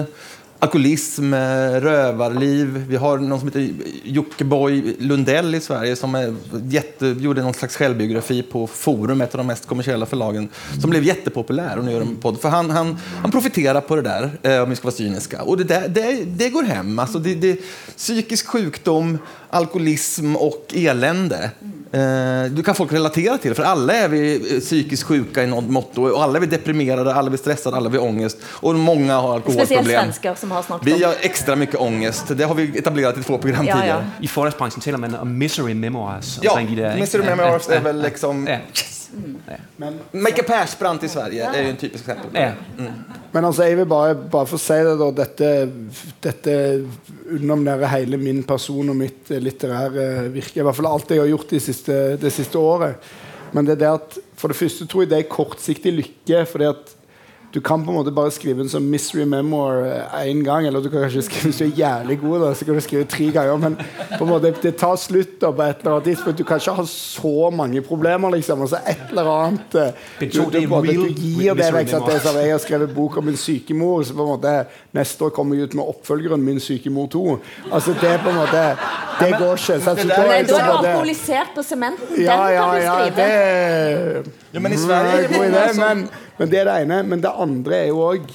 alkoholism, 0.60 1.34
eh, 1.34 1.40
rövarliv. 1.82 2.86
Vi 2.90 2.96
har 2.96 3.18
någon 3.18 3.40
som 3.40 3.48
heter 3.48 3.70
Jockiboi 4.04 4.96
Lundell 5.00 5.56
i 5.56 5.60
Sverige 5.60 5.96
som 5.96 6.16
är 6.16 6.36
jätte, 6.64 7.08
gjorde 7.08 7.42
någon 7.42 7.54
slags 7.54 7.76
självbiografi 7.78 8.42
på 8.42 8.68
Forum, 8.68 9.22
ett 9.22 9.36
av 9.36 9.38
de 9.38 9.48
mest 9.48 9.66
kommersiella 9.66 10.06
förlagen, 10.06 10.50
som 10.82 10.90
blev 10.90 11.04
jättepopulär 11.04 11.78
och 11.78 11.86
nu 11.86 11.92
gör 11.92 12.02
en 12.02 12.16
podd. 12.16 12.42
För 12.42 12.50
han, 12.50 12.70
han, 12.70 12.98
han 13.22 13.32
profiterar 13.32 13.82
på 13.82 13.96
det 13.96 14.02
där, 14.02 14.32
eh, 14.42 14.64
om 14.64 14.70
vi 14.70 14.76
ska 14.76 14.86
vara 14.86 14.96
cyniska. 14.96 15.42
Och 15.42 15.58
det, 15.58 15.64
där, 15.64 15.88
det, 15.88 16.24
det 16.24 16.50
går 16.50 16.64
hem. 16.64 17.00
Alltså 17.00 17.20
det, 17.20 17.36
det, 17.36 17.60
psykisk 17.98 18.48
sjukdom, 18.48 19.18
alkoholism 19.50 20.36
och 20.36 20.66
elände. 20.76 21.52
Eh, 21.92 22.52
du 22.52 22.64
kan 22.64 22.76
folk 22.76 22.94
relatera 22.94 23.38
till, 23.38 23.56
för 23.56 23.64
alla 23.64 23.94
är 23.94 24.10
vi 24.10 24.40
psykisk 24.40 24.66
psykiskt 24.66 25.04
sjuka 25.04 25.44
i 25.44 25.48
något 25.48 25.70
mått 25.70 25.98
och 25.98 26.24
alla 26.24 26.38
är 26.38 26.42
vi 26.42 26.48
deprimerade, 26.48 27.14
alla 27.14 27.28
är 27.28 27.32
vi 27.32 27.38
stressade, 27.38 27.78
alla 27.78 27.90
är 27.90 27.92
vi 27.92 27.98
ångest 27.98 28.38
och 28.46 28.76
många 28.76 29.16
har 29.16 29.34
alkoholproblem. 29.34 30.12
som 30.36 30.52
har 30.52 30.80
Vi 30.84 31.04
har 31.04 31.16
extra 31.22 31.56
mycket 31.56 31.76
ångest. 31.76 32.26
Det 32.28 32.44
har 32.44 32.56
vi 32.56 32.78
etablerat 32.78 33.18
i 33.18 33.24
två 33.24 33.38
program 33.38 33.66
Ja, 33.66 33.86
ja. 33.86 34.02
I 34.22 34.28
forlagsbranchen 34.28 34.82
taler 34.82 34.98
man 34.98 35.16
om 35.16 35.38
misery 35.38 35.74
memoirs. 35.74 36.40
Ja, 36.42 36.60
misery 36.96 37.24
de? 37.24 37.30
Memoirs 37.30 37.70
är 37.70 37.80
väl 37.80 38.02
liksom... 38.02 38.48
Ja. 39.48 39.58
pass 39.78 40.46
Persbrandt 40.48 41.04
i 41.04 41.10
Sverige 41.12 41.42
ja. 41.42 41.54
er 41.54 41.66
jo 41.68 41.72
en 41.74 41.80
typisk 41.80 42.08
eksempel. 42.08 42.34
Ja. 42.38 42.52
Mm. 42.78 43.00
Men 43.32 43.46
altså, 43.46 43.66
jeg 43.68 43.78
vil 43.78 43.90
bare, 43.90 44.16
bare 44.16 44.50
få 44.50 44.60
si 44.62 44.78
det, 44.86 44.96
da. 45.00 45.10
Dette, 45.22 45.50
dette 46.24 46.56
underminerer 47.30 47.94
hele 47.94 48.20
min 48.22 48.44
person 48.48 48.90
og 48.90 48.98
mitt 49.00 49.32
eh, 49.32 49.42
litterære 49.44 50.30
virke. 50.34 50.60
I 50.60 50.68
hvert 50.68 50.78
fall 50.78 50.92
alt 50.92 51.14
jeg 51.14 51.24
har 51.24 51.32
gjort 51.32 51.56
det 51.56 51.64
siste, 51.64 51.98
det 52.22 52.34
siste 52.34 52.62
året. 52.62 53.12
Men 53.54 53.66
det 53.66 53.78
er 53.78 53.84
det 53.84 53.92
at 53.92 54.18
for 54.40 54.52
det 54.52 54.60
første 54.60 54.88
tror 54.88 55.04
jeg 55.04 55.12
det 55.12 55.20
er 55.24 55.32
kortsiktig 55.32 55.94
lykke. 55.96 56.46
fordi 56.50 56.70
at 56.70 56.96
du 57.54 57.62
kan 57.62 57.86
på 57.86 57.90
en 57.92 57.98
måte 57.98 58.12
bare 58.14 58.30
skrive 58.32 58.62
en 58.62 58.70
sånn 58.70 58.86
mystery 58.92 59.24
memoir 59.26 59.88
én 60.22 60.44
gang. 60.46 60.68
Eller 60.70 60.84
du 60.86 60.90
kan 60.92 61.02
kanskje 61.06 61.24
skrive 61.26 61.50
hvis 61.50 61.62
du 61.62 61.66
er 61.66 61.80
jævlig 61.80 62.20
god, 62.22 62.36
da, 62.44 62.50
så 62.54 62.68
kan 62.68 62.78
du 62.78 62.82
skrive 62.86 63.08
tre 63.10 63.30
ganger. 63.34 63.58
Men 63.64 63.78
på 63.80 64.20
en 64.22 64.30
måte, 64.30 64.52
det 64.62 64.76
tar 64.78 65.00
slutt 65.02 65.40
da, 65.42 65.50
på 65.50 65.66
et 65.66 65.82
eller 65.82 65.96
annet 65.96 66.10
tidspunkt. 66.12 66.38
Du 66.38 66.46
kan 66.46 66.62
ikke 66.62 66.76
ha 66.78 66.86
så 66.92 67.50
mange 67.50 67.82
problemer. 67.86 68.36
liksom, 68.36 68.62
altså 68.62 68.82
et 68.86 69.02
eller 69.10 69.32
annet 69.34 69.80
eh, 69.82 70.06
du, 70.20 70.26
du, 70.28 70.44
på 70.44 70.62
en 70.62 70.70
måte, 70.70 70.94
du 70.94 71.08
gir 71.10 71.58
det 71.58 71.72
vekk. 71.74 71.94
Liksom, 71.96 72.38
jeg 72.44 72.52
har 72.54 72.62
skrevet 72.62 72.94
bok 72.94 73.18
om 73.18 73.26
min 73.32 73.38
syke 73.38 73.74
mor, 73.74 74.04
så 74.04 74.14
på 74.14 74.28
en 74.28 74.34
måte 74.36 74.56
Neste 74.94 75.26
år 75.26 75.30
kommer 75.30 75.56
jeg 75.56 75.70
ut 75.70 75.76
med 75.78 75.86
oppfølgeren 75.86 76.42
Min 76.42 76.60
syke 76.60 76.90
mor 76.90 77.06
2. 77.14 77.38
Altså 77.72 77.94
det 78.02 78.16
på 78.24 78.32
en 78.32 78.40
måte 78.40 78.64
Det 79.20 79.30
går 79.38 79.52
ikke. 79.54 79.80
sant? 79.86 80.02
Så 80.02 80.08
da 80.08 80.16
er 80.18 80.28
Da 80.28 80.38
er 80.40 80.48
du 80.48 80.56
alkoholisert 80.58 81.52
på 81.56 81.64
sementen. 81.66 82.10
Den 82.16 82.26
ja, 82.26 82.38
ja, 82.50 82.64
kan 82.66 82.76
du 82.76 82.88
skrive. 82.88 83.28
ja, 83.28 84.22
det 84.24 84.32
Ja, 84.54 84.62
men 84.64 84.74
i 84.74 84.80
Sverige 84.82 85.18
er 85.18 85.28
det 85.28 85.36
god 85.36 85.46
idé, 85.50 85.66
men, 85.78 86.06
men 86.40 86.52
det 86.52 86.60
er 86.62 86.70
det 86.70 86.78
ene. 86.86 87.04
Men 87.06 87.22
det 87.22 87.34
andre 87.46 87.84
er 87.84 87.92
jo 87.92 88.02
òg 88.08 88.32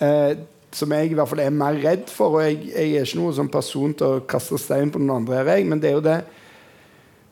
eh, 0.00 0.38
Som 0.72 0.92
jeg 0.92 1.10
i 1.10 1.16
hvert 1.16 1.28
fall 1.30 1.40
er 1.44 1.54
mer 1.54 1.76
redd 1.80 2.10
for. 2.12 2.38
Og 2.38 2.44
jeg, 2.44 2.58
jeg 2.74 2.96
er 2.96 3.06
ikke 3.08 3.20
noen 3.20 3.36
sånn 3.36 3.52
person 3.52 3.94
til 3.96 4.08
å 4.08 4.24
kaste 4.28 4.60
stein 4.60 4.92
på 4.92 5.00
noen 5.00 5.22
andre, 5.22 5.44
jeg, 5.48 5.64
men 5.68 5.80
det 5.80 5.92
er 5.92 5.96
jo 5.96 6.04
det 6.04 6.18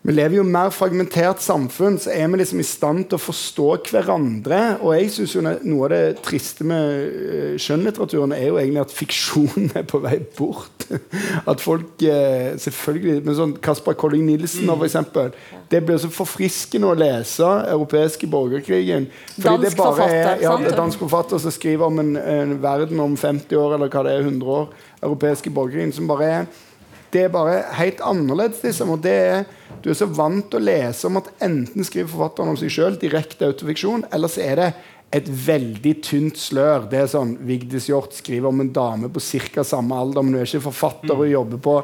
vi 0.07 0.13
lever 0.15 0.37
jo 0.39 0.43
i 0.45 0.51
mer 0.55 0.71
fragmentert 0.71 1.41
samfunn, 1.43 1.97
så 1.99 2.13
er 2.15 2.29
vi 2.31 2.39
liksom 2.39 2.61
i 2.63 2.67
stand 2.67 3.09
til 3.11 3.19
å 3.19 3.23
forstå 3.25 3.65
hverandre. 3.89 4.61
Og 4.79 4.93
jeg 4.95 5.09
synes 5.17 5.33
jo 5.35 5.43
noe 5.43 5.89
av 5.89 5.91
det 5.91 6.21
triste 6.23 6.67
med 6.69 7.17
eh, 7.27 7.57
skjønnlitteraturen 7.59 8.35
er 8.37 8.45
jo 8.47 8.61
egentlig 8.61 8.85
at 8.85 8.95
fiksjonen 8.95 9.73
er 9.81 9.87
på 9.91 9.99
vei 10.05 10.21
bort. 10.39 10.87
At 11.43 11.65
folk 11.65 12.05
eh, 12.07 12.53
selvfølgelig 12.63 13.17
med 13.27 13.39
sånn 13.41 13.57
Caspar 13.65 13.99
Colling 13.99 14.29
Nilsen 14.29 14.71
for 14.71 14.87
eksempel, 14.87 15.35
Det 15.67 15.81
blir 15.83 15.99
så 15.99 16.13
forfriskende 16.15 16.93
å 16.93 16.95
lese 16.95 17.49
europeiske 17.73 18.31
borgerkrigen. 18.31 19.09
Fordi 19.35 19.49
Dansk 19.49 19.65
det 19.67 19.73
bare 19.81 19.97
forfatter, 19.97 20.31
er, 20.37 20.45
ja, 20.47 20.77
dansk 20.79 21.03
forfatter 21.03 21.43
som 21.43 21.57
skriver 21.57 21.91
om 21.91 21.99
en, 22.05 22.15
en 22.15 22.55
verden 22.63 23.03
om 23.03 23.19
50 23.19 23.59
år, 23.59 23.75
eller 23.75 23.91
hva 23.91 24.07
det 24.07 24.15
er, 24.15 24.31
100 24.31 24.55
år. 24.61 24.71
Europeiske 25.03 25.51
borgerkrigen. 25.51 25.95
Som 25.97 26.07
bare 26.07 26.31
er 26.31 26.49
det 27.13 27.25
er 27.25 27.33
bare 27.33 27.63
helt 27.79 28.01
annerledes. 28.05 28.63
Liksom. 28.63 28.91
Og 28.95 29.03
det 29.03 29.15
er, 29.15 29.45
du 29.87 29.93
er 29.93 29.99
så 30.01 30.09
vant 30.11 30.49
til 30.51 30.59
å 30.59 30.67
lese 30.67 31.07
om 31.07 31.21
at 31.21 31.29
enten 31.47 31.85
skriver 31.87 32.11
forfatteren 32.11 32.51
om 32.51 32.57
seg 32.59 32.73
sjøl, 32.75 32.97
direkte 32.99 33.47
autofiksjon, 33.47 34.03
eller 34.11 34.33
så 34.33 34.41
er 34.43 34.59
det 34.59 34.71
et 35.15 35.29
veldig 35.31 35.93
tynt 36.03 36.41
slør. 36.43 36.89
Det 36.91 36.99
er 36.99 37.13
sånn 37.13 37.37
Vigdis 37.47 37.87
Hjorth 37.87 38.17
skriver 38.19 38.51
om 38.51 38.65
en 38.65 38.73
dame 38.75 39.07
på 39.15 39.23
ca. 39.23 39.63
samme 39.63 39.95
alder, 39.95 40.25
men 40.27 40.35
hun 40.35 40.41
er 40.41 40.51
ikke 40.51 40.65
forfatter 40.65 41.15
og 41.15 41.31
jobber 41.31 41.61
på 41.63 41.77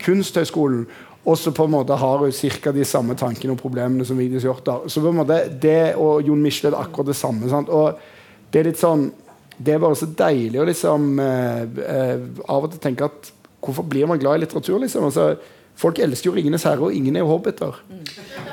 Kunsthøgskolen. 0.00 0.86
Og 1.28 1.36
så 1.36 1.52
på 1.52 1.66
en 1.68 1.74
måte 1.74 1.98
har 2.00 2.24
hun 2.24 2.32
ca. 2.32 2.72
de 2.72 2.86
samme 2.88 3.18
tankene 3.20 3.52
og 3.52 3.60
problemene 3.60 4.08
som 4.08 4.16
Vigdis 4.16 4.46
Hjorth 4.48 4.72
har. 4.72 4.88
Så 4.88 5.04
på 5.04 5.12
en 5.12 5.20
måte 5.20 5.42
det 5.60 5.92
og 6.00 6.24
Jon 6.24 6.40
Michelet 6.40 6.72
er 6.72 6.78
akkurat 6.80 7.10
det 7.10 7.18
samme. 7.20 7.50
Sant? 7.52 7.68
Og 7.68 8.00
det 8.48 8.62
er 8.62 8.70
litt 8.70 8.80
sånn 8.80 9.10
det 9.56 9.76
er 9.76 9.84
bare 9.84 9.96
så 9.96 10.08
deilig 10.08 10.60
å 10.60 10.66
liksom 10.68 11.20
eh, 11.20 11.62
eh, 11.84 12.24
av 12.48 12.64
og 12.64 12.72
til 12.72 12.80
tenke 12.88 13.10
at 13.12 13.32
Hvorfor 13.66 13.82
blir 13.88 14.06
man 14.06 14.20
glad 14.20 14.36
i 14.36 14.40
litteratur? 14.44 14.76
liksom? 14.78 15.08
Altså, 15.08 15.55
folk 15.76 15.98
elsker 15.98 16.30
jo 16.30 16.36
'Ringenes 16.36 16.62
herre', 16.62 16.78
og 16.78 16.94
ingen 16.94 17.16
er 17.16 17.20
jo 17.20 17.26
hobbiter. 17.26 17.82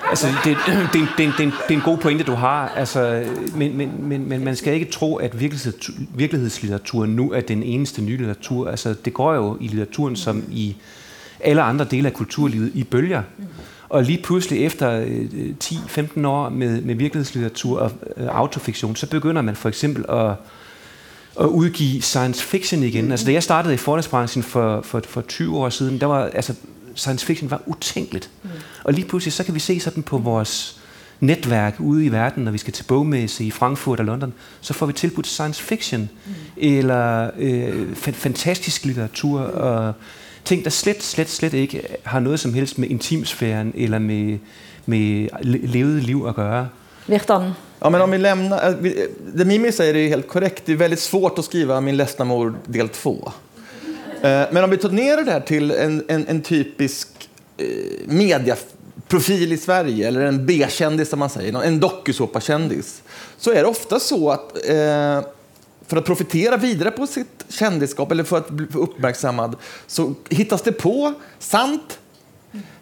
Altså, 0.09 0.27
det, 0.43 0.57
det, 0.67 0.89
det, 0.93 1.33
det, 1.37 1.45
er 1.69 1.73
en 1.73 1.81
god 1.81 1.97
pointe, 1.97 2.23
du 2.23 2.33
har. 2.33 2.67
Altså, 2.67 3.25
men, 3.55 3.77
men, 3.77 3.91
men, 3.99 4.29
men 4.29 4.43
man 4.43 4.55
skal 4.55 4.73
ikke 4.73 4.91
tro, 4.91 5.15
at 5.15 5.41
virkelighetslitteraturen 6.15 7.15
nå 7.15 7.31
er 7.31 7.41
den 7.41 7.63
eneste 7.63 8.01
nye 8.01 8.17
litteratur. 8.17 8.69
Altså, 8.69 8.95
det 9.05 9.13
går 9.13 9.33
jo 9.33 9.57
i 9.61 9.67
litteraturen 9.67 10.15
som 10.15 10.43
i 10.51 10.75
alle 11.39 11.61
andre 11.61 11.85
dele 11.85 12.07
av 12.07 12.13
kulturlivet 12.13 12.71
i 12.73 12.83
bølger. 12.83 13.21
Og 13.89 14.03
lige 14.03 14.21
pludselig 14.23 14.65
efter 14.65 14.91
øh, 15.07 15.55
10-15 15.63 16.27
år 16.27 16.49
med, 16.49 16.81
med 16.81 16.95
virkelighetslitteratur 16.95 17.79
og 17.79 17.91
autofiksjon, 18.17 18.29
autofiktion, 18.29 18.95
så 18.95 19.07
begynner 19.07 19.41
man 19.41 19.55
for 19.55 19.69
eksempel 19.69 20.05
at, 20.09 20.31
udgive 21.47 22.01
science 22.01 22.43
fiction 22.43 22.83
igen. 22.83 23.11
Altså, 23.11 23.25
da 23.25 23.31
jeg 23.31 23.43
startede 23.43 23.73
i 23.73 23.77
forlagsbranchen 23.77 24.43
for, 24.43 24.81
for, 24.81 25.01
for 25.07 25.21
20 25.21 25.57
år 25.57 25.69
siden, 25.69 26.01
der 26.01 26.05
var 26.05 26.25
altså, 26.25 26.55
science 26.95 27.25
fiction 27.25 27.51
var 27.51 27.61
utænkeligt. 27.65 28.29
Mm. 28.43 28.49
Og 28.83 28.93
lige 28.93 29.07
pludselig 29.07 29.33
så 29.33 29.43
kan 29.43 29.55
vi 29.55 29.59
se 29.59 29.79
sådan 29.79 30.03
på 30.03 30.17
vores 30.17 30.79
netværk 31.19 31.75
ude 31.79 32.05
i 32.05 32.11
verden, 32.11 32.43
når 32.43 32.51
vi 32.51 32.57
skal 32.57 32.73
til 32.73 32.83
bogmesse 32.83 33.43
i 33.43 33.51
Frankfurt 33.51 33.99
og 33.99 34.05
London, 34.05 34.33
så 34.61 34.73
får 34.73 34.85
vi 34.85 34.93
tilbudt 34.93 35.27
science 35.27 35.63
fiction 35.63 36.09
mm. 36.25 36.33
eller 36.57 37.31
øh, 37.37 37.87
fa- 37.91 38.11
fantastisk 38.11 38.85
litteratur 38.85 39.41
og 39.41 39.93
ting, 40.45 40.63
der 40.63 40.69
slet, 40.69 41.03
slet, 41.03 41.29
slet 41.29 41.53
ikke 41.53 41.81
har 42.03 42.19
noget 42.19 42.39
som 42.39 42.53
helst 42.53 42.77
med 42.77 42.89
intimsfæren 42.89 43.73
eller 43.75 43.99
med, 43.99 44.37
med 44.85 45.27
levet 45.43 46.03
liv 46.03 46.25
at 46.27 46.35
gøre. 46.35 46.67
Virtanen. 47.07 47.51
Ja, 47.83 47.89
men 47.89 48.01
om 48.01 48.11
vi 48.11 48.17
lämnar, 48.17 48.69
eh, 48.69 48.93
det 49.37 49.47
Mimmi 49.47 49.71
säger 49.71 49.95
är 49.95 50.07
helt 50.07 50.27
korrekt. 50.27 50.65
Det 50.65 50.71
är 50.71 50.77
väldigt 50.77 50.99
svårt 50.99 51.39
att 51.39 51.45
skriva 51.45 51.81
Min 51.81 51.97
ledsna 51.97 52.25
mor 52.25 52.55
del 52.65 52.89
2. 52.89 53.31
Men 54.23 54.63
om 54.63 54.69
vi 54.69 54.77
tar 54.77 54.89
ner 54.89 55.17
det 55.17 55.31
här 55.31 55.39
till 55.39 55.71
en, 55.71 56.03
en, 56.07 56.27
en 56.27 56.41
typisk 56.41 57.07
medieprofil 58.05 58.73
mediaprofil 59.13 59.53
i 59.53 59.57
Sverige, 59.57 60.07
eller 60.07 60.21
en 60.21 60.45
B-kändis 60.45 61.09
som 61.09 61.19
man 61.19 61.29
säger, 61.29 61.63
en 61.63 61.79
dokusåpakändis, 61.79 63.03
så 63.37 63.51
är 63.51 63.55
det 63.55 63.65
ofta 63.65 63.99
så 63.99 64.29
att 64.29 64.55
eh, 64.69 65.21
för 65.87 65.97
att 65.97 66.05
profitera 66.05 66.57
vidare 66.57 66.91
på 66.91 67.07
sitt 67.07 67.45
kändisskap 67.49 68.11
eller 68.11 68.23
för 68.23 68.37
att 68.37 68.49
bli 68.49 68.67
uppmärksammad 68.73 69.55
så 69.87 70.13
hittas 70.29 70.61
det 70.61 70.71
på 70.71 71.13
sant 71.39 71.99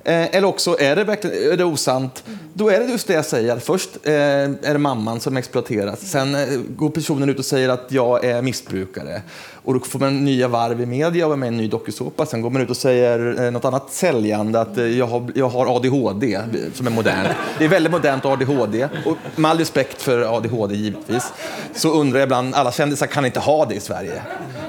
Eh, 0.03 0.35
eller 0.35 0.45
också 0.47 0.79
är 0.79 0.95
det 0.95 1.25
är 1.51 1.57
det 1.57 1.63
osant. 1.63 2.23
Då 2.53 2.69
är 2.69 2.79
det 2.79 2.85
just 2.85 3.07
det 3.07 3.13
jag 3.13 3.25
säger. 3.25 3.59
Först 3.59 3.89
eh, 4.03 4.13
är 4.13 4.73
det 4.73 4.77
mamman 4.77 5.19
som 5.19 5.37
exploateras. 5.37 5.99
Sen 6.11 6.35
eh, 6.35 6.47
går 6.69 6.89
personen 6.89 7.29
ut 7.29 7.39
och 7.39 7.45
säger 7.45 7.69
att 7.69 7.85
jag 7.87 8.25
är 8.25 8.41
missbrukare. 8.41 9.21
Och 9.63 9.73
då 9.73 9.79
får 9.79 9.99
man 9.99 10.25
nya 10.25 10.47
varv 10.47 10.81
i 10.81 10.85
media 10.85 11.27
och 11.27 11.33
är 11.33 11.37
med 11.37 11.47
i 11.47 11.47
en 11.47 11.57
ny 11.57 11.67
dokusåpa. 11.67 12.25
Sen 12.25 12.41
går 12.41 12.49
man 12.49 12.61
ut 12.61 12.69
och 12.69 12.77
säger 12.77 13.43
eh, 13.43 13.51
något 13.51 13.65
annat 13.65 13.93
säljande, 13.93 14.61
att 14.61 14.77
eh, 14.77 14.85
jag, 14.85 15.07
har, 15.07 15.31
jag 15.35 15.49
har 15.49 15.75
ADHD, 15.75 16.39
som 16.73 16.87
är 16.87 16.91
modernt. 16.91 17.37
Det 17.57 17.65
är 17.65 17.69
väldigt 17.69 17.91
modernt 17.91 18.25
ADHD. 18.25 18.87
Och 19.05 19.17
med 19.35 19.51
all 19.51 19.57
respekt 19.57 20.01
för 20.01 20.37
ADHD 20.37 20.75
givetvis, 20.75 21.33
så 21.75 21.91
undrar 21.91 22.19
jag 22.19 22.25
ibland, 22.25 22.55
alla 22.55 22.71
kändisar 22.71 23.07
kan 23.07 23.25
inte 23.25 23.39
ha 23.39 23.65
det 23.65 23.75
i 23.75 23.79
Sverige. 23.79 24.21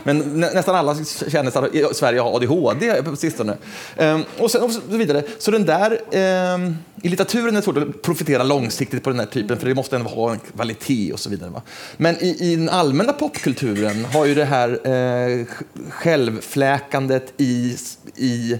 Men 0.05 0.19
nä, 0.19 0.51
nästan 0.55 0.77
alla 0.77 0.97
kändisar 1.29 1.77
i 1.77 1.95
Sverige 1.95 2.21
har 2.21 2.37
ADHD 2.37 3.03
på 3.03 3.17
sistone. 3.17 3.57
Ehm, 3.97 4.25
och, 4.39 4.51
sen, 4.51 4.63
och 4.63 4.71
så 4.71 4.81
vidare. 4.87 5.22
Så 5.39 5.51
den 5.51 5.65
där, 5.65 6.01
eh, 6.11 6.73
i 7.03 7.09
litteraturen 7.09 7.49
är 7.49 7.53
det 7.53 7.63
svårt 7.63 7.77
att 7.77 8.03
profitera 8.03 8.43
långsiktigt 8.43 9.03
på 9.03 9.11
den 9.11 9.19
här 9.19 9.27
typen, 9.27 9.59
för 9.59 9.69
det 9.69 9.75
måste 9.75 9.97
ändå 9.97 10.11
ha 10.11 10.33
en 10.33 10.39
kvalitet 10.39 11.13
och 11.13 11.21
så 11.21 11.31
vidare. 11.31 11.51
Va? 11.51 11.63
Men 11.97 12.17
i, 12.25 12.37
i 12.41 12.57
den 12.57 12.69
allmänna 12.69 13.13
popkulturen 13.13 14.05
har 14.05 14.27
ju 14.27 14.35
det 14.35 14.45
här 14.45 14.71
eh, 14.87 15.47
självfläkandet 15.91 17.33
i, 17.37 17.77
i 18.17 18.59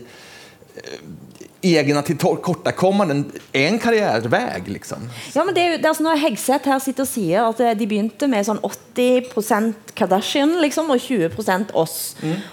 egna 1.63 2.03
tillkortakommanden 2.03 3.33
är 3.53 3.67
en 3.67 3.79
karrierevei. 3.79 4.63
Liksom. 4.67 5.11
Ja, 5.35 5.45
men 5.45 5.55
det 5.55 5.63
er 5.63 5.71
jo, 5.71 5.79
det 5.79 5.87
er 5.87 5.93
altså 5.93 6.07
når 6.07 6.23
Hegseth 6.25 6.69
her 6.69 6.83
sitter 6.83 7.07
og 7.07 7.11
sier 7.11 7.47
at 7.47 7.63
eh, 7.63 7.75
de 7.79 7.89
begynte 7.89 8.29
med 8.31 8.47
sånn 8.49 8.61
80% 8.67 9.95
Kardashian 9.99 10.57
liksom, 10.63 10.91
og 10.91 11.03
20% 11.03 11.75
oss. 11.79 11.99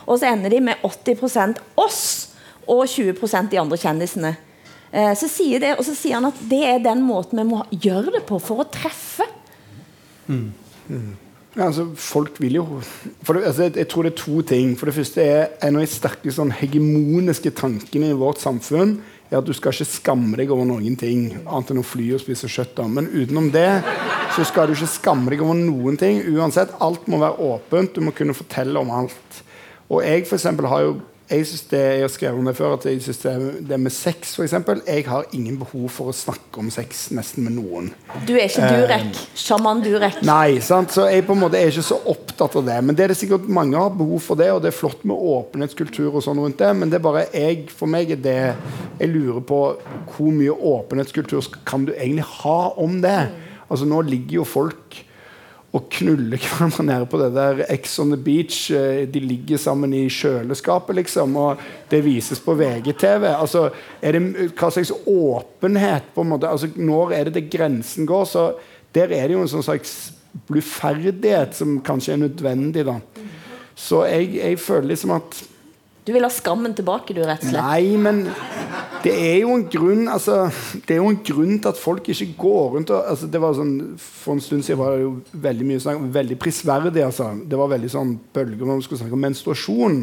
Og 0.05 0.19
så 0.19 0.29
ender 0.29 0.53
de 0.53 0.61
med 0.69 0.85
80% 0.85 1.61
oss 1.81 2.28
og 2.69 2.85
20% 2.87 3.51
de 3.51 3.61
andre 3.61 3.79
kjendisene. 3.79 4.35
Eh, 4.91 5.13
så 5.17 5.29
sier 5.29 5.61
det, 5.61 5.75
og 5.77 5.85
så 5.85 5.95
sier 5.97 6.17
han 6.17 6.29
at 6.29 6.43
det 6.49 6.61
er 6.65 6.83
den 6.83 7.01
måten 7.05 7.41
vi 7.41 7.47
må 7.49 7.63
gjøre 7.73 8.15
det 8.17 8.25
på 8.29 8.39
for 8.41 8.63
å 8.63 8.69
treffe. 8.71 9.27
Ja, 11.57 11.65
altså, 11.65 11.87
folk 11.97 12.37
vil 12.41 12.59
jo 12.59 12.65
det, 12.79 13.33
altså, 13.33 13.63
jeg, 13.65 13.75
jeg 13.81 13.87
tror 13.89 14.05
det 14.05 14.11
er 14.13 14.19
to 14.21 14.41
ting. 14.53 14.75
For 14.77 14.89
det 14.89 14.97
første 14.97 15.23
er 15.25 15.47
en 15.65 15.79
av 15.79 15.85
de 15.85 15.91
sterke 15.91 16.33
sånn, 16.33 16.53
hegemoniske 16.55 17.53
tankene 17.57 18.11
i 18.11 18.17
vårt 18.17 18.41
samfunn 18.41 18.99
er 19.29 19.39
at 19.39 19.45
du 19.45 19.53
skal 19.53 19.73
ikke 19.73 19.85
skamme 19.85 20.37
deg 20.39 20.49
over 20.53 20.65
noen 20.65 20.95
ting 20.97 21.27
annet 21.43 21.73
enn 21.73 21.81
å 21.81 21.85
fly 21.85 22.07
og 22.15 22.23
spise 22.23 22.49
kjøtt. 22.49 22.79
Men 22.89 23.11
utenom 23.11 23.51
det 23.53 23.67
så 24.35 24.45
skal 24.47 24.69
du 24.69 24.75
ikke 24.75 24.89
skamme 24.89 25.29
deg 25.33 25.43
over 25.45 25.57
noen 25.57 25.99
ting. 26.01 26.23
Uansett, 26.33 26.73
alt 26.81 27.05
må 27.09 27.21
være 27.21 27.49
åpent. 27.51 27.93
Du 27.93 28.05
må 28.05 28.13
kunne 28.15 28.37
fortelle 28.37 28.81
om 28.81 28.89
alt. 28.93 29.41
Og 29.89 30.01
jeg 30.05 30.25
for 30.29 30.37
eksempel, 30.37 30.69
har 30.69 30.85
jo 30.85 30.97
jeg 31.29 31.45
synes 31.45 31.61
det, 31.69 31.79
jeg 31.79 32.01
har 32.01 32.09
skrevet 32.09 32.39
om 32.41 32.47
det 32.49 32.55
før, 32.57 32.71
at 32.73 32.85
jeg 32.89 33.01
synes 33.05 33.19
det, 33.21 33.33
det 33.69 33.77
med 33.79 33.93
sex 33.93 34.31
for 34.35 34.43
eksempel, 34.43 34.81
Jeg 34.87 35.05
har 35.05 35.25
ingen 35.33 35.59
behov 35.59 35.89
for 35.93 36.09
å 36.09 36.15
snakke 36.15 36.57
om 36.57 36.71
sex 36.73 37.11
nesten 37.13 37.45
med 37.45 37.53
noen. 37.53 37.91
Du 38.25 38.33
er 38.33 38.47
ikke 38.47 38.65
Durek. 38.65 39.19
Sjaman 39.37 39.83
Durek. 39.85 40.23
Nei, 40.25 40.57
sant? 40.65 40.89
så 40.95 41.05
jeg 41.05 41.27
på 41.27 41.35
en 41.37 41.43
måte 41.43 41.59
er 41.59 41.69
ikke 41.69 41.85
så 41.85 41.99
opptatt 42.09 42.57
av 42.57 42.65
det. 42.65 42.79
Men 42.81 42.97
det 42.97 43.05
er 43.05 43.13
det 43.13 43.19
sikkert 43.19 43.45
mange 43.45 43.77
har 43.77 43.93
behov 43.93 44.23
for 44.25 44.41
det, 44.41 44.49
og 44.55 44.63
det 44.63 44.71
er 44.71 44.79
flott 44.79 45.05
med 45.05 45.21
åpenhetskultur 45.35 46.17
og 46.17 46.25
sånn 46.25 46.41
rundt 46.41 46.57
det. 46.63 46.71
Men 46.79 46.89
det 46.89 46.97
er 46.97 47.05
bare 47.05 47.27
jeg, 47.29 47.67
for 47.69 47.91
meg 47.91 48.15
er 48.15 48.23
det 48.23 48.39
Jeg 48.99 49.11
lurer 49.13 49.45
på 49.45 49.59
hvor 50.15 50.33
mye 50.33 50.51
åpenhetskultur 50.51 51.45
kan 51.67 51.85
du 51.85 51.93
egentlig 51.93 52.25
ha 52.41 52.59
om 52.81 52.97
det? 53.05 53.19
Altså 53.69 53.85
Nå 53.85 54.01
ligger 54.07 54.41
jo 54.41 54.47
folk 54.49 54.97
og 55.71 55.85
knuller 55.93 56.41
hverandre 56.41 56.83
nede 56.87 57.05
på 57.05 57.19
det 57.21 57.29
der 57.35 57.59
Ex 57.69 57.99
on 58.01 58.09
the 58.09 58.17
beach. 58.17 58.71
eh, 58.71 59.05
De 59.07 59.19
ligger 59.19 59.57
sammen 59.57 59.93
i 59.93 60.07
kjøleskapet, 60.09 60.95
liksom, 60.95 61.35
og 61.37 61.61
det 61.91 62.01
vises 62.05 62.39
på 62.41 62.55
VGTV. 62.57 63.27
Altså, 63.35 63.69
er 64.01 64.17
det, 64.17 64.49
hva 64.57 64.71
slags 64.73 64.91
åpenhet 65.05 66.09
på 66.15 66.25
en 66.25 66.31
måte, 66.33 66.49
altså 66.49 66.71
Når 66.75 67.13
er 67.13 67.23
det 67.29 67.33
det 67.33 67.49
grensen 67.53 68.05
går? 68.09 68.25
Så 68.25 68.53
Der 68.95 69.11
er 69.13 69.27
det 69.27 69.35
jo 69.35 69.41
en 69.41 69.51
sånn 69.51 69.63
slags 69.63 70.11
bluferdighet 70.49 71.53
som 71.53 71.79
kanskje 71.85 72.13
er 72.13 72.23
nødvendig. 72.23 72.85
da 72.85 72.99
Så 73.75 74.05
jeg, 74.09 74.35
jeg 74.35 74.59
føler 74.59 74.87
liksom 74.87 75.11
at 75.11 75.43
Du 76.09 76.13
vil 76.15 76.25
ha 76.25 76.29
skammen 76.33 76.73
tilbake, 76.73 77.13
du, 77.13 77.19
rett 77.21 77.43
og 77.43 77.51
slett. 77.51 77.61
Nei, 77.61 77.97
men 78.01 78.23
det 79.03 79.11
er 79.13 79.35
jo 79.43 79.53
en 79.53 79.65
grunn 79.71 80.07
altså, 80.11 80.49
Det 80.73 80.95
er 80.95 80.97
jo 80.99 81.11
en 81.13 81.19
grunn 81.23 81.59
til 81.61 81.69
at 81.69 81.77
folk 81.79 82.07
ikke 82.09 82.33
går 82.39 82.65
rundt 82.73 82.89
og 82.91 83.11
altså, 83.13 83.29
det 83.31 83.39
var 83.39 83.53
sånn, 83.55 83.75
For 84.01 84.33
en 84.33 84.41
stund 84.43 84.65
siden 84.65 84.79
var 84.81 84.95
det 84.95 85.05
jo 85.05 85.11
veldig 85.45 85.67
mye 85.69 85.83
snakk 85.83 86.01
veldig 86.17 86.39
prisverdig. 86.41 87.03
Altså. 87.05 87.29
Det 87.45 87.59
var 87.61 87.69
veldig 87.75 87.91
sånn 87.93 88.15
bølger 88.33 88.65
når 88.65 88.71
man 88.71 88.83
skulle 88.87 89.03
snakke 89.03 89.17
om 89.19 89.23
menstruasjon. 89.27 89.99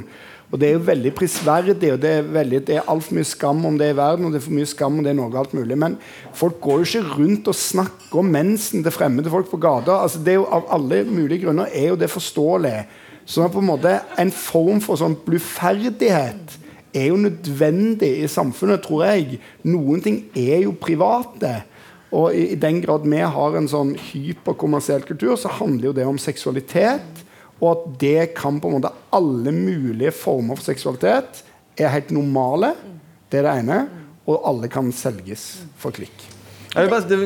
Og 0.46 0.60
det 0.62 0.68
er 0.68 0.76
jo 0.76 0.84
veldig 0.86 1.10
prisverdig, 1.18 1.90
og 1.90 2.02
det 2.04 2.12
er, 2.20 2.28
veldig, 2.36 2.60
det 2.68 2.76
er 2.76 2.90
altfor 2.92 3.16
mye 3.18 3.26
skam 3.26 3.64
om 3.66 3.80
det 3.80 3.88
i 3.90 3.96
verden. 3.98 4.28
Og 4.28 4.30
det 4.30 4.38
er 4.38 4.44
for 4.44 4.58
mye 4.60 4.70
skam 4.70 5.00
om 5.00 5.02
det 5.02 5.10
er 5.10 5.18
noe 5.18 5.40
alt 5.40 5.56
mulig. 5.58 5.80
Men 5.82 5.96
folk 6.38 6.60
går 6.62 6.84
jo 6.84 6.86
ikke 6.86 7.16
rundt 7.16 7.50
og 7.50 7.58
snakker 7.58 8.22
om 8.22 8.30
mensen 8.30 8.86
til 8.86 8.94
fremmede 8.94 9.32
folk 9.32 9.50
på 9.50 9.58
gata. 9.58 9.98
Altså, 10.06 10.22
det 10.22 10.36
er 10.36 10.38
jo, 10.38 10.46
av 10.46 10.70
alle 10.78 11.02
mulige 11.10 11.42
grunner 11.48 11.74
er 11.74 11.90
jo 11.90 11.98
det 11.98 12.12
forståelig. 12.14 12.76
Så 13.26 13.46
på 13.50 13.58
en 13.58 13.70
måte 13.72 13.98
en 14.20 14.30
form 14.30 14.78
for 14.84 14.98
sånn 15.00 15.16
bluferdighet 15.26 16.58
er 16.96 17.08
jo 17.10 17.18
nødvendig 17.20 18.12
i 18.22 18.28
samfunnet, 18.30 18.84
tror 18.86 19.02
jeg. 19.08 19.40
Noen 19.66 20.02
ting 20.04 20.20
er 20.38 20.62
jo 20.62 20.76
private. 20.80 21.58
Og 22.14 22.30
i, 22.32 22.52
i 22.54 22.60
den 22.60 22.78
grad 22.84 23.04
vi 23.08 23.20
har 23.20 23.58
en 23.58 23.68
sånn 23.68 23.96
hyperkommersiell 24.12 25.04
kultur, 25.08 25.34
så 25.40 25.52
handler 25.58 25.90
jo 25.90 25.96
det 25.98 26.06
om 26.08 26.20
seksualitet. 26.22 27.24
Og 27.58 27.68
at 27.72 27.84
det 28.00 28.22
kan 28.38 28.60
på 28.60 28.70
en 28.70 28.78
måte 28.78 28.94
alle 29.16 29.52
mulige 29.52 30.14
former 30.14 30.58
for 30.58 30.70
seksualitet 30.70 31.42
er 31.76 31.92
helt 31.92 32.14
normale. 32.14 32.74
Det 33.32 33.42
er 33.42 33.48
det 33.48 33.58
ene. 33.64 33.82
Og 34.26 34.40
alle 34.48 34.70
kan 34.70 34.88
selges 34.94 35.66
for 35.80 35.94
klikk. 35.94 36.30
Jeg 36.76 36.84
vil 36.84 36.92
bare, 36.92 37.08
det, 37.08 37.16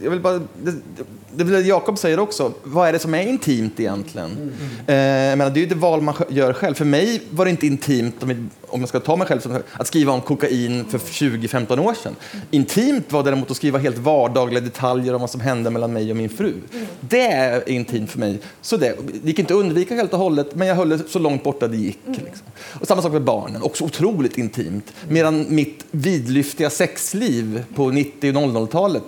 jeg 0.00 0.10
vil 0.10 0.20
bare 0.24 0.42
det, 0.64 0.72
det, 0.96 1.04
det 1.34 1.56
är 1.56 1.60
Jakob 1.60 1.98
säger 1.98 2.18
också. 2.18 2.52
Vad 2.62 2.88
är 2.88 2.92
det 2.92 2.98
som 2.98 3.14
är 3.14 3.22
intimt 3.22 3.80
egentligen? 3.80 4.52
Eh, 4.86 4.96
jag 4.96 5.38
menar, 5.38 5.50
det 5.50 5.60
är 5.60 5.62
ju 5.62 5.68
det 5.68 5.74
val 5.74 6.02
man 6.02 6.14
gör 6.28 6.52
själv. 6.52 6.74
För 6.74 6.84
mig 6.84 7.22
var 7.30 7.44
det 7.44 7.50
inte 7.50 7.66
intimt, 7.66 8.22
om 8.22 8.30
jag, 8.30 8.46
om 8.68 8.80
jag 8.80 8.88
ska 8.88 9.00
ta 9.00 9.16
mig 9.16 9.26
själv 9.26 9.40
som 9.40 9.58
att 9.72 9.86
skriva 9.86 10.12
om 10.12 10.20
kokain 10.20 10.84
för 10.90 10.98
20-15 10.98 11.78
år 11.78 11.94
sedan. 11.94 12.16
Intimt 12.50 13.12
var 13.12 13.22
däremot 13.22 13.50
att 13.50 13.56
skriva 13.56 13.78
helt 13.78 13.98
vardagliga 13.98 14.60
detaljer 14.60 15.14
om 15.14 15.20
vad 15.20 15.30
som 15.30 15.40
hände 15.40 15.70
mellan 15.70 15.92
mig 15.92 16.10
och 16.10 16.16
min 16.16 16.28
fru. 16.28 16.54
Det 17.00 17.26
är 17.26 17.68
intimt 17.68 18.10
för 18.10 18.18
mig. 18.18 18.40
Så 18.62 18.76
det, 18.76 18.96
det 19.22 19.28
gick 19.28 19.38
inte 19.38 19.54
att 19.54 19.60
undvika 19.60 19.94
helt 19.94 20.12
och 20.12 20.18
hållet, 20.18 20.54
men 20.54 20.68
jag 20.68 20.74
höll 20.74 20.88
det 20.88 20.98
så 21.08 21.18
långt 21.18 21.44
borta 21.44 21.68
det 21.68 21.76
gick. 21.76 21.98
Liksom. 22.06 22.46
Och 22.80 22.86
samma 22.86 23.02
sak 23.02 23.12
med 23.12 23.22
barnen, 23.22 23.62
också 23.62 23.84
otroligt 23.84 24.38
intimt. 24.38 24.92
Medan 25.08 25.46
mitt 25.48 25.84
vidlyftiga 25.90 26.70
sexliv 26.70 27.64
på 27.74 27.90
90 27.90 28.36
och 28.36 28.42
00-talet, 28.42 29.04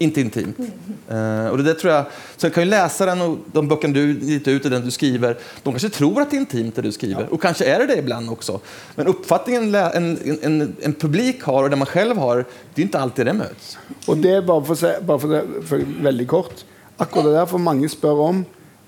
inte 0.00 0.20
intimt. 0.20 0.58
Uh, 0.58 1.46
och 1.46 1.56
det 1.56 1.62
där 1.62 1.74
tror 1.74 1.92
jag, 1.92 2.04
så 2.36 2.46
jag 2.46 2.54
kan 2.54 2.62
ju 2.62 2.70
läsa 2.70 3.06
den 3.06 3.20
och 3.20 3.38
de 3.52 3.68
böckerna 3.68 3.94
du 3.94 4.18
gett 4.22 4.48
ut 4.48 4.64
och 4.64 4.70
den 4.70 4.84
du 4.84 4.90
skriver, 4.90 5.36
de 5.62 5.72
kanske 5.72 5.88
tror 5.88 6.22
att 6.22 6.30
det 6.30 6.36
är 6.36 6.40
intimt 6.40 6.76
det 6.76 6.82
du 6.82 6.92
skriver. 6.92 7.32
Och 7.32 7.42
kanske 7.42 7.64
är 7.64 7.78
det 7.78 7.86
det 7.86 7.98
ibland 7.98 8.30
också. 8.30 8.60
Men 8.94 9.06
uppfattningen 9.06 9.74
en, 9.74 10.38
en, 10.42 10.76
en 10.80 10.94
publik 10.94 11.42
har 11.42 11.62
och 11.62 11.70
den 11.70 11.78
man 11.78 11.86
själv 11.86 12.16
har, 12.16 12.44
det 12.74 12.82
är 12.82 12.84
inte 12.84 12.98
alltid 12.98 13.26
det 13.26 13.32
möts. 13.32 13.78
Og 14.06 14.16
det 14.16 14.42
bare 14.46 14.64
for, 14.64 14.72
å 14.72 14.76
se, 14.76 14.94
bara 15.04 15.18
för, 15.18 15.28
det, 15.28 15.62
for 15.68 15.84
veldig 16.02 16.28
kort. 16.28 16.64
Akkurat 16.96 17.24
det 17.24 17.36
der 17.36 17.48
for 17.48 17.62
mange 17.62 17.88
spør 17.88 18.22
om 18.24 18.44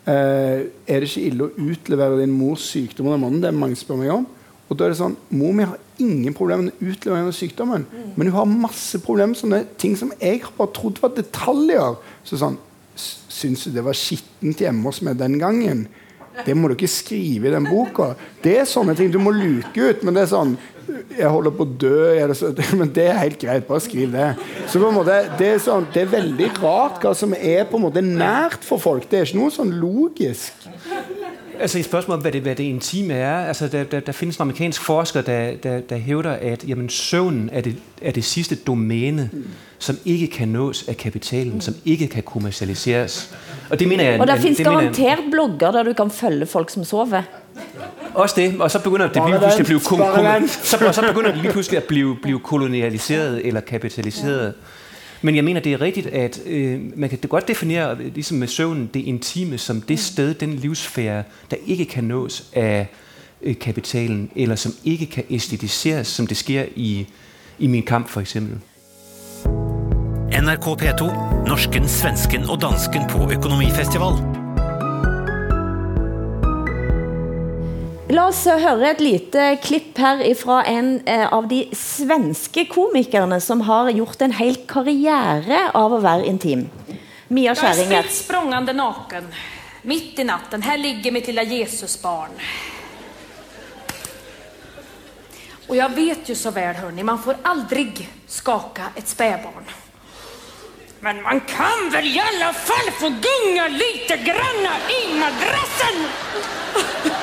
eh, 0.08 0.64
Er 0.86 1.04
det 1.04 1.08
ikke 1.10 1.26
ille 1.28 1.46
å 1.46 1.68
utlevere 1.68 2.22
din 2.22 2.32
mors 2.32 2.72
mannen? 2.98 3.40
Det 3.42 3.52
er 3.52 3.56
mange 3.56 3.76
spør 3.76 4.00
meg 4.00 4.14
om. 4.16 4.26
Og 4.72 4.78
da 4.80 4.86
er 4.88 4.94
det 4.94 4.98
sånn 5.02 5.16
Mor 5.36 5.52
mi 5.56 5.66
har 5.68 5.78
ingen 6.02 6.34
problemer 6.34 6.70
med 6.70 6.80
utlevering 6.94 7.28
av 7.28 7.36
sykdommen, 7.36 7.84
men 8.16 8.30
hun 8.30 8.36
har 8.40 8.48
masse 8.48 8.98
problemer 9.04 9.34
med 9.34 9.42
sånne 9.42 9.62
ting 9.78 9.92
som 10.00 10.10
jeg 10.18 10.40
har 10.46 10.54
bare 10.56 10.72
trodd 10.74 10.98
var 11.02 11.12
detaljer. 11.18 11.98
Så 12.24 12.40
sånn 12.40 12.56
"S- 12.96 13.18
Syns 13.32 13.64
du 13.64 13.70
det 13.76 13.84
var 13.84 13.94
skittent 13.96 14.58
hjemme 14.64 14.84
hos 14.88 15.02
meg 15.02 15.18
den 15.20 15.38
gangen? 15.40 15.86
Det 16.46 16.54
må 16.56 16.68
du 16.68 16.74
ikke 16.74 16.88
skrive 16.88 17.48
i 17.48 17.52
den 17.52 17.66
boka. 17.68 18.14
Det 18.42 18.54
er 18.62 18.64
sånne 18.64 18.94
ting 18.96 19.10
du 19.12 19.18
må 19.20 19.30
luke 19.36 19.76
ut. 19.76 20.02
Men 20.02 20.14
det 20.14 20.22
er 20.24 20.30
sånn 20.36 20.56
Jeg 21.16 21.28
holder 21.30 21.52
på 21.54 21.62
å 21.64 21.78
dø. 21.78 22.26
Det 22.28 22.36
så, 22.36 22.50
men 22.76 22.90
det 22.92 23.04
er 23.08 23.18
helt 23.20 23.38
greit. 23.40 23.66
Bare 23.68 23.80
skriv 23.80 24.10
det. 24.12 24.36
Så 24.68 24.80
på 24.80 24.88
en 24.88 24.94
måte, 24.96 25.14
det, 25.38 25.46
er 25.54 25.58
sånn, 25.62 25.86
det 25.94 26.02
er 26.02 26.10
veldig 26.10 26.48
rart 26.60 26.98
hva 27.00 27.12
som 27.16 27.32
er 27.38 27.64
på 27.70 27.78
en 27.78 27.84
måte 27.86 28.02
nært 28.02 28.64
for 28.66 28.78
folk. 28.82 29.06
Det 29.08 29.20
er 29.20 29.24
ikke 29.28 29.38
noe 29.38 29.50
sånn 29.54 29.70
logisk. 29.80 30.52
Altså 31.61 31.78
i 31.78 31.82
spørgsmålet 31.82 32.16
om, 32.16 32.22
hvad 32.22 32.32
det, 32.32 32.42
hvad 32.42 32.55
det 32.55 32.64
intime 32.64 33.14
er, 33.14 33.46
altså 33.46 33.68
der, 33.68 33.84
der, 33.84 34.00
der 34.00 34.12
findes 34.12 34.36
en 34.36 34.42
amerikansk 34.42 34.82
forsker, 34.82 35.22
der, 35.22 35.57
der, 35.62 35.80
der 35.80 35.96
hævder, 35.96 36.30
at 36.30 36.64
jamen, 36.68 36.88
søvnen 36.88 37.50
er 37.53 37.61
det, 37.61 37.76
er 38.03 38.11
det 38.11 38.24
sidste 38.24 38.55
domæne, 38.55 39.30
som 39.78 39.96
ikke 40.05 40.26
kan 40.26 40.48
nås 40.48 40.88
af 40.88 40.96
kapitalen, 40.96 41.61
som 41.61 41.74
ikke 41.84 42.07
kan 42.07 42.22
kommercialiseres. 42.22 43.34
Og 43.70 43.78
det 43.78 43.88
mener 43.88 44.05
jeg... 44.05 44.20
Og 44.20 44.26
der 44.26 44.36
findes 44.36 44.59
garanteret 44.59 45.07
garantert 45.07 45.30
blogger 45.30 45.70
der 45.70 45.82
du 45.82 45.92
kan 45.92 46.11
følge 46.11 46.46
folk 46.46 46.70
som 46.70 46.84
sover. 46.84 47.22
Også 48.14 48.34
det, 48.40 48.61
og 48.61 48.70
så 48.70 48.82
begynder 48.82 49.09
det 49.09 49.22
lige 49.26 49.38
pludselig 49.38 49.61
at 49.61 49.66
blive, 49.66 49.80
kom, 49.80 49.98
kom, 49.98 50.48
så, 50.48 50.92
så 50.92 51.03
begynder 51.09 51.32
det 51.32 51.42
lige 51.42 51.53
pludselig 51.53 51.76
at 51.76 51.84
blive, 51.84 52.16
blive 52.22 52.40
kolonialiseret 52.40 53.46
eller 53.46 53.61
kapitaliseret. 53.61 54.55
Men 55.22 55.36
jeg 55.36 55.44
mener, 55.44 55.60
det 55.60 55.72
er 55.72 55.80
rigtigt, 55.80 56.06
at 56.06 56.40
øh, 56.46 56.80
man 56.98 57.10
kan 57.10 57.18
godt 57.28 57.48
definere, 57.48 57.96
øh, 58.00 58.14
ligesom 58.14 58.38
med 58.38 58.48
søvnen, 58.48 58.90
det 58.94 59.00
intime 59.00 59.58
som 59.58 59.80
det 59.80 60.00
sted, 60.00 60.34
den 60.34 60.54
livsfære, 60.54 61.22
der 61.50 61.56
ikke 61.66 61.84
kan 61.84 62.04
nås 62.04 62.50
af 62.52 62.86
øh, 63.42 63.58
kapitalen, 63.58 64.30
eller 64.36 64.56
som 64.56 64.72
ikke 64.84 65.06
kan 65.06 65.24
æstetiseres, 65.30 66.06
som 66.06 66.26
det 66.26 66.36
sker 66.36 66.64
i, 66.76 67.06
i 67.58 67.66
min 67.66 67.82
kamp 67.82 68.08
for 68.08 68.20
eksempel. 68.20 68.58
NRK 70.42 70.82
P2, 70.82 71.04
norsken, 71.48 71.88
svensken 71.88 72.42
og 72.42 72.60
dansken 72.60 73.02
på 73.08 73.32
økonomifestival. 73.32 74.41
La 78.12 78.26
oss 78.28 78.42
høre 78.44 78.90
et 78.90 78.98
lite 79.00 79.44
klipp 79.64 79.96
her 79.96 80.18
fra 80.36 80.58
en 80.68 80.98
eh, 81.08 81.22
av 81.32 81.46
de 81.48 81.62
svenske 81.72 82.66
komikerne 82.68 83.38
som 83.40 83.62
har 83.64 83.88
gjort 83.88 84.20
en 84.26 84.34
hel 84.36 84.58
karriere 84.68 85.70
av 85.78 85.94
å 85.96 86.00
være 86.02 86.26
intim. 86.28 86.66
Mia 87.32 87.54
Skjæringer. 87.56 87.94
Jeg 87.94 88.02
er 88.02 88.10
spritt 88.10 88.18
språngande 88.18 88.74
naken. 88.76 89.30
midt 89.88 90.20
i 90.20 90.26
natten. 90.28 90.62
Her 90.62 90.76
ligger 90.78 91.12
mitt 91.12 91.30
lilla 91.30 91.42
Jesusbarn. 91.42 92.36
Og 95.70 95.74
jeg 95.78 95.96
vet 95.96 96.28
jo 96.28 96.36
så 96.36 96.52
vel, 96.52 96.76
hørni, 96.82 97.02
man 97.02 97.22
får 97.22 97.40
aldri 97.48 97.88
skake 98.28 98.92
et 98.92 99.08
spedbarn. 99.08 99.72
Men 101.00 101.24
man 101.24 101.40
kan 101.48 101.88
vel 101.90 102.12
i 102.12 102.20
alle 102.20 102.52
fall 102.52 102.92
få 103.00 103.08
gunga 103.08 103.72
lite 103.72 104.20
grann 104.28 104.72
i 105.00 105.02
madrassen? 105.16 107.20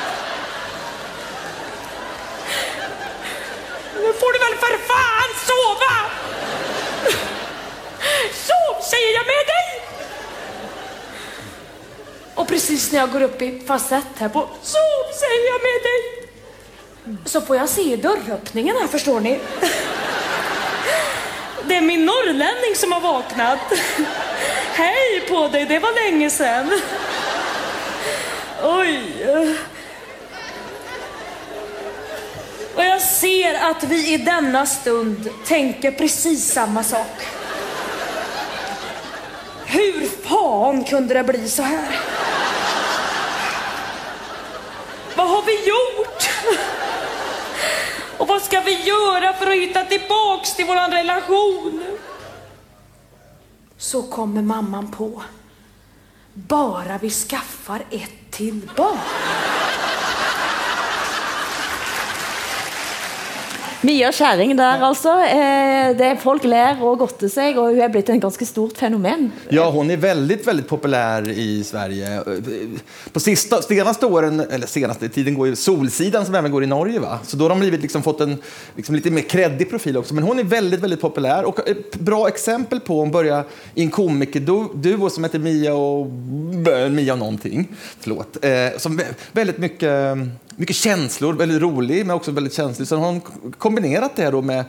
Nu 4.50 4.56
for 4.58 4.76
faen 4.89 5.34
sove! 5.43 5.95
Sov 8.34 8.80
sier 8.88 9.12
jeg 9.14 9.26
med 9.28 9.50
deg! 9.50 9.68
Og 12.39 12.47
precis 12.50 12.88
når 12.89 13.00
jeg 13.02 13.12
går 13.14 13.26
opp 13.28 13.43
i 13.45 13.50
fasett 13.68 14.24
her 14.24 14.32
på 14.34 14.41
Sov 14.66 15.12
sier 15.20 15.45
jeg 15.45 15.62
med 15.66 15.86
deg! 15.86 16.08
Så 17.30 17.41
får 17.45 17.60
jeg 17.60 17.74
se 17.74 17.86
døråpningen 18.02 18.78
her, 18.80 18.89
forstår 18.89 19.22
ni. 19.26 19.36
Det 21.70 21.78
er 21.78 21.86
min 21.86 22.06
nordlending 22.06 22.76
som 22.78 22.93
har 22.95 23.02
vaknat. 23.06 23.74
Hej 24.80 25.26
på 25.30 25.45
deg, 25.54 25.68
det 25.70 25.80
var 25.84 25.93
lenge 25.97 26.30
siden. 26.34 26.74
Oj. 28.66 28.93
Och 32.80 32.86
jag 32.86 33.02
ser 33.02 33.70
att 33.72 33.84
vi 33.84 34.14
i 34.14 34.18
denna 34.18 34.66
stund 34.66 35.30
tänker 35.46 35.92
precis 35.92 36.54
samma 36.54 36.84
sak. 36.84 37.28
Hur 39.66 40.08
fan 40.08 40.84
kunde 40.84 41.14
det 41.14 41.24
bli 41.24 41.50
så 41.50 41.64
här? 41.64 42.00
Vad 45.16 45.30
har 45.30 45.42
vi 45.42 45.68
gjort? 45.70 46.30
Och 48.18 48.28
vad 48.28 48.42
ska 48.42 48.62
vi 48.62 48.84
göra 48.84 49.34
för 49.34 49.48
att 49.48 49.58
hitta 49.58 49.84
tillbaks 49.84 50.56
till 50.56 50.66
våran 50.66 50.92
relation? 50.92 51.84
Så 53.78 54.02
kommer 54.02 54.42
mamman 54.42 54.92
på. 54.92 55.24
Bara 56.34 56.98
vi 56.98 57.10
skaffar 57.10 57.82
ett 57.92 58.32
till 58.32 58.70
barn. 58.76 58.98
Mia 63.82 64.10
Skjæring 64.12 64.58
der, 64.60 64.82
altså. 64.84 65.14
Eh, 65.24 65.94
det, 65.96 66.10
folk 66.20 66.44
ler 66.44 66.82
og 66.84 66.98
godter 67.00 67.30
seg, 67.32 67.56
og 67.56 67.72
hun 67.72 67.80
er 67.80 67.92
blitt 67.94 68.10
en 68.12 68.20
ganske 68.20 68.44
stort 68.44 68.76
fenomen. 68.76 69.30
Ja, 69.56 69.70
hun 69.72 69.88
er 69.94 70.02
veldig 70.02 70.36
veldig 70.44 70.66
populær 70.68 71.30
i 71.32 71.62
Sverige. 71.64 72.10
På 73.16 73.22
sista, 73.24 73.62
senaste 73.64 74.10
åren, 74.10 74.44
eller 74.44 74.68
senaste 74.68 75.08
tiden 75.08 75.38
går 75.38 75.54
jo 75.54 75.60
Solsidan 75.60 76.28
som 76.28 76.36
även 76.36 76.52
går 76.52 76.66
i 76.68 76.72
Norge. 76.72 77.00
Va? 77.00 77.22
Så 77.24 77.40
da 77.40 77.48
har 77.48 77.56
de 77.56 77.64
blivit 77.64 77.86
liksom 77.88 78.04
fått 78.04 78.26
en 78.26 78.36
liksom 78.76 79.00
litt 79.00 79.08
mer 79.16 79.28
kreddig 79.32 79.70
profil 79.72 80.02
også. 80.02 80.18
Men 80.18 80.28
hun 80.28 80.44
er 80.44 80.52
veldig 80.52 80.82
veldig 80.84 81.00
populær. 81.00 81.48
Og 81.48 81.64
et 81.64 81.96
bra 81.96 82.26
eksempel 82.28 82.84
på 82.84 83.00
Hun 83.00 83.12
börjar 83.16 83.48
i 83.76 83.86
en 83.86 83.92
komikerduo 83.96 85.10
som 85.10 85.24
heter 85.24 85.40
Mia 85.40 85.72
og 85.72 86.12
Mia 86.92 87.14
og 87.14 87.20
någonting. 87.20 87.68
Förlåt. 88.00 88.44
Eh, 88.44 88.78
som 88.78 89.00
veldig 89.32 89.60
mycket, 89.60 90.18
mycket 90.60 90.76
känslor, 90.76 91.34
väldigt 91.34 91.62
rolig 91.62 92.05
men 92.05 92.16
också 92.16 92.32
väldigt 92.32 92.53
känslig. 92.53 92.88
Så 92.88 92.95
hon 92.95 93.22
kombinerat 93.57 94.16
det 94.16 94.32
då 94.32 94.41
med 94.41 94.66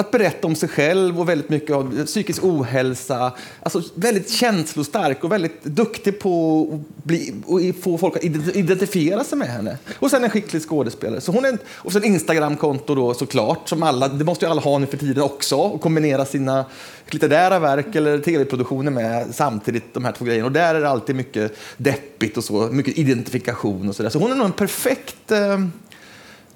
att 0.00 0.10
berätta 0.10 0.46
om 0.46 0.54
sig 0.54 0.68
själv 0.68 1.20
och 1.20 1.28
väldigt 1.28 1.48
mycket 1.48 1.76
av 1.76 2.06
psykisk 2.06 2.44
ohälsa. 2.44 3.32
Alltså 3.62 3.82
väldigt 3.94 4.30
känslostark 4.30 5.24
och 5.24 5.32
väldigt 5.32 5.64
duktig 5.64 6.20
på 6.20 6.62
att 6.72 7.04
bli, 7.04 7.34
och 7.46 7.60
få 7.82 7.98
folk 7.98 8.16
att 8.16 8.24
identifiera 8.56 9.24
sig 9.24 9.38
med 9.38 9.48
henne. 9.48 9.78
Och 9.98 10.10
sen 10.10 10.24
en 10.24 10.30
skicklig 10.30 10.62
skådespelare. 10.62 11.20
Så 11.20 11.32
hon 11.32 11.44
är, 11.44 11.58
och 11.68 11.92
sen 11.92 12.04
Instagramkonto 12.04 12.94
då 12.94 13.14
såklart, 13.14 13.68
som 13.68 13.82
alla, 13.82 14.08
det 14.08 14.24
måste 14.24 14.44
ju 14.44 14.50
alla 14.50 14.60
ha 14.60 14.78
nu 14.78 14.86
för 14.86 14.96
tiden 14.96 15.22
också, 15.22 15.56
och 15.56 15.80
kombinera 15.80 16.24
sina 16.24 16.64
litterära 17.10 17.58
verk 17.58 17.94
eller 17.94 18.18
tv-produktioner 18.18 18.90
med 18.90 19.34
samtidigt 19.34 19.94
de 19.94 20.04
här 20.04 20.12
två 20.12 20.24
grejerna. 20.24 20.46
Och 20.46 20.52
där 20.52 20.74
är 20.74 20.80
det 20.80 20.88
alltid 20.88 21.16
mycket 21.16 21.56
deppigt 21.76 22.36
och 22.36 22.44
så, 22.44 22.68
mycket 22.72 22.98
identifikation 22.98 23.88
och 23.88 23.96
sådär. 23.96 24.10
Så 24.10 24.18
hon 24.18 24.32
är 24.32 24.36
nog 24.36 24.46
en 24.46 24.52
perfekt 24.52 25.30
eh, 25.30 25.58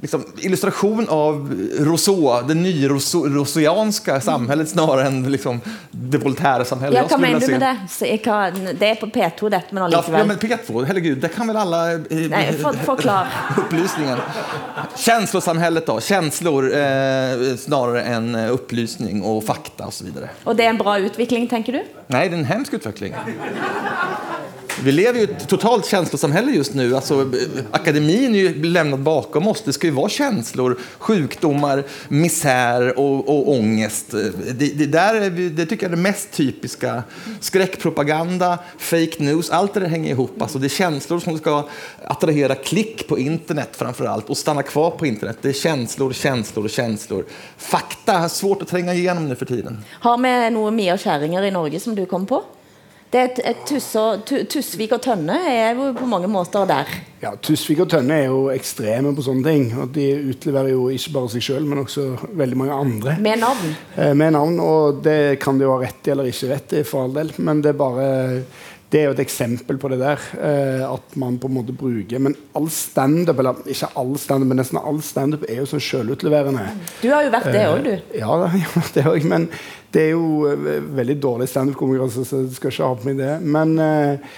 liksom, 0.02 0.24
illustration 0.36 1.08
av 1.08 1.54
Rousseau, 1.78 2.42
det 2.48 2.54
nyrousseauianska 2.54 4.20
samhället 4.20 4.68
snarere 4.68 5.06
enn 5.06 5.22
liksom, 5.30 5.60
det 5.90 6.18
Voltaire-samhället. 6.18 6.98
Ja, 6.98 7.06
hva 7.10 7.18
mener 7.22 7.40
du 7.40 7.46
med 7.46 7.60
det? 8.00 8.18
Kan, 8.24 8.64
det 8.78 8.88
er 8.88 8.98
på 9.00 9.06
P2, 9.06 9.50
dette, 9.50 9.74
men 9.74 9.86
allikevel. 9.86 10.20
Ja, 10.20 10.26
men 10.26 10.38
P2, 10.38 10.84
herregud, 10.84 11.20
det 11.22 11.28
kan 11.28 11.46
vel 11.46 11.56
alle 11.56 11.94
eh, 11.94 12.26
Nej, 12.30 12.52
for, 12.62 12.72
forklar. 12.72 13.30
Upplysningen. 13.58 14.18
Känslosamhället 14.96 15.86
då, 15.86 16.00
känslor 16.00 16.64
eh, 16.74 17.56
snarare 17.58 18.02
än 18.02 18.34
eh, 18.34 18.52
upplysning 18.52 19.22
och 19.22 19.44
fakta 19.44 19.86
och 19.86 19.94
så 19.94 20.04
vidare. 20.04 20.28
Og 20.44 20.56
det 20.56 20.66
er 20.66 20.74
en 20.74 20.78
bra 20.78 20.98
utvikling, 20.98 21.48
tenker 21.48 21.72
du? 21.72 21.84
Nej, 22.06 22.28
det 22.28 22.36
är 22.36 22.38
en 22.38 22.44
hemsk 22.44 22.74
utveckling. 22.74 23.14
Vi 24.84 24.92
lever 24.92 25.20
ju 25.20 25.26
i 25.26 25.30
ett 25.30 25.48
totalt 25.48 25.86
känslosamhälle 25.86 26.52
just 26.52 26.74
nu. 26.74 26.96
Alltså, 26.96 27.30
akademin 27.70 28.34
är 28.34 28.38
ju 28.38 28.62
lämnat 28.64 29.00
bakom 29.00 29.48
oss. 29.48 29.62
Det 29.62 29.72
ska 29.72 29.86
ju 29.86 29.92
vara 29.92 30.08
känslor, 30.08 30.78
sjukdomar, 30.98 31.84
misär 32.08 32.98
och, 32.98 33.28
och 33.28 33.50
ångest. 33.50 34.10
Det, 34.10 34.86
det, 34.86 34.86
det 35.48 35.66
tycker 35.66 35.86
jag 35.86 35.92
är 35.92 35.96
det 35.96 36.02
mest 36.02 36.32
typiska. 36.32 37.02
Skräckpropaganda, 37.40 38.58
fake 38.78 39.16
news, 39.18 39.50
allt 39.50 39.74
det 39.74 39.80
där 39.80 39.86
hänger 39.86 40.10
ihop. 40.10 40.42
Det 40.54 40.66
är 40.66 40.68
känslor 40.68 41.20
som 41.20 41.38
ska 41.38 41.68
attrahera 42.04 42.54
klick 42.54 43.08
på 43.08 43.18
internet 43.18 43.68
framför 43.72 44.04
allt 44.04 44.30
och 44.30 44.36
stanna 44.36 44.62
kvar 44.62 44.90
på 44.90 45.06
internet. 45.06 45.38
Det 45.42 45.48
är 45.48 45.52
känslor, 45.52 46.12
känslor 46.12 46.68
känslor. 46.68 47.24
Fakta 47.56 48.24
er 48.24 48.28
svårt 48.28 48.62
att 48.62 48.68
tränga 48.68 48.94
igenom 48.94 49.28
nu 49.28 49.34
för 49.34 49.46
tiden. 49.46 49.84
Har 50.00 50.18
vi 50.18 50.50
noen 50.50 50.76
Mia 50.76 50.98
Skjæringer 50.98 51.42
i 51.42 51.50
Norge 51.50 51.80
som 51.80 51.94
du 51.94 52.06
kom 52.06 52.26
på? 52.26 52.42
Det 53.12 53.20
er 53.20 53.42
et, 53.50 53.72
Tusvik 54.48 54.94
og 54.96 55.02
Tønne 55.04 55.34
er 55.44 55.74
jo 55.76 55.90
på 55.92 56.06
mange 56.08 56.30
måter 56.32 56.64
der. 56.64 56.88
Ja, 57.20 57.34
Tusvik 57.36 57.82
og 57.84 57.90
Tønne 57.92 58.16
er 58.22 58.30
jo 58.30 58.46
ekstreme 58.54 59.12
på 59.12 59.24
sånne 59.26 59.44
ting. 59.50 59.66
og 59.76 59.92
De 59.92 60.06
utleverer 60.32 60.72
jo 60.72 60.86
ikke 60.88 61.12
bare 61.18 61.32
seg 61.34 61.44
sjøl, 61.44 61.66
men 61.68 61.82
også 61.84 62.06
veldig 62.40 62.58
mange 62.62 62.78
andre. 62.86 63.18
Med 63.20 63.42
navn? 63.44 63.74
Eh, 63.98 64.14
med 64.16 64.32
navn, 64.32 64.56
og 64.64 65.02
Det 65.04 65.38
kan 65.44 65.60
de 65.60 65.68
jo 65.68 65.74
ha 65.74 65.82
rett 65.84 66.08
i 66.08 66.14
eller 66.14 66.30
ikke 66.30 66.50
rett 66.54 66.72
i, 66.72 66.82
for 66.88 67.04
all 67.04 67.12
del. 67.18 67.34
Men 67.36 67.60
det 67.60 67.74
er 67.74 67.82
bare 67.84 68.08
det 68.92 69.00
er 69.00 69.06
jo 69.08 69.12
et 69.14 69.22
eksempel 69.22 69.78
på 69.80 69.88
det 69.88 69.98
der. 70.02 70.20
Eh, 70.36 70.82
at 70.84 71.14
man 71.16 71.38
på 71.40 71.48
en 71.48 71.54
måte 71.56 71.72
bruker 71.72 72.20
Men 72.20 72.34
all 72.54 72.68
standup, 72.70 73.38
eller 73.40 73.62
ikke 73.64 73.88
all 73.96 74.12
standup, 74.20 74.50
men 74.50 74.60
nesten 74.60 74.80
all 74.80 75.00
standup 75.04 75.46
er 75.48 75.62
jo 75.62 75.68
sånn 75.70 75.80
sjølutleverende. 75.80 76.66
Du 77.00 77.08
har 77.08 77.24
jo 77.24 77.30
vært 77.32 77.48
det 77.54 77.62
òg, 77.70 77.86
du. 77.86 77.92
Eh, 77.94 78.18
ja, 78.20 78.50
det 78.96 79.06
òg. 79.08 79.24
Men 79.32 79.46
det 79.96 80.02
er 80.10 80.12
jo 80.12 80.50
eh, 80.50 80.84
veldig 81.00 81.16
dårlig 81.24 81.48
standup-konkurranse, 81.48 82.26
så 82.28 82.42
jeg 82.42 82.58
skal 82.58 82.74
ikke 82.74 82.90
ha 82.90 82.98
på 82.98 83.08
meg 83.08 83.22
det. 83.22 83.32
Men 83.56 83.72
uh, 83.80 84.36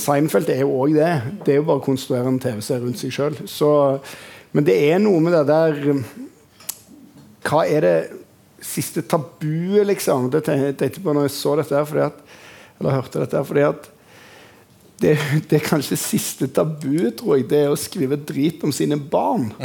Seinfeld 0.00 0.48
er 0.54 0.64
jo 0.64 0.72
òg 0.80 0.96
det. 0.96 1.12
Det 1.44 1.52
er 1.52 1.60
jo 1.60 1.68
bare 1.68 1.84
å 1.84 1.86
konstruere 1.86 2.32
en 2.32 2.40
TV-serie 2.40 2.80
rundt 2.86 3.02
seg 3.02 3.12
sjøl. 3.12 3.36
Men 4.56 4.64
det 4.64 4.78
er 4.88 5.04
noe 5.04 5.20
med 5.20 5.36
det 5.36 5.44
der 5.50 5.82
Hva 7.44 7.66
er 7.68 7.84
det 7.84 7.96
siste 8.64 9.04
tabuet, 9.04 9.84
liksom? 9.92 10.30
Det 10.32 10.46
tenkte 10.48 10.88
jeg 10.88 11.04
på 11.04 11.12
når 11.12 11.28
jeg 11.28 11.36
så 11.36 11.58
dette. 11.60 11.76
her, 11.76 11.84
fordi 11.84 12.06
at 12.08 12.24
eller 12.78 12.98
hørte 12.98 13.22
dette, 13.22 13.44
fordi 13.48 13.66
at 13.66 13.92
det, 14.96 15.12
det, 15.50 15.58
er 15.58 15.64
kanskje 15.64 15.96
siste 16.00 16.46
tabu, 16.56 17.10
tror 17.18 17.36
jeg, 17.36 17.44
det 17.50 17.58
er 17.66 17.72
å 17.72 17.76
skrive 17.76 18.16
drit 18.16 18.62
om 18.64 18.72
sine 18.74 18.98
barn. 18.98 19.50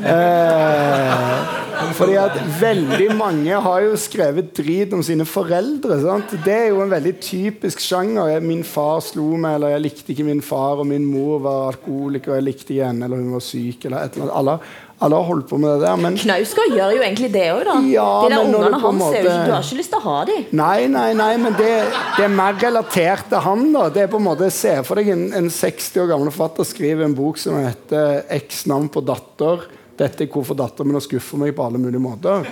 Eh, 0.00 1.90
fordi 1.96 2.14
at 2.18 2.36
veldig 2.60 3.06
mange 3.18 3.56
har 3.62 3.82
jo 3.84 3.98
skrevet 4.00 4.50
drit 4.56 4.92
om 4.96 5.02
sine 5.04 5.26
foreldre. 5.28 5.98
Sant? 6.02 6.32
Det 6.44 6.54
er 6.54 6.68
jo 6.70 6.80
en 6.84 6.92
veldig 6.92 7.12
typisk 7.22 7.82
sjanger. 7.84 8.40
'Min 8.40 8.64
far 8.66 9.00
slo 9.04 9.36
meg', 9.36 9.58
eller 9.58 9.74
'jeg 9.74 9.84
likte 9.84 10.12
ikke 10.14 10.26
min 10.26 10.42
far', 10.42 10.80
og 10.80 10.86
'min 10.86 11.06
mor 11.06 11.38
var 11.44 11.72
alkoholiker', 11.74 12.32
og 12.32 12.36
'jeg 12.36 12.48
likte 12.48 12.74
ikke 12.74 12.86
henne', 12.88 13.04
eller 13.04 13.16
'hun 13.16 13.32
var 13.36 13.44
syk', 13.44 13.84
eller 13.84 13.98
et 13.98 14.16
eller 14.16 14.24
annet. 14.28 14.38
Alle, 14.40 14.58
alle 15.00 15.16
har 15.16 15.24
holdt 15.30 15.48
på 15.48 15.56
med 15.60 15.70
det 15.72 15.86
der. 15.86 15.96
Men... 16.00 16.16
Knausgård 16.20 16.74
gjør 16.76 16.94
jo 16.96 17.00
egentlig 17.00 17.30
det 17.32 17.46
òg, 17.54 17.62
da. 17.64 17.76
Ja, 17.88 18.06
de 18.20 18.34
der 18.34 18.42
ungene 18.44 18.80
hans 18.82 19.00
måte... 19.00 19.22
ikke, 19.22 19.36
Du 19.46 19.52
har 19.54 19.64
ikke 19.64 19.78
lyst 19.78 19.94
til 19.94 20.00
å 20.00 20.04
ha 20.04 20.16
dem. 20.28 20.46
Nei, 20.60 20.76
nei, 20.92 21.06
nei, 21.16 21.30
men 21.40 21.56
det, 21.56 21.70
det, 22.18 22.26
er 22.26 22.34
mer 22.34 22.58
relatert 22.60 23.30
til 23.32 23.44
han. 23.46 23.66
da 23.72 23.88
Det 23.94 24.04
er 24.04 24.12
på 24.12 24.20
en 24.20 24.26
måte 24.28 24.50
Se 24.52 24.74
for 24.84 25.00
deg 25.00 25.12
en, 25.14 25.26
en 25.40 25.48
60 25.52 26.02
år 26.04 26.10
gammel 26.12 26.32
forfatter 26.34 26.68
skriver 26.68 27.06
en 27.06 27.16
bok 27.16 27.40
som 27.40 27.56
heter 27.56 28.26
'X 28.28 28.66
navn 28.68 28.90
på 28.92 29.00
datter'. 29.08 29.64
Dette 30.00 30.24
er 30.24 30.30
hvorfor 30.32 30.56
dattera 30.56 30.88
mi 30.88 31.00
skuffer 31.04 31.40
meg 31.40 31.52
på 31.56 31.64
alle 31.66 31.80
mulige 31.80 32.00
måter. 32.00 32.46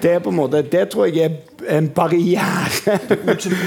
Det 0.00 0.12
er 0.16 0.30
måte, 0.32 0.62
det 0.62 0.82
tror 0.92 1.08
jeg 1.08 1.24
er 1.24 1.76
en 1.76 1.88
barriere. 1.92 2.96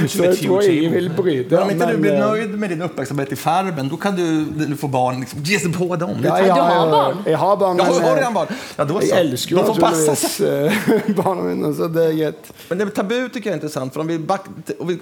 Så 0.07 0.23
jeg 0.23 0.37
tror 0.39 0.61
jeg 0.61 0.77
ingen 0.77 0.93
vil 0.93 1.09
bryte. 1.17 1.55
Men 1.55 1.63
om 1.63 1.71
ikke 1.73 1.89
du 1.91 2.01
blir 2.03 2.17
nöjd 2.19 2.55
med 2.61 2.73
din 2.73 2.83
oppmerksomhet 2.85 3.33
i 3.33 3.37
Farmen, 3.39 3.89
da 3.91 3.99
kan 4.01 4.17
du, 4.17 4.75
få 4.79 4.89
barn 4.93 5.21
liksom, 5.23 5.41
ge 5.45 5.59
seg 5.61 5.73
på 5.75 5.89
dem. 5.99 6.21
Ja, 6.25 6.37
ja, 6.41 6.53
du 6.55 6.61
har 6.61 6.91
barn? 6.93 7.23
Jeg 7.25 7.41
har 7.41 7.57
barn. 7.63 7.77
Men, 7.77 7.93
har 8.05 8.21
redan 8.21 8.37
barn. 8.37 8.53
Ja, 8.77 8.85
då 8.85 9.01
jeg 9.01 9.09
så. 9.09 9.21
elsker 9.23 9.55
jo 9.55 9.61
De 9.61 9.65
får 9.73 9.81
passa 9.81 10.45
eh, 10.49 11.09
barna 11.17 11.49
mine, 11.49 11.73
så 11.77 11.89
det 11.93 12.05
er 12.11 12.15
gett. 12.23 12.53
Men 12.69 12.81
det 12.81 12.93
tabu 12.97 13.17
tycker 13.29 13.49
jag 13.49 13.57
är 13.57 13.61
intressant. 13.61 13.93
För 13.93 14.01
om 14.01 14.07
vi 14.07 14.19
back, 14.19 14.49
om 14.79 14.87
vi, 14.87 14.99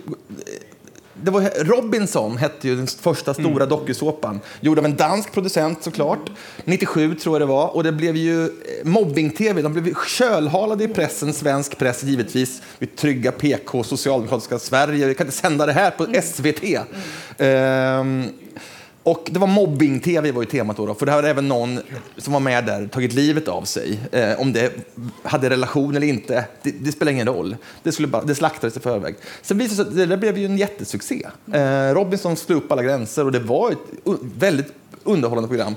det 1.24 1.32
var, 1.32 1.63
Robinson 1.63 2.38
hette 2.38 2.68
ju 2.68 2.76
den 2.76 2.88
första 2.88 3.34
stora 3.34 3.47
Mm. 3.63 3.70
dokusåpan. 3.70 4.39
Gjord 4.61 4.80
av 4.80 4.86
en 4.86 4.95
dansk 4.95 5.32
producent 5.34 5.84
såklart. 5.84 6.30
97 6.65 7.15
tror 7.15 7.36
jag 7.36 7.41
det 7.41 7.45
var. 7.53 7.76
Och 7.76 7.84
det 7.84 7.91
blev 7.91 8.15
ju 8.15 8.43
eh, 8.45 8.49
mobbing-tv. 8.84 9.61
De 9.61 9.74
blev 9.74 9.93
kölhalade 10.07 10.84
i 10.84 10.88
pressen, 10.88 11.34
svensk 11.34 11.78
press 11.78 12.03
givetvis. 12.03 12.61
Vi 12.80 12.88
trygga 12.88 13.32
PK, 13.32 13.84
socialdemokratiska 13.84 14.59
Sverige. 14.59 15.05
Vi 15.07 15.13
kan 15.15 15.28
inte 15.28 15.38
sända 15.38 15.65
det 15.65 15.74
här 15.74 15.91
på 15.91 16.03
Mm. 16.03 16.22
SVT. 16.22 16.63
Och 19.08 19.28
det 19.32 19.39
var 19.39 19.47
mobbing-tv 19.47 20.32
var 20.32 20.41
ju 20.41 20.45
temat 20.45 20.78
då, 20.78 20.86
då, 20.86 20.93
för 20.93 21.05
det 21.05 21.12
hade 21.12 21.30
även 21.30 21.47
någon 21.47 21.80
som 22.18 22.34
var 22.34 22.39
med 22.39 22.66
där 22.66 22.88
tagit 22.88 23.14
livet 23.14 23.47
av 23.47 23.64
sig. 23.64 23.99
Eh, 24.12 24.41
om 24.41 24.53
det 24.53 24.74
hade 25.24 25.49
relation 25.49 25.95
eller 25.95 26.08
inte, 26.08 26.45
det, 26.62 26.72
det 26.72 26.91
spelar 26.91 27.12
ingen 27.12 27.28
roll. 27.28 27.55
Det, 27.84 27.91
skulle 27.91 28.08
bara, 28.08 28.24
det 28.24 28.36
slaktades 28.36 28.78
i 28.78 28.80
förväg. 28.80 29.16
Sen 29.41 29.58
visade 29.58 29.89
det 29.89 29.95
sig 29.95 30.03
att 30.03 30.10
det 30.10 30.18
blev 30.18 30.38
ju 30.38 30.45
en 30.45 30.58
jättesuccé. 30.58 31.28
Eh, 31.53 31.93
Robinson 31.93 32.36
slog 32.36 32.64
upp 32.64 32.72
alla 32.72 32.84
gränser 32.84 33.26
och 33.26 33.32
det 33.32 33.39
var 33.39 33.72
ett 33.72 33.78
väldigt 34.38 34.74
underhållande 35.03 35.47
program. 35.47 35.76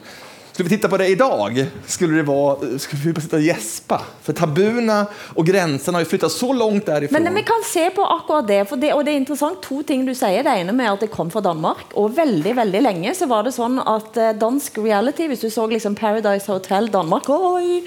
Skulle 0.60 0.70
vi 0.70 0.76
titta 0.76 0.88
på 0.88 0.96
det 0.96 1.08
idag 1.08 1.66
skulle, 1.86 2.16
det 2.16 2.22
vara, 2.22 2.78
skulle 2.78 3.02
vi 3.02 3.12
bara 3.12 3.20
sitta 3.20 3.36
och 3.36 3.42
gäspa. 3.42 4.00
För 4.22 4.32
tabuna 4.32 5.06
och 5.34 5.46
gränserna 5.46 5.96
har 5.96 6.00
ju 6.00 6.06
flyttat 6.06 6.32
så 6.32 6.52
långt 6.52 6.86
därifrån. 6.86 7.22
Men 7.22 7.34
vi 7.34 7.42
kan 7.42 7.62
se 7.64 7.90
på 7.90 8.04
akkurat 8.04 8.48
det, 8.48 8.64
for 8.64 8.76
det, 8.76 8.92
og 8.92 9.04
det 9.04 9.14
er 9.14 9.16
interessant 9.16 9.62
to 9.62 9.80
ting 9.82 10.04
du 10.04 10.12
sier. 10.12 10.44
Det 10.44 10.52
ene 10.60 10.74
med 10.76 10.90
at 10.92 11.00
det 11.00 11.08
kom 11.14 11.30
fra 11.32 11.40
Danmark, 11.40 11.94
og 11.96 12.12
veldig, 12.12 12.52
veldig 12.58 12.82
lenge 12.84 13.14
så 13.16 13.30
var 13.30 13.48
det 13.48 13.54
sånn 13.56 13.80
at 13.80 14.20
eh, 14.20 14.34
dansk 14.36 14.76
reality, 14.84 15.30
hvis 15.32 15.46
du 15.46 15.48
så 15.48 15.64
liksom 15.70 15.96
Paradise 15.96 16.52
Hotel 16.52 16.92
Danmark, 16.92 17.32
oi, 17.32 17.80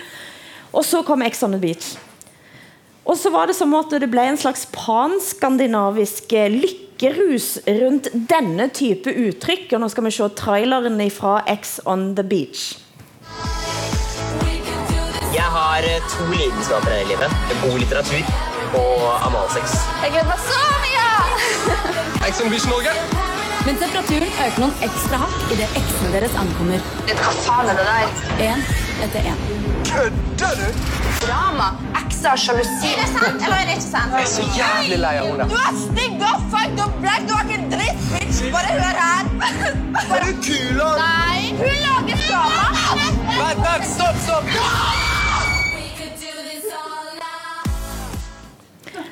og 0.73 0.81
så 0.81 1.03
kom 1.05 1.21
Ex 1.21 1.45
on 1.45 1.53
the 1.53 1.61
Beach. 1.61 1.93
Og 3.05 3.21
så 3.21 3.29
var 3.29 3.53
det 3.53 3.59
som 3.59 3.77
at 3.77 3.93
det 3.93 4.09
ble 4.09 4.25
en 4.31 4.41
slags 4.47 4.65
panskandinavisk 4.73 6.33
eh, 6.33 6.57
lykkerus 7.03 7.59
rundt 7.67 8.07
denne 8.29 8.69
type 8.69 9.11
uttrykk, 9.11 9.73
og 9.73 9.83
nå 9.83 9.89
skal 9.91 10.05
vi 10.07 10.11
se 10.15 10.29
traileren 10.37 11.01
fra 11.11 11.41
Ex 11.47 11.79
on 11.85 12.15
the 12.15 12.23
Beach. 12.23 12.79
Jeg 15.33 15.49
har 15.57 15.77
eh, 15.83 15.99
to 16.09 16.29
lidenskaper 16.31 16.93
i 17.01 17.07
livet. 17.09 17.29
God 17.63 17.79
litteratur 17.79 18.23
og 18.77 19.27
analsex. 19.27 19.75
Jeg 20.03 20.15
gleder 20.15 20.31
meg 20.31 20.39
så 20.47 20.63
mye! 20.85 22.27
Ex 22.29 22.41
on 22.41 22.49
Beach 22.49 22.69
Norge. 22.69 23.22
Men 23.65 23.77
temperaturen 23.79 24.31
øker 24.45 24.57
noen 24.59 24.73
ekstra 24.83 25.17
hakk 25.21 25.51
idet 25.55 25.75
eksene 25.79 26.09
deres 26.11 26.33
ankommer. 26.39 26.81
Hva 27.07 27.31
faen 27.45 27.69
er 27.71 27.77
det 27.79 27.85
der? 27.87 28.09
Én 28.47 28.63
etter 29.05 29.29
én. 29.31 29.39
Kødder 29.87 30.57
du? 30.59 30.89
Drama, 31.23 31.69
ekser, 32.01 32.35
sjalusi. 32.43 32.91
Er 32.91 32.99
det 32.99 33.07
sant, 33.13 33.39
eller 33.45 33.55
er 33.61 33.69
det 33.69 33.77
ikke 33.77 33.85
sant? 33.87 34.17
Jeg 34.17 34.27
er 34.27 34.31
så 34.33 34.47
jævlig 34.57 34.99
lei 35.05 35.13
av 35.21 35.29
henne. 35.31 35.47
Du 35.47 35.57
er 35.61 35.79
stygg 35.85 36.27
og 36.27 36.43
fucked 36.51 36.83
og 36.83 36.99
black. 37.05 37.23
Du 37.29 37.35
har 37.37 37.47
ikke 37.47 37.59
en 37.61 37.69
dritt, 37.71 38.05
bitch. 38.11 38.43
Bare 38.51 38.75
hør 38.75 39.01
her. 39.05 39.31
Er 40.03 40.27
du 40.27 40.31
kul, 40.43 40.81
da? 40.81 40.89
Nei, 40.99 41.55
hun 41.61 41.75
lager 41.87 42.23
drama. 42.27 42.67
Vent, 43.39 43.63
vent, 43.63 43.91
stopp, 43.95 44.23
stopp! 44.27 45.22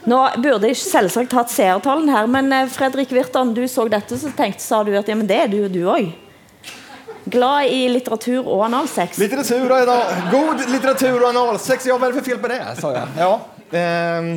Nå 0.10 0.18
burde 0.41 0.72
jeg 0.72 0.80
selvsagt 0.82 1.34
hatt 1.38 1.52
seertallen 1.54 2.10
her, 2.10 2.28
men 2.32 2.49
eh, 2.56 2.70
Fredrik 2.72 3.12
Virtan, 3.14 3.54
du 3.54 3.62
så 3.70 3.86
dette, 3.91 4.18
så 4.18 4.32
tenkte, 4.38 4.64
sa 4.64 4.82
du 4.84 4.95
at 4.97 5.10
ja, 5.10 5.18
men 5.18 5.30
det 5.30 5.38
er 5.43 5.52
du, 5.52 5.60
og 5.68 5.74
du 5.74 5.84
òg. 5.86 6.10
Glad 7.32 7.70
i 7.70 7.84
litteratur 7.91 8.47
og 8.49 8.64
analsex. 8.66 9.20
Litteratur 9.22 9.68
og 9.68 9.76
anal, 9.78 10.24
god 10.32 10.64
litteratur 10.72 11.20
og 11.20 11.28
analsex, 11.30 11.86
ja 11.86 11.99
hva 11.99 12.10
er 12.10 12.16
det 12.16 12.24
for 12.24 12.32
fel 12.32 12.41
på 12.41 12.49
det? 12.49 12.62
sa 12.80 12.95
jeg. 12.95 13.14
Ja. 13.22 13.30
ehm, 13.78 14.32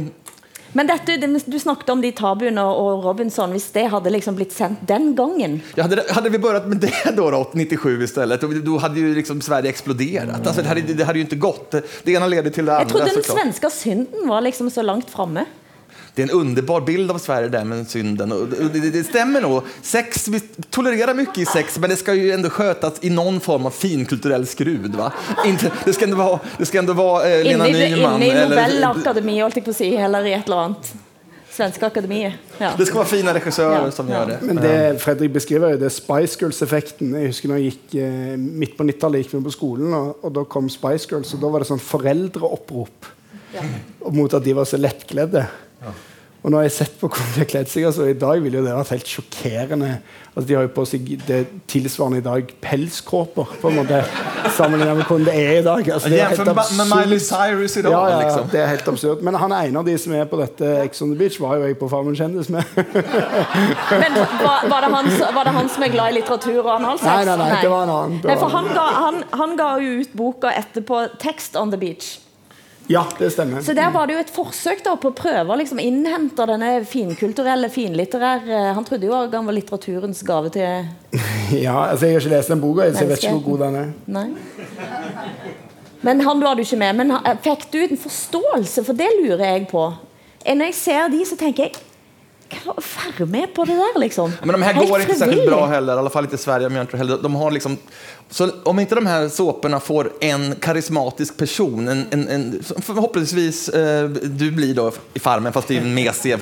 Men 0.74 0.88
dette, 0.90 1.16
du 1.46 1.58
snakket 1.58 1.90
om 1.92 2.00
de 2.02 2.10
tabuene 2.12 2.62
og 2.66 3.04
Robinson, 3.06 3.52
hvis 3.54 3.68
det 3.74 3.86
hadde 3.92 4.10
liksom 4.10 4.34
blitt 4.34 4.52
sendt 4.52 4.82
den 4.88 5.12
gangen. 5.14 5.60
Ja, 5.78 5.86
Hadde, 5.86 6.02
hadde 6.10 6.32
vi 6.34 6.38
börjat 6.38 6.66
med 6.66 6.80
det 6.82 7.14
då, 7.16 7.30
då 7.30 7.50
97 7.52 8.02
istället, 8.02 8.40
då, 8.40 8.78
hade 8.78 9.00
ju 9.00 9.14
liksom 9.14 9.40
Sverige 9.40 9.70
exploderat. 9.70 10.46
Alltså, 10.46 10.62
det, 10.62 10.68
hade, 10.68 10.80
det 10.80 11.04
hade 11.04 11.18
ju 11.18 11.24
inte 11.24 11.36
gått. 11.36 11.70
Det, 12.02 12.14
ene 12.14 12.26
leder 12.28 12.50
til 12.50 12.66
det 12.66 12.80
Jeg 12.82 12.90
trodde 12.90 13.12
den 13.14 13.22
svenske 13.22 13.70
synden 13.70 14.28
var 14.28 14.42
liksom 14.42 14.70
så 14.70 14.82
langt 14.82 15.10
framme. 15.10 15.46
Det 16.14 16.22
är 16.22 16.26
en 16.26 16.30
underbar 16.30 16.80
bild 16.80 17.10
av 17.10 17.18
Sverige 17.18 17.48
där 17.48 17.64
med 17.64 17.88
synden. 17.88 18.32
Och 18.32 18.48
det, 18.48 18.68
det, 18.80 18.90
det 18.90 19.04
stämmer 19.04 19.40
nog. 19.40 19.62
Sex, 19.82 20.28
vi 20.28 20.40
tolererar 20.70 21.14
mycket 21.14 21.38
i 21.38 21.46
sex, 21.46 21.78
men 21.78 21.90
det 21.90 21.96
ska 21.96 22.14
ju 22.14 22.32
ändå 22.32 22.50
skötas 22.50 22.92
i 23.00 23.10
någon 23.10 23.40
form 23.40 23.66
av 23.66 23.70
finkulturell 23.70 24.46
skrud. 24.46 24.94
Va? 24.94 25.12
Inte, 25.46 25.72
det 25.84 25.92
ska 25.92 26.04
ändå 26.04 26.16
vara, 26.16 26.40
det 26.58 26.66
ska 26.66 26.78
ändå 26.78 26.92
vara 26.92 27.30
eh, 27.30 27.44
Lena 27.44 27.68
Inne, 27.68 27.96
Nyman. 27.96 28.22
inne 28.22 28.26
i 28.26 28.30
eller- 28.30 28.86
holdt 29.42 29.56
jeg 29.56 29.64
på 29.64 29.70
å 29.70 29.74
si, 29.74 29.96
eller 29.96 30.26
i 30.26 30.32
et 30.32 30.44
eller 30.46 30.56
annet. 30.56 30.94
Svenske 31.54 31.86
akademiet. 31.86 32.32
Ja. 32.58 32.72
Det 32.78 32.86
skal 32.86 32.98
være 32.98 33.08
fina 33.12 33.34
regissører 33.34 33.84
Ja, 33.84 33.90
som 33.94 34.08
gjør 34.10 34.26
det. 34.26 34.38
Men 34.42 34.58
det 34.58 35.02
Fredrik 35.02 35.30
beskriver, 35.36 35.68
er 35.68 35.76
jo 35.76 35.82
det 35.84 35.92
Spice 35.94 36.38
Girls-effekten. 36.40 37.12
Jeg 37.14 37.30
husker 37.30 37.48
når 37.52 37.60
jeg 37.62 37.68
gikk 37.72 37.94
eh, 38.02 38.32
Midt 38.38 38.74
på 38.78 38.86
90-tallet 38.88 39.22
gikk 39.22 39.36
vi 39.36 39.42
på 39.46 39.52
skolen, 39.54 39.94
og, 39.94 40.16
og 40.26 40.34
da 40.34 40.42
kom 40.50 40.66
Spice 40.72 41.06
Girls, 41.10 41.30
og 41.36 41.44
da 41.44 41.52
var 41.54 41.62
det 41.62 41.68
sånn 41.70 41.82
foreldreopprop 41.82 43.06
mot 44.14 44.34
at 44.34 44.44
de 44.44 44.56
var 44.56 44.68
så 44.68 44.80
lettkledde. 44.80 45.46
Og 46.44 46.52
jeg 46.52 46.60
har 46.60 46.72
sett 46.74 46.96
på 47.00 47.08
hvordan 47.08 47.30
de 47.32 47.40
har 47.40 47.46
kledd 47.48 47.70
seg 47.72 47.86
altså, 47.88 48.04
I 48.12 48.16
dag 48.20 48.42
ville 48.44 48.60
det 48.60 48.72
vært 48.76 48.90
helt 48.92 49.08
sjokkerende. 49.08 49.94
Altså, 50.34 50.44
de 50.50 50.56
har 50.58 50.66
jo 50.66 50.70
på 50.76 50.82
seg 50.90 51.06
det 51.24 51.38
tilsvarende 51.72 52.18
i 52.20 52.24
dag 52.24 52.50
pelskåper, 52.60 53.54
på 53.62 53.70
en 53.70 53.78
måte, 53.78 54.00
sammenlignet 54.52 54.98
med 54.98 55.06
hvordan 55.08 55.24
det 55.30 55.36
er 55.40 55.60
i 55.60 55.62
dag. 55.64 55.88
Altså, 55.94 56.10
det 56.12 56.18
er 56.20 56.34
helt 56.34 56.50
absurd. 56.52 56.90
Miley 56.90 57.22
Cyrus 57.24 57.76
idag. 57.80 57.94
Ja, 57.94 58.02
ja, 58.10 58.18
liksom. 58.26 58.50
det 58.52 58.60
er 58.60 58.68
helt 58.74 58.90
absurd. 58.92 59.22
Men 59.24 59.38
han 59.40 59.54
ene 59.56 59.70
en 59.70 59.78
av 59.80 59.88
de 59.88 59.94
som 60.02 60.12
er 60.18 60.28
på 60.28 60.40
dette 60.42 60.72
Ex 60.82 61.00
on 61.06 61.14
the 61.14 61.20
Beach, 61.22 61.38
var 61.40 61.62
jo 61.62 61.70
jeg 61.70 61.78
på 61.80 61.88
Farmen 61.94 62.18
kjendis 62.18 62.50
med. 62.52 62.66
Men 64.02 64.18
var, 64.42 64.68
var, 64.68 64.84
det 64.84 64.90
han, 64.98 65.08
som- 65.14 65.32
var 65.38 65.48
det 65.48 65.54
han 65.56 65.72
som 65.72 65.86
er 65.86 65.94
glad 65.94 66.12
i 66.12 66.18
litteratur 66.18 66.60
og 66.66 66.74
analsex? 66.74 67.08
Nei, 67.08 67.24
nei, 67.30 67.38
nei, 67.40 67.62
det 67.62 67.72
var 67.72 67.86
en 67.88 67.94
annen. 67.94 68.20
Nei, 68.20 68.36
for 68.42 68.52
han 68.52 68.68
ga, 68.74 68.84
han, 69.06 69.22
han 69.32 69.56
ga 69.62 69.70
jo 69.80 69.96
ut 70.02 70.12
boka 70.12 70.52
etterpå 70.52 71.06
'Text 71.16 71.56
on 71.56 71.72
the 71.72 71.80
Beach'. 71.80 72.18
Ja, 72.86 73.06
det 73.18 73.30
stemmer. 73.32 73.62
Så 73.64 73.72
der 73.72 73.90
var 73.94 74.06
det 74.06 74.16
jo 74.16 74.20
et 74.20 74.32
forsøk 74.34 74.82
da 74.84 74.92
på 75.00 75.08
å 75.08 75.16
prøve 75.16 75.54
å 75.54 75.56
liksom 75.56 75.78
innhente 75.80 76.44
denne 76.50 76.72
finkulturelle, 76.88 77.70
finlitterære 77.72 78.74
Han 78.76 78.84
trodde 78.84 79.08
jo 79.08 79.14
at 79.16 79.32
han 79.32 79.48
var 79.48 79.56
litteraturens 79.56 80.20
gave 80.26 80.52
til 80.52 80.90
Ja, 81.64 81.78
altså 81.90 82.10
Jeg 82.10 82.18
har 82.18 82.26
ikke 82.26 82.34
lest 82.34 82.52
den 82.52 82.60
boka, 82.60 82.90
så 82.92 83.06
jeg 83.06 83.12
vet 83.14 83.24
ikke 83.24 83.36
hvor 83.38 83.46
god 83.54 83.64
den 83.64 83.78
er. 83.80 83.88
Nei. 84.18 84.26
Men 86.04 86.20
han 86.20 86.42
var 86.44 86.58
du 86.58 86.60
ikke 86.64 86.76
med. 86.82 87.00
Men 87.00 87.14
fikk 87.44 87.66
du 87.72 87.80
en 87.86 88.00
forståelse? 88.00 88.84
For 88.84 88.96
det 88.98 89.08
lurer 89.22 89.46
jeg 89.46 89.66
på. 89.70 89.86
Eh, 90.44 90.52
Når 90.52 90.72
jeg 90.72 90.76
ser 90.82 91.08
de, 91.14 91.24
så 91.24 91.38
tenker 91.40 91.70
jeg 91.70 91.78
Være 92.50 93.26
med 93.26 93.54
på 93.54 93.64
det 93.64 93.72
der, 93.72 94.00
liksom. 94.00 94.32
Men 94.40 94.52
de 94.52 94.62
här 94.62 94.72
Helt 94.72 94.88
går 94.88 95.00
inte 95.00 95.14
särskilt 95.14 95.46
bra 95.46 95.66
heller, 95.66 95.94
i 95.94 95.98
alla 95.98 96.10
fall 96.10 96.24
inte 96.24 96.36
i 96.36 96.38
Sverige. 96.38 96.68
Men 96.68 96.78
jag 96.78 96.88
tror 96.88 96.98
heller. 96.98 97.18
De 97.22 97.34
har 97.34 97.50
liksom, 97.50 97.76
så 98.30 98.50
om 98.62 98.78
inte 98.78 98.94
de 98.94 99.06
här 99.06 99.28
såporna 99.28 99.80
får 99.80 100.12
en 100.20 100.54
karismatisk 100.54 101.36
person, 101.36 101.88
en, 101.88 102.06
en, 102.10 102.28
en, 102.28 102.62
förhoppningsvis 102.82 103.68
eh, 103.68 104.08
du 104.08 104.50
blir 104.50 104.74
då 104.74 104.92
i 105.14 105.18
Farmen, 105.18 105.52
fast 105.52 105.68
det 105.68 105.76
är 105.76 105.80
en 105.80 105.94
mesig. 105.94 106.36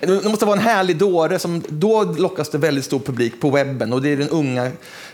Det 0.00 0.24
måste 0.24 0.44
vara 0.44 0.56
en 0.56 0.62
härlig 0.62 0.96
dåre, 0.96 1.38
som, 1.38 1.62
då 1.68 2.02
lockas 2.02 2.48
det 2.48 2.58
väldigt 2.58 2.84
stor 2.84 2.98
publik 2.98 3.40
på 3.40 3.50
webben 3.50 3.92
och 3.92 4.02
det 4.02 4.08
är 4.08 4.16
den 4.16 4.28
unga 4.28 4.70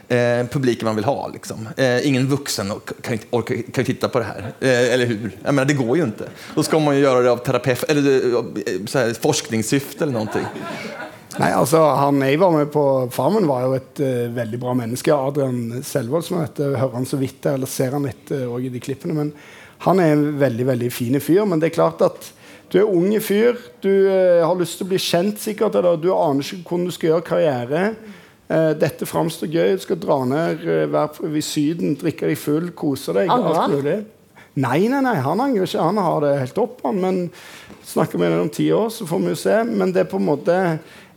eh, 0.08 0.46
publiken 0.46 0.86
man 0.86 0.96
vill 0.96 1.04
ha. 1.04 1.28
Liksom. 1.28 1.68
Eh, 1.76 2.08
ingen 2.08 2.26
vuxen 2.26 2.72
kan, 3.02 3.18
orka, 3.30 3.54
kan 3.72 3.84
titta 3.84 4.08
på 4.08 4.18
det 4.18 4.24
här, 4.24 4.52
eh, 4.60 4.94
eller 4.94 5.06
hur? 5.06 5.30
Jag 5.44 5.54
menar, 5.54 5.66
det 5.66 5.74
går 5.74 5.96
ju 5.96 6.02
inte. 6.02 6.28
Då 6.54 6.62
ska 6.62 6.78
man 6.78 6.96
ju 6.96 7.02
göra 7.02 7.20
det 7.20 7.30
av 7.30 7.36
terapeut, 7.36 7.82
eller 7.82 8.26
eh, 8.26 8.84
så 8.86 8.98
här, 8.98 9.12
forskningssyfte 9.12 10.04
eller 10.04 10.12
någonting. 10.12 10.46
Nei, 11.38 11.52
altså 11.54 11.78
Han 11.78 12.22
jeg 12.24 12.40
var 12.40 12.50
med 12.50 12.72
på 12.72 12.82
Farmen, 13.14 13.46
var 13.46 13.66
jo 13.66 13.76
et 13.76 14.00
uh, 14.02 14.26
veldig 14.34 14.58
bra 14.58 14.72
menneske. 14.74 15.14
Adrian 15.14 15.84
Selvold, 15.86 16.24
som 16.26 16.40
heter. 16.40 16.74
Hører 16.80 16.96
han 16.98 17.06
så 17.06 17.18
vidt 17.20 17.38
der, 17.44 17.58
eller 17.58 17.70
ser 17.70 17.94
han 17.94 18.08
litt 18.08 18.32
uh, 18.34 18.56
i 18.58 18.70
de 18.72 18.80
klippene. 18.82 19.14
Men 19.14 19.30
han 19.84 20.02
er 20.02 20.16
en 20.16 20.24
veldig 20.40 20.66
veldig 20.72 20.90
fin 20.90 21.20
fyr. 21.22 21.44
Men 21.46 21.62
det 21.62 21.70
er 21.70 21.76
klart 21.76 22.02
at 22.02 22.32
du 22.72 22.80
er 22.80 22.90
unge 22.90 23.20
fyr. 23.22 23.60
Du 23.84 23.92
uh, 24.08 24.42
har 24.42 24.58
lyst 24.58 24.80
til 24.80 24.88
å 24.88 24.90
bli 24.90 25.02
kjent, 25.02 25.38
sikkert, 25.38 25.78
eller 25.78 26.00
du 26.00 26.10
aner 26.16 26.42
ikke 26.42 26.72
hvordan 26.72 26.88
du 26.88 26.96
skal 26.96 27.12
gjøre 27.12 27.28
karriere. 27.28 27.84
Eh, 28.48 28.70
dette 28.80 29.08
framstår 29.08 29.50
gøy. 29.52 29.72
Du 29.76 29.84
skal 29.84 30.00
dra 30.00 30.22
ned, 30.28 30.62
Ved 30.64 30.92
være 30.94 31.32
i 31.36 31.44
Syden, 31.44 31.96
drikke 32.00 32.30
deg 32.30 32.40
full, 32.40 32.70
kose 32.76 33.16
deg. 33.16 33.32
Alt 33.32 33.74
mulig. 33.74 33.98
Nei, 34.58 34.88
nei, 34.90 35.02
nei, 35.04 35.18
han 35.22 35.38
angrer 35.38 35.68
ikke. 35.68 35.84
Han 35.84 36.00
har 36.02 36.24
det 36.24 36.38
helt 36.40 36.62
opp. 36.62 36.80
Han, 36.86 37.02
men 37.02 37.20
snakker 37.86 38.18
ham 38.18 38.40
om 38.40 38.48
ti 38.50 38.70
år, 38.74 38.88
så 38.90 39.06
får 39.06 39.20
vi 39.22 39.34
jo 39.34 39.42
se. 39.44 39.58
Men 39.68 39.92
det 39.94 40.02
er 40.02 40.10
på 40.10 40.18
en 40.18 40.30
måte 40.32 40.56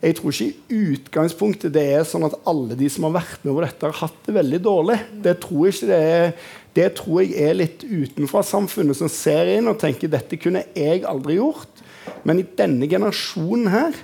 jeg 0.02 0.16
tror 0.18 0.34
ikke 0.34 0.74
i 0.74 0.78
utgangspunktet 0.96 1.74
det 1.76 1.84
er 1.94 2.06
sånn 2.10 2.26
at 2.26 2.34
alle 2.50 2.74
de 2.78 2.88
som 2.90 3.06
har 3.06 3.20
vært 3.20 3.44
med 3.46 3.54
på 3.54 3.62
dette, 3.62 3.86
har 3.86 4.00
hatt 4.00 4.24
det 4.26 4.34
veldig 4.34 4.60
dårlig. 4.66 4.98
Det 5.28 5.36
tror 5.44 5.68
jeg 5.70 5.90
det 5.92 6.00
er. 6.02 6.32
Det 6.74 6.88
tror 6.98 7.20
jeg 7.22 7.36
er 7.44 7.58
litt 7.60 7.84
utenfra 7.84 8.42
samfunnet 8.48 8.98
som 8.98 9.12
ser 9.12 9.50
inn 9.58 9.70
og 9.70 9.78
tenker 9.82 10.10
dette 10.10 10.40
kunne 10.42 10.64
jeg 10.74 11.04
aldri 11.06 11.36
gjort. 11.38 11.84
Men 12.26 12.42
i 12.42 12.48
denne 12.58 12.90
generasjonen 12.90 13.70
her 13.70 13.98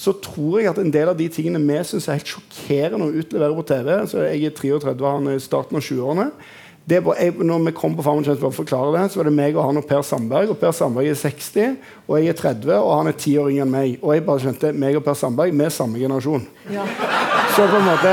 så 0.00 0.14
tror 0.24 0.60
jeg 0.60 0.70
at 0.70 0.78
en 0.80 0.92
del 0.92 1.10
av 1.12 1.18
de 1.18 1.26
tingene 1.32 1.60
vi 1.60 1.76
syns 1.84 2.08
er 2.08 2.16
helt 2.16 2.30
sjokkerende 2.32 3.10
å 3.10 3.18
utlevere 3.20 3.56
på 3.58 3.66
TV 3.68 3.90
så 4.08 4.24
Jeg 4.24 4.46
er 4.48 4.56
33, 4.56 4.94
han 5.04 5.28
er 5.28 5.36
i 5.36 5.44
starten 5.44 5.76
av 5.76 5.84
20-årene. 5.84 6.30
Det 6.90 6.98
var, 7.06 7.14
jeg, 7.22 7.36
når 7.46 7.64
vi 7.68 7.72
kom 7.78 7.92
på 7.94 8.02
Farmen 8.02 8.24
Kjent, 8.26 8.40
for 8.42 8.50
å 8.50 8.56
forklare 8.56 8.90
det, 8.96 9.04
så 9.12 9.20
var 9.20 9.28
det 9.28 9.34
meg 9.36 9.54
og 9.54 9.62
han 9.62 9.78
og 9.78 9.86
Per 9.86 10.02
Sandberg. 10.06 10.50
Og 10.50 10.58
Per 10.58 10.72
Sandberg 10.74 11.10
er 11.12 11.18
60, 11.18 11.76
og 12.08 12.16
jeg 12.18 12.32
er 12.32 12.38
30, 12.40 12.72
og 12.76 12.90
han 12.98 13.10
er 13.10 13.14
10 13.16 13.36
år 13.42 13.50
yngre 13.52 13.66
enn 13.66 13.74
meg. 13.74 13.92
Og 14.00 14.14
jeg 14.16 14.24
bare 14.26 14.42
skjønte 14.42 14.72
meg 14.84 14.98
og 14.98 15.04
Per 15.06 15.18
Sandberg 15.20 15.54
vi 15.54 15.66
er 15.66 15.74
samme 15.74 16.00
generasjon. 16.02 16.48
Så 17.50 17.66
på 17.66 17.78
en 17.80 17.86
måte 17.86 18.10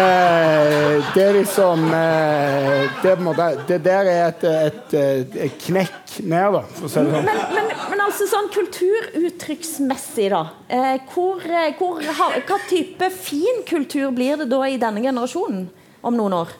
Det 1.14 1.22
er 1.22 1.36
liksom 1.36 1.84
eh, 1.94 2.88
Det, 3.04 3.12
er 3.12 3.20
måte, 3.22 3.46
det 3.70 3.78
der 3.86 4.10
er 4.10 4.22
et, 4.32 4.46
et, 4.50 4.96
et, 4.98 5.58
knekk 5.62 6.16
ned, 6.26 6.58
da, 6.58 6.64
for 6.74 6.88
å 6.88 6.92
si 6.92 7.04
det 7.06 7.14
sånn. 7.14 7.28
Men, 7.28 7.42
men, 7.54 7.74
men 7.92 8.04
altså 8.08 8.28
sånn 8.30 8.50
kulturuttrykksmessig, 8.56 10.30
da. 10.34 10.44
Eh, 10.68 10.94
hvor, 11.14 11.42
eh, 11.46 11.74
hvor, 11.78 12.02
ha, 12.22 12.30
hva 12.50 12.62
type 12.70 13.12
fin 13.14 13.62
kultur 13.70 14.10
blir 14.16 14.42
det 14.42 14.50
da 14.54 14.64
i 14.68 14.80
denne 14.82 15.06
generasjonen? 15.06 15.68
om 16.08 16.18
noen 16.18 16.36
år? 16.44 16.56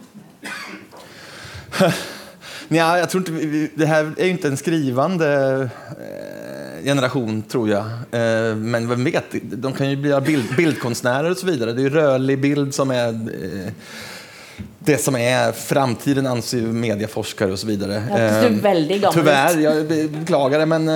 Nja, 2.68 3.00
jag 3.00 3.10
tror 3.10 3.30
inte, 3.30 3.70
det 3.76 3.86
här 3.86 4.14
är 4.18 4.26
ju 4.26 4.32
inte 4.32 4.48
en 4.48 4.58
skrivande 4.58 5.70
eh, 5.90 6.84
generation, 6.84 7.42
tror 7.42 7.70
jag. 7.70 7.86
Eh, 8.12 8.56
men 8.56 8.90
vem 8.90 9.04
vet, 9.04 9.24
de 9.42 9.74
kan 9.74 9.90
ju 9.90 9.96
bli 9.96 10.22
bild, 10.22 10.56
bildkonstnärer 10.58 11.32
och 11.32 11.38
så 11.38 11.46
vidare. 11.46 11.74
Det 11.74 11.82
är 11.82 11.84
ju 11.84 11.90
rörlig 11.90 12.42
bild 12.42 12.74
som 12.74 12.92
är 12.92 13.08
eh, 13.08 13.72
det 14.80 14.98
som 14.98 15.16
är 15.16 15.52
framtiden, 15.52 16.28
anser 16.28 16.58
ju 16.58 16.64
medieforskare 16.64 17.52
och 17.52 17.60
så 17.60 17.68
vidare. 17.68 18.04
Ja, 18.10 18.18
det 18.18 18.22
är 18.22 18.52
Eh, 18.52 18.52
väldigt 18.52 19.02
gammalt 19.02 19.18
Tyvärr, 19.18 19.60
jag 19.60 19.88
beklagar 20.12 20.60
det, 20.60 20.66
men... 20.66 20.88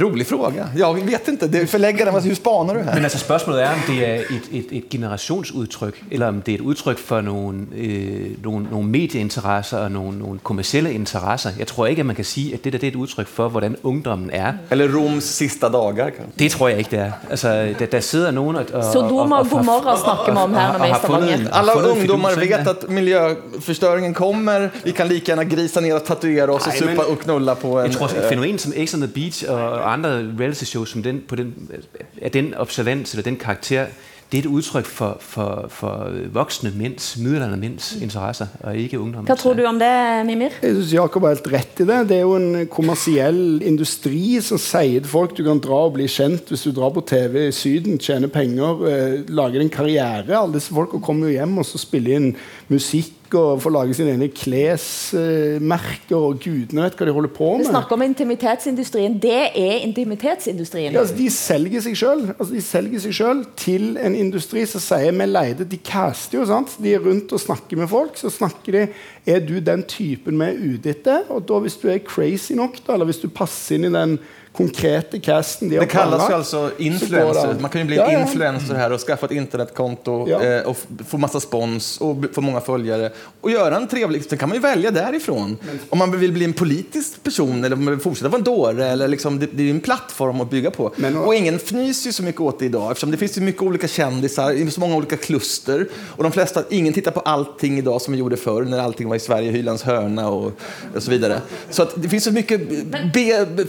Rolig 0.00 0.26
fråga. 0.26 0.68
Jeg 0.76 1.06
vet 1.06 1.28
ikke. 1.28 1.46
Det 1.46 1.66
forlegger 1.70 1.96
förläggaren, 2.06 2.12
Hvor 2.12 2.20
spaner 2.20 2.34
spanar 2.34 2.74
du 2.74 2.80
her? 2.80 2.94
Men 2.94 3.02
altså 3.02 3.18
Spørsmålet 3.18 3.62
er, 3.62 3.68
om 3.68 3.80
det 3.86 4.08
er 4.08 4.14
et, 4.14 4.48
et, 4.52 4.66
et 4.72 4.88
generationsudtryk, 4.90 6.04
eller 6.10 6.26
om 6.28 6.42
det 6.42 6.54
er 6.54 6.58
et 6.58 6.64
uttrykk 6.64 6.98
for 6.98 7.20
noen, 7.20 7.68
øh, 7.76 8.44
noen, 8.44 8.68
noen 8.70 8.86
medieinteresser 8.86 9.78
og 9.78 9.92
noen, 9.92 10.18
noen, 10.18 10.40
kommersielle 10.42 10.92
interesser. 10.92 11.50
Jeg 11.58 11.66
tror 11.66 11.86
ikke, 11.86 12.00
at 12.00 12.06
man 12.06 12.16
kan 12.16 12.24
si 12.24 12.52
at 12.52 12.64
det 12.64 12.72
der 12.72 12.78
det 12.78 12.86
er 12.86 12.90
et 12.90 12.96
uttrykk 12.96 13.28
for, 13.28 13.48
hvordan 13.48 13.76
ungdommen 13.82 14.30
er. 14.32 14.52
Eller 14.70 14.96
Roms 14.96 15.24
siste 15.24 15.66
dager? 15.66 16.10
kanskje. 16.10 16.38
Det 16.38 16.50
tror 16.50 16.68
jeg 16.68 16.78
ikke, 16.78 16.90
det 16.90 16.98
er. 16.98 17.12
Altså, 17.30 17.48
der, 17.78 17.86
der 17.86 18.00
sidder 18.00 18.30
noen 18.30 18.56
og... 18.56 18.66
og 18.72 18.84
Sodoma 18.92 19.36
og 19.36 19.50
Gomorra 19.50 19.96
snakker 19.98 20.32
vi 20.32 20.38
om 20.38 20.54
her 20.54 20.72
når 20.72 20.84
vi 20.84 20.90
er 20.90 20.94
i 20.94 20.98
Stavanger. 20.98 21.50
Alla 21.52 21.72
funnet 21.72 22.40
vet 22.40 22.68
at 22.68 22.88
miljøforstyrringen 22.88 24.14
kommer. 24.14 24.68
Vi 24.84 24.92
kan 24.92 25.06
like 25.06 25.24
gjerne 25.26 25.44
grise 25.50 25.80
ned 25.80 25.92
og 25.92 26.04
tatovere 26.04 26.48
oss 26.54 26.66
og 26.66 26.72
suppe 26.78 27.06
og 27.06 27.18
knulle 27.18 27.54
på 27.60 27.72
en... 27.80 27.86
Jeg 27.86 27.98
tror, 27.98 28.06
eh, 28.06 28.22
et 28.22 28.28
fenomen 28.28 28.58
som 28.58 28.72
X 28.86 28.94
on 28.94 29.00
the 29.00 29.10
Beach 29.10 29.44
og 29.48 29.65
og 29.66 29.92
andre 29.92 30.16
reality 30.38 30.64
shows 30.64 30.94
som 30.94 31.02
den, 31.02 31.20
på 31.28 31.36
den, 31.36 31.54
er 32.20 32.28
den 32.34 32.54
observans 32.54 33.14
eller 33.14 33.24
den 33.24 33.36
karakter, 33.36 33.86
det 34.26 34.40
er 34.40 34.42
et 34.42 34.54
uttrykk 34.58 34.88
for, 34.90 35.20
for, 35.22 35.68
for 35.70 36.14
voksne 36.34 36.72
menns, 36.74 37.12
middelaldrende 37.20 37.60
menns 37.62 37.92
interesser, 38.02 38.50
og 38.66 38.74
ikke 38.74 38.98
ungdommens. 38.98 39.28
Hva 39.30 39.36
tror 39.38 39.54
du 39.54 39.62
om 39.68 39.78
det, 39.78 39.90
Mimir? 40.26 40.56
Jeg 40.64 40.74
synes 40.74 40.94
Jakob 40.96 41.22
har 41.22 41.36
helt 41.36 41.46
rett 41.52 41.82
i 41.82 41.86
det. 41.86 41.98
Det 42.10 42.16
er 42.16 42.24
jo 42.24 42.32
en 42.34 42.64
kommersiell 42.72 43.62
industri 43.62 44.40
som 44.42 44.58
sier 44.58 45.04
til 45.04 45.12
folk 45.12 45.36
du 45.38 45.44
kan 45.46 45.62
dra 45.62 45.78
og 45.86 45.94
bli 45.94 46.08
kjent 46.10 46.50
hvis 46.50 46.66
du 46.66 46.72
drar 46.74 46.90
på 46.96 47.04
TV 47.06 47.44
i 47.44 47.54
Syden, 47.54 48.00
tjener 48.02 48.32
penger, 48.34 48.82
eh, 48.90 49.14
lage 49.30 49.62
en 49.62 49.70
karriere. 49.70 50.34
Alle 50.34 50.58
disse 50.58 50.74
folka 50.74 50.98
kommer 50.98 51.30
jo 51.30 51.38
hjem 51.38 51.62
og 51.62 51.70
så 51.70 51.78
spiller 51.78 52.18
inn 52.18 52.32
musikk 52.72 53.15
og 53.34 53.62
får 53.62 53.72
lage 53.74 53.94
sine 53.98 54.12
egne 54.14 54.28
klesmerker, 54.30 56.14
og 56.16 56.38
gudene 56.42 56.84
vet 56.84 56.96
hva 56.98 57.08
de 57.08 57.14
holder 57.16 57.32
på 57.34 57.48
Du 57.56 57.64
med. 57.64 57.70
snakker 57.70 57.96
om 57.96 58.04
intimitetsindustrien. 58.06 59.18
Det 59.22 59.50
er 59.50 59.82
intimitetsindustrien. 59.86 60.92
Ja, 60.92 61.00
altså, 61.00 61.16
de 61.18 61.30
selger 61.30 61.80
seg 61.84 61.96
sjøl 61.98 62.24
altså, 62.38 63.44
til 63.56 63.96
en 63.96 64.14
industri 64.14 64.64
som 64.66 64.80
sier 64.80 65.12
vi 65.16 65.26
leide 65.26 65.64
De 65.68 65.78
caster 65.78 66.38
jo, 66.38 66.46
sant? 66.46 66.76
De 66.78 66.94
er 66.94 67.02
rundt 67.02 67.32
og 67.32 67.40
snakker 67.40 67.76
med 67.76 67.88
folk. 67.88 68.16
Så 68.16 68.30
snakker 68.30 68.72
de 68.72 68.88
Er 69.26 69.40
du 69.40 69.58
den 69.60 69.82
typen 69.82 70.38
vi 70.38 70.44
er 70.46 70.76
ute 70.76 70.90
etter. 70.90 71.24
Og 71.30 71.46
da 71.48 71.58
hvis 71.58 71.76
du 71.82 71.88
er 71.90 71.98
crazy 71.98 72.52
nok, 72.54 72.78
da, 72.86 72.94
eller 72.94 73.06
hvis 73.06 73.22
du 73.22 73.28
passer 73.28 73.76
inn 73.76 73.88
i 73.88 73.94
den 73.94 74.18
konkrete 74.56 75.18
casten 75.20 75.68
de 75.68 75.76
har 75.76 75.84
Det 75.84 75.90
kallas 75.90 76.06
ju 76.06 76.16
planlagt, 76.18 76.34
alltså 76.34 76.50
så 76.56 76.62
går 76.62 76.70
det 76.78 76.84
influencer. 76.84 77.56
Man 77.60 77.70
kan 77.70 77.80
ju 77.80 77.86
bli 77.86 77.96
Ja, 77.96 78.12
ja. 78.12 78.20
influencer 78.20 78.74
här 78.74 78.92
och 78.92 79.00
skaffa 79.00 79.26
ett 79.26 79.32
internetkonto 79.32 80.28
Ja. 80.28 80.42
eh, 80.42 80.62
och 80.62 80.76
få 81.08 81.18
massa 81.18 81.40
spons 81.40 81.98
och 82.00 82.16
få 82.32 82.40
många 82.40 82.60
följare. 82.60 83.10
Och 83.40 83.50
göra 83.50 83.76
en 83.76 83.88
trevlig... 83.88 84.24
Sen 84.24 84.38
kan 84.38 84.48
man 84.48 84.56
ju 84.56 84.62
välja 84.62 84.90
därifrån. 84.90 85.56
Om 85.88 85.98
man 85.98 86.20
vill 86.20 86.32
bli 86.32 86.44
en 86.44 86.52
politisk 86.52 87.22
person 87.22 87.64
eller 87.64 87.76
om 87.76 87.84
man 87.84 87.94
vill 87.94 88.02
fortsätta 88.02 88.28
vara 88.28 88.38
en 88.38 88.44
dåre. 88.44 88.86
Eller 88.86 89.08
liksom, 89.08 89.38
det, 89.38 89.46
det 89.52 89.62
är 89.62 89.64
ju 89.64 89.70
en 89.70 89.80
plattform 89.80 90.40
att 90.40 90.50
bygga 90.50 90.70
på. 90.70 90.92
och 91.24 91.34
ingen 91.34 91.54
fnyser 91.58 92.06
ju 92.08 92.12
så 92.12 92.22
mycket 92.22 92.40
åt 92.40 92.58
det 92.58 92.64
idag 92.64 92.90
eftersom 92.90 93.10
det 93.10 93.16
finns 93.16 93.36
ju 93.36 93.40
mycket 93.40 93.62
olika 93.62 93.88
kändisar, 93.88 94.52
i 94.52 94.70
så 94.70 94.80
många 94.80 94.96
olika 94.96 95.16
kluster. 95.16 95.88
Och 96.16 96.22
de 96.22 96.32
flesta, 96.32 96.62
ingen 96.70 96.92
tittar 96.92 97.10
på 97.10 97.20
allting 97.20 97.78
idag 97.78 98.02
som 98.02 98.12
vi 98.12 98.18
gjorde 98.18 98.36
förr 98.36 98.62
när 98.64 98.78
allting 98.78 99.08
var 99.08 99.16
i 99.16 99.20
Sverige, 99.20 99.50
Hylands 99.50 99.82
hörna 99.82 100.28
och, 100.28 100.52
och 100.94 101.02
så 101.02 101.10
vidare. 101.10 101.40
Så 101.70 101.82
att 101.82 101.92
det 102.02 102.08
finns 102.08 102.24
så 102.24 102.32
mycket 102.32 102.60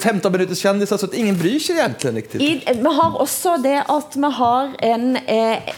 15 0.01 0.31
minuters 0.31 0.57
kändisar 0.59 0.76
så 0.85 0.95
att 0.95 1.13
ingen 1.13 1.37
bryr 1.37 1.59
seg 1.59 1.77
egentlig 1.77 2.15
riktig. 2.15 2.41
I, 2.41 2.61
vi 2.73 2.93
har 2.99 3.17
også 3.21 3.57
det 3.63 3.79
at 3.89 4.15
vi 4.15 4.29
har 4.31 4.69
en, 4.79 5.15
eh, 5.25 5.73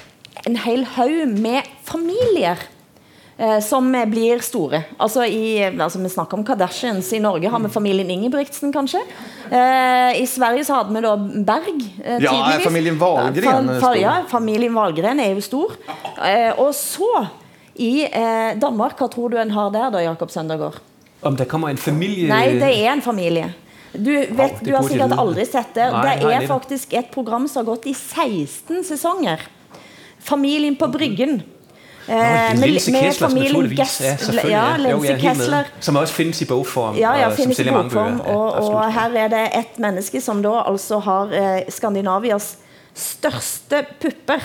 en 0.46 0.56
hel 0.56 0.84
haug 0.96 1.38
med 1.40 1.64
familier 1.84 2.58
eh, 3.38 3.60
som 3.64 3.92
blir 4.12 4.40
store. 4.44 4.84
Altså 4.98 5.24
i, 5.26 5.64
altså 5.80 6.00
vi 6.04 6.10
snakker 6.10 6.38
om 6.38 6.44
Kardashians. 6.46 7.14
I 7.14 7.20
Norge 7.20 7.50
har 7.50 7.60
vi 7.60 7.70
familien 7.70 8.10
Ingebrigtsen, 8.10 8.74
kanskje. 8.74 9.00
Eh, 9.52 10.22
I 10.22 10.26
Sverige 10.28 10.66
så 10.66 10.74
hadde 10.82 10.94
vi 10.98 11.02
da 11.06 11.16
Berg. 11.18 11.80
Eh, 12.04 12.18
Ja, 12.24 12.32
tidligvis. 12.32 12.66
familien 12.68 13.00
Valgren 13.00 13.44
Fa- 13.44 13.60
er 13.60 13.80
fa- 13.80 13.80
stor. 13.80 13.96
Ja, 14.02 14.18
familien 14.30 14.74
Valgren 14.76 15.20
er 15.20 15.34
jo 15.36 15.42
stor. 15.42 15.78
Eh, 16.26 16.52
og 16.60 16.74
så 16.76 17.28
i 17.80 18.04
eh, 18.04 18.56
Danmark, 18.60 18.98
hva 19.00 19.08
tror 19.10 19.30
du 19.32 19.38
en 19.40 19.52
har 19.56 19.70
der 19.72 19.90
da, 19.92 20.02
Jakob 20.04 20.32
Søndergaard? 20.32 20.82
Om 21.22 21.36
det 21.36 21.46
kommer 21.52 21.70
en 21.70 21.78
familie... 21.78 22.28
Nei, 22.32 22.54
det 22.60 22.70
er 22.80 22.92
en 22.94 23.02
familie. 23.04 23.50
Du, 23.94 24.12
vet, 24.36 24.60
du 24.64 24.74
har 24.76 24.84
sikkert 24.88 25.18
aldri 25.18 25.46
sett 25.46 25.74
det. 25.76 25.86
Det 26.22 26.34
er 26.34 26.48
faktisk 26.48 26.94
et 26.94 27.10
program 27.12 27.48
som 27.48 27.66
har 27.66 27.76
gått 27.76 27.86
i 27.88 27.94
16 27.94 28.84
sesonger. 28.84 29.40
Familien 30.20 30.76
på 30.76 30.88
Bryggen. 30.92 31.42
Eh, 32.08 32.16
med- 32.16 32.92
med 32.92 33.14
familien 33.16 33.54
naturligvis 33.54 33.80
Gess- 33.80 34.34
ja, 34.34 34.50
ja, 34.50 34.78
Lince 34.78 35.08
Linse 35.08 35.14
er. 35.14 35.18
Kessler. 35.20 35.66
Som 35.80 35.96
også 35.96 36.14
finnes 36.14 36.42
i 36.42 36.46
bokform. 36.46 36.96
Ja, 36.98 37.14
ja, 37.20 37.30
finnes 37.30 37.60
i 37.60 37.64
bokform. 37.64 38.22
Og, 38.22 38.54
og 38.54 38.94
her 38.94 39.10
er 39.16 39.28
det 39.28 39.44
et 39.56 39.78
menneske 39.80 40.22
som 40.22 40.42
da 40.42 40.64
altså 40.66 41.00
har 41.00 41.30
eh, 41.34 41.62
Skandinavias 41.70 42.58
største 42.96 43.86
pupper. 44.02 44.42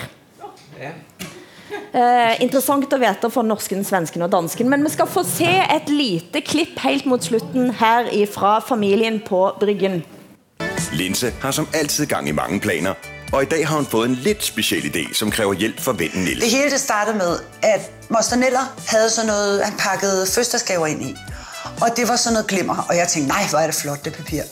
Eh, 1.95 2.41
interessant 2.43 2.91
å 2.91 2.99
vite 2.99 3.29
for 3.31 3.47
norsken, 3.47 3.85
svensken 3.87 4.25
og 4.25 4.31
dansken. 4.33 4.69
Men 4.69 4.83
vi 4.83 4.91
skal 4.91 5.07
få 5.07 5.23
se 5.27 5.51
et 5.63 5.89
lite 5.89 6.41
klipp 6.43 6.79
helt 6.83 7.05
mot 7.07 7.23
slutten 7.23 7.71
her 7.79 8.09
fra 8.31 8.59
familien 8.59 9.21
på 9.23 9.47
Bryggen. 9.61 10.03
Linse 10.95 11.31
har 11.41 11.51
som 11.51 11.67
alltid 11.73 12.07
gang 12.09 12.27
i 12.27 12.31
mange 12.35 12.59
planer, 12.59 12.95
og 13.33 13.43
i 13.43 13.45
dag 13.45 13.65
har 13.67 13.75
hun 13.77 13.85
fått 13.85 14.05
en 14.09 14.17
litt 14.23 14.43
spesiell 14.43 14.85
idé, 14.87 15.05
som 15.13 15.31
kræver 15.31 15.53
hjelp 15.59 15.79
fra 15.79 15.93
vennen 15.97 16.23
Nils. 16.27 16.39
Det 16.43 16.51
hele 16.51 16.69
det 16.71 16.79
startede 16.79 17.17
med, 17.17 17.39
at 17.63 18.11
Moster 18.13 18.39
Neller 18.39 18.67
hadde 18.87 19.09
sånn 19.11 19.31
noe 19.31 19.63
han 19.63 19.79
pakket 19.79 20.27
fødselsdagsgaver 20.31 20.93
inn 20.93 21.07
i. 21.09 21.15
Og 21.81 21.89
det 21.97 22.05
var 22.07 22.19
sånn 22.21 22.37
noe 22.37 22.47
glimmer, 22.47 22.85
og 22.85 22.95
jeg 22.95 23.11
tenkte 23.11 23.33
nej, 23.33 23.47
hvor 23.51 23.59
er 23.63 23.73
det 23.73 23.79
flott, 23.79 24.05
det 24.05 24.13
papir. 24.15 24.47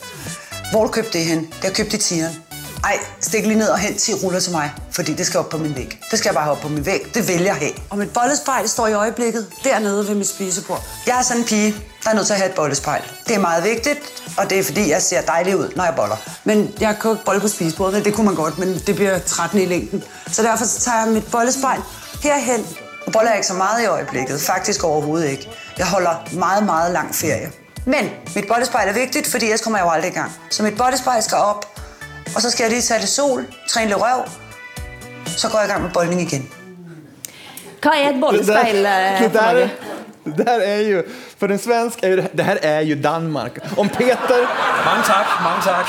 Hvor 0.70 0.80
har 0.80 0.90
du 0.90 0.96
købt 0.98 1.12
det 1.16 1.24
hen? 1.28 1.46
Det 1.52 1.62
har 1.62 1.72
jeg 1.72 1.78
købt 1.80 1.94
i 1.94 2.02
tieren. 2.08 2.40
Ej, 2.84 2.98
stik 3.20 3.46
lige 3.46 3.58
ned 3.58 3.68
og 3.68 3.78
hent 3.78 3.98
10 3.98 4.14
ruller 4.14 4.40
til 4.40 4.52
mig, 4.52 4.72
fordi 4.92 5.14
det 5.14 5.26
skal 5.26 5.40
op 5.40 5.48
på 5.48 5.58
min 5.58 5.76
væg. 5.76 6.00
Det 6.10 6.18
skal 6.18 6.28
jeg 6.28 6.34
bare 6.34 6.44
have 6.44 6.56
op 6.56 6.62
på 6.62 6.68
min 6.68 6.86
væg. 6.86 7.14
Det 7.14 7.28
vil 7.28 7.42
jeg 7.42 7.54
have. 7.54 7.70
Og 7.90 7.98
mit 7.98 8.12
bollespejl 8.12 8.68
står 8.68 8.86
i 8.86 8.92
øjeblikket 8.92 9.46
dernede 9.64 10.08
ved 10.08 10.14
mit 10.14 10.28
spisebord. 10.28 10.82
Jeg 11.06 11.18
er 11.18 11.22
sådan 11.22 11.42
en 11.42 11.48
pige, 11.48 11.74
der 12.04 12.10
er 12.10 12.14
nødt 12.14 12.26
til 12.26 12.32
at 12.32 12.38
have 12.38 12.50
et 12.50 12.56
bollespejl. 12.56 13.02
Det 13.28 13.34
er 13.34 13.40
meget 13.40 13.64
vigtigt, 13.64 13.98
og 14.38 14.50
det 14.50 14.58
er 14.58 14.64
fordi, 14.64 14.90
jeg 14.90 15.02
ser 15.02 15.20
dejlig 15.20 15.56
ud, 15.56 15.72
når 15.76 15.84
jeg 15.84 15.94
boller. 15.96 16.16
Men 16.44 16.74
jeg 16.80 16.96
kan 17.00 17.10
jo 17.10 17.14
ikke 17.14 17.24
bolle 17.24 17.40
på 17.40 17.48
spisebordet, 17.48 18.04
det 18.04 18.14
kunne 18.14 18.26
man 18.26 18.34
godt, 18.34 18.58
men 18.58 18.78
det 18.86 18.94
bliver 18.94 19.18
trættende 19.18 19.64
i 19.64 19.66
længden. 19.66 20.04
Så 20.32 20.42
derfor 20.42 20.64
så 20.64 20.80
tager 20.80 21.04
jeg 21.04 21.08
mit 21.08 21.30
bollespejl 21.30 21.80
herhen. 22.22 22.66
Og 23.06 23.12
boller 23.12 23.32
ikke 23.32 23.46
så 23.46 23.54
meget 23.54 23.82
i 23.82 23.86
øjeblikket, 23.86 24.40
faktisk 24.40 24.84
overhovedet 24.84 25.28
ikke. 25.28 25.48
Jeg 25.78 25.86
holder 25.86 26.28
meget, 26.32 26.64
meget 26.64 26.92
lang 26.92 27.14
ferie. 27.14 27.52
Men 27.86 28.10
mit 28.34 28.44
bollespejl 28.48 28.88
er 28.88 28.92
vigtigt, 28.92 29.26
fordi 29.26 29.44
ellers 29.44 29.60
kommer 29.60 29.78
jeg 29.78 29.84
jo 29.84 29.90
aldrig 29.90 30.10
i 30.10 30.14
gang. 30.14 30.32
Så 30.50 30.62
mit 30.62 30.76
bollespejl 30.76 31.22
skal 31.22 31.38
op, 31.38 31.73
og 32.34 32.42
så 32.42 32.50
skal 32.50 32.64
jeg 32.64 32.70
lige 32.70 32.82
tage 32.82 33.00
lidt 33.00 33.10
sol, 33.10 33.46
træne 33.68 33.86
lidt 33.86 34.00
røv, 34.00 34.24
så 35.36 35.48
går 35.48 35.58
jeg 35.58 35.68
i 35.68 35.70
gang 35.70 35.82
med 35.82 35.90
boldning 35.90 36.20
igen. 36.20 36.50
Hva 37.82 37.90
er 38.04 38.08
et 38.10 38.20
bollespejl? 38.20 38.76
eh, 38.86 39.22
det, 39.22 39.32
for 39.32 39.40
det 39.40 39.54
noe? 39.54 39.70
Det 40.24 40.44
här 40.46 40.60
är 40.60 40.80
ju, 40.80 41.02
för 41.38 41.48
en 41.48 41.58
svensk 41.58 42.02
är 42.02 42.08
ju 42.08 42.16
det, 42.16 42.28
det 42.32 42.42
här 42.42 42.58
är 42.62 42.80
ju 42.80 42.94
Danmark. 42.94 43.52
Om 43.76 43.88
Peter... 43.88 44.40
Mange 44.84 45.02
tack, 45.06 45.26
mange 45.42 45.62
tack. 45.62 45.86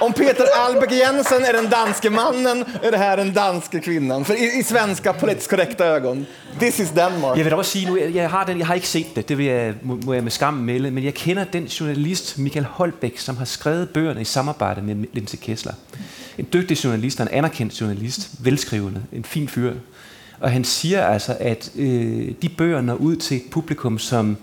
Om 0.00 0.12
Peter 0.12 0.44
Albeck 0.58 0.92
Jensen 0.92 1.44
är 1.44 1.52
den 1.52 1.70
danske 1.70 2.10
mannen, 2.10 2.64
är 2.82 2.90
det 2.90 2.98
här 2.98 3.16
den 3.16 3.32
danske 3.32 3.80
kvinnan. 3.80 4.24
För 4.24 4.34
i, 4.34 4.58
i 4.58 4.62
svenska 4.62 5.12
politiskt 5.12 5.50
korrekta 5.50 5.84
ögon. 5.86 6.26
This 6.58 6.80
is 6.80 6.90
Denmark. 6.90 7.36
Jeg 7.36 7.44
vil 7.44 7.54
også 7.54 7.70
sige 7.70 7.90
nu, 7.90 8.00
jeg, 8.00 8.14
jeg, 8.14 8.30
har 8.30 8.44
den, 8.44 8.58
jeg 8.58 8.66
har 8.66 8.74
ikke 8.74 8.88
set 8.88 9.06
det, 9.16 9.28
det 9.28 9.38
vil 9.38 9.46
jeg, 9.46 9.74
må, 9.82 10.12
jeg 10.12 10.22
med 10.22 10.30
skam 10.30 10.54
melde, 10.54 10.90
men 10.90 11.04
jeg 11.04 11.14
kender 11.14 11.44
den 11.44 11.64
journalist, 11.64 12.38
Michael 12.38 12.66
Holbæk, 12.70 13.18
som 13.18 13.36
har 13.36 13.44
skrevet 13.44 13.90
bøgerne 13.90 14.20
i 14.20 14.24
samarbejde 14.24 14.82
med 14.82 15.04
Linse 15.12 15.36
Kessler. 15.36 15.72
En 16.38 16.46
dygtig 16.52 16.84
journalist 16.84 17.20
en 17.20 17.28
anerkendt 17.28 17.80
journalist, 17.80 18.30
velskrivende, 18.38 19.02
en 19.12 19.24
fin 19.24 19.48
fyr. 19.48 19.72
Og 20.40 20.50
han 20.50 20.64
siger 20.64 21.04
altså, 21.04 21.36
at 21.40 21.72
øh, 21.76 22.28
de 22.42 22.48
bøger 22.48 22.80
når 22.80 22.94
ud 22.94 23.16
til 23.16 23.36
et 23.36 23.42
publikum, 23.50 23.98
som, 23.98 24.36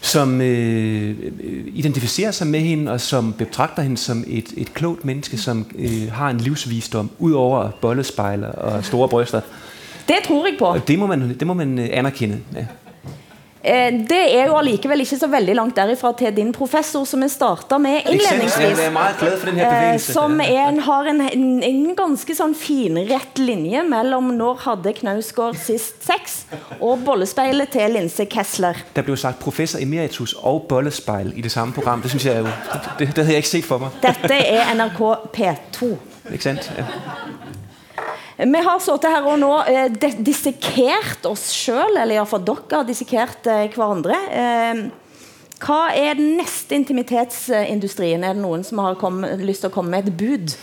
som 0.00 0.40
øh, 0.40 1.16
øh, 1.40 1.64
identificerer 1.66 2.30
sig 2.30 2.46
med 2.46 2.60
hende, 2.60 2.92
og 2.92 3.00
som 3.00 3.32
betragter 3.32 3.82
hende 3.82 3.96
som 3.96 4.24
et, 4.26 4.54
et 4.56 4.74
klogt 4.74 5.04
menneske, 5.04 5.38
som 5.38 5.66
øh, 5.78 6.12
har 6.12 6.30
en 6.30 6.38
livsvisdom, 6.38 7.10
ud 7.18 7.32
over 7.32 7.70
bollespejler 7.80 8.48
og 8.48 8.84
store 8.84 9.08
bryster. 9.08 9.40
Det 10.08 10.16
tror 10.26 10.46
jeg 10.46 10.54
på. 10.58 10.64
Og 10.64 10.88
det 10.88 10.98
må 10.98 11.06
man, 11.06 11.38
det 11.38 11.46
må 11.46 11.54
man 11.54 11.78
øh, 11.78 11.88
anerkende. 11.92 12.40
Ja. 12.54 12.66
Eh, 13.64 13.94
det 14.08 14.20
er 14.36 14.50
jo 14.50 14.58
allikevel 14.58 15.00
ikke 15.00 15.16
så 15.16 15.28
veldig 15.32 15.54
langt 15.56 15.76
derifra 15.78 16.10
til 16.18 16.34
din 16.36 16.50
professor, 16.52 17.06
som 17.08 17.22
vi 17.24 17.30
starta 17.32 17.78
med 17.80 18.10
innledningsvis. 18.10 18.78
Jeg 18.78 18.88
er 18.90 18.92
meget 18.92 19.16
glad 19.22 19.38
for 19.40 19.50
den 19.50 19.60
her 19.62 19.94
Eh, 19.94 20.00
som 20.00 20.40
er 20.40 20.68
en, 20.68 20.80
har 20.84 21.08
en, 21.08 21.20
en, 21.24 21.62
en 21.64 21.96
ganske 21.96 22.36
sånn 22.36 22.52
finrett 22.58 23.40
linje 23.40 23.80
mellom 23.88 24.34
når 24.36 24.60
hadde 24.66 24.92
Knausgård 25.00 25.56
sist 25.56 26.04
sex, 26.04 26.42
og 26.80 27.06
bollespeilet 27.06 27.72
til 27.72 27.96
Linse 27.96 28.28
Kessler. 28.28 28.84
Det 28.94 29.06
ble 29.06 29.16
jo 29.16 29.22
sagt 29.24 29.40
professor 29.40 29.80
emeritus 29.80 30.36
og 30.42 30.66
bollespeil 30.68 31.32
i 31.32 31.44
det 31.44 31.52
samme 31.54 31.72
program. 31.72 32.04
Det 32.04 32.12
synes 32.12 32.28
jeg 32.28 32.44
jo, 32.44 32.52
det, 32.98 33.08
det 33.08 33.08
hadde 33.24 33.30
jeg 33.32 33.46
ikke 33.46 33.54
sett 33.56 33.68
for 33.68 33.86
meg. 33.86 33.96
Dette 34.04 34.40
er 34.44 34.74
NRK 34.76 35.04
P2. 35.32 35.94
Ikke 36.32 36.50
sant? 36.52 36.72
Ja. 36.76 37.63
Vi 38.36 38.60
har 38.66 38.80
sittet 38.82 39.12
her 39.14 39.26
og 39.30 39.38
nå 39.38 39.52
eh, 39.70 40.14
dissekert 40.18 41.26
oss 41.28 41.44
selv, 41.54 41.94
eller 41.94 42.16
i 42.16 42.18
hvert 42.18 42.32
fall 42.32 42.46
dere 42.46 42.80
har 42.80 42.86
dissekert 42.88 43.46
eh, 43.46 43.68
hverandre. 43.70 44.16
Eh, 44.34 44.80
hva 45.64 45.82
er 45.94 46.18
den 46.18 46.34
neste 46.40 46.74
intimitetsindustrien? 46.76 48.24
Er 48.26 48.34
det 48.34 48.42
noen 48.42 48.66
som 48.66 48.82
har 48.82 48.98
kom, 49.00 49.22
lyst 49.38 49.62
til 49.64 49.70
å 49.70 49.74
komme 49.76 49.94
med 49.94 50.10
et 50.10 50.18
bud? 50.18 50.56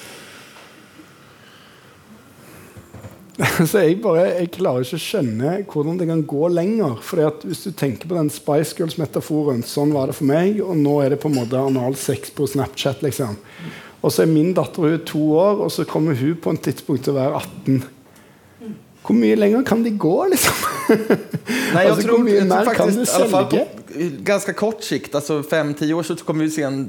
Jeg, 3.72 3.96
bare, 4.04 4.26
jeg 4.36 4.50
klarer 4.54 4.84
ikke 4.86 4.98
å 5.00 5.02
skjønne 5.02 5.52
hvordan 5.72 5.96
det 5.98 6.06
kan 6.12 6.20
gå 6.30 6.50
lenger. 6.52 7.00
Fordi 7.02 7.48
Hvis 7.50 7.64
du 7.64 7.72
tenker 7.74 8.12
på 8.12 8.18
den 8.18 8.30
Spice 8.30 8.76
Girls-metaforen, 8.78 9.64
sånn 9.66 9.96
var 9.96 10.12
det 10.12 10.18
for 10.20 10.30
meg, 10.30 10.60
og 10.62 10.76
nå 10.78 11.00
er 11.02 11.16
det 11.16 11.22
på 11.24 11.32
en 11.32 11.40
måte 11.40 11.58
analsex 11.58 12.36
på 12.38 12.46
Snapchat. 12.52 13.02
liksom. 13.02 13.40
Og 14.02 14.14
så 14.14 14.24
er 14.24 14.32
min 14.32 14.54
datter 14.58 14.82
hun 14.86 14.94
er 14.96 15.04
to 15.06 15.24
år, 15.38 15.66
og 15.66 15.72
så 15.74 15.86
kommer 15.90 16.18
hun 16.18 16.38
på 16.42 16.54
en 16.54 16.62
tidspunkt 16.62 17.06
til 17.06 17.14
å 17.14 17.20
være 17.20 17.42
18. 17.42 17.84
Hvor 19.02 19.18
mye 19.18 19.38
lenger 19.38 19.64
kan 19.66 19.82
de 19.82 19.92
gå, 19.98 20.16
liksom? 20.30 20.58
Nei, 20.92 21.84
jeg 21.86 21.90
altså, 21.90 22.04
tror, 22.06 22.18
hvor 22.18 22.26
mye 22.26 22.44
mer 22.50 22.74
kan 22.78 22.92
du 22.94 23.06
selge? 23.10 23.46
på 23.50 23.92
ganska 24.24 24.54
kort 24.54 24.84
sikt, 24.86 25.16
altså 25.18 25.42
fem-ti 25.44 25.90
år, 25.94 26.06
så 26.06 26.16
kommer 26.26 26.46
vi 26.46 26.54
se 26.54 26.64
en 26.68 26.84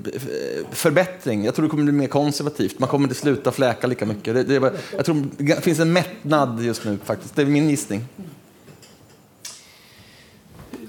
forbedring. 0.77 1.47
Jeg 1.47 1.55
tror 1.55 1.67
det 1.67 1.73
kommer 1.73 1.89
bli 1.89 1.97
mer 2.03 2.13
konservativt. 2.13 2.79
Man 2.83 2.91
kommer 2.91 3.11
ikke 3.11 3.21
slutte 3.23 3.51
å 3.51 3.57
fleke 3.57 3.91
like 3.91 4.07
mye. 4.09 4.21
Det, 4.23 4.45
det, 4.49 4.61
jeg 4.61 5.09
tror 5.09 5.25
det 5.39 5.59
finnes 5.65 5.83
en 5.83 5.97
metnad 5.97 6.61
just 6.63 6.87
nu 6.87 6.95
faktisk. 7.05 7.35
Det 7.37 7.47
er 7.47 7.53
min 7.53 7.71
gissning. 7.73 8.05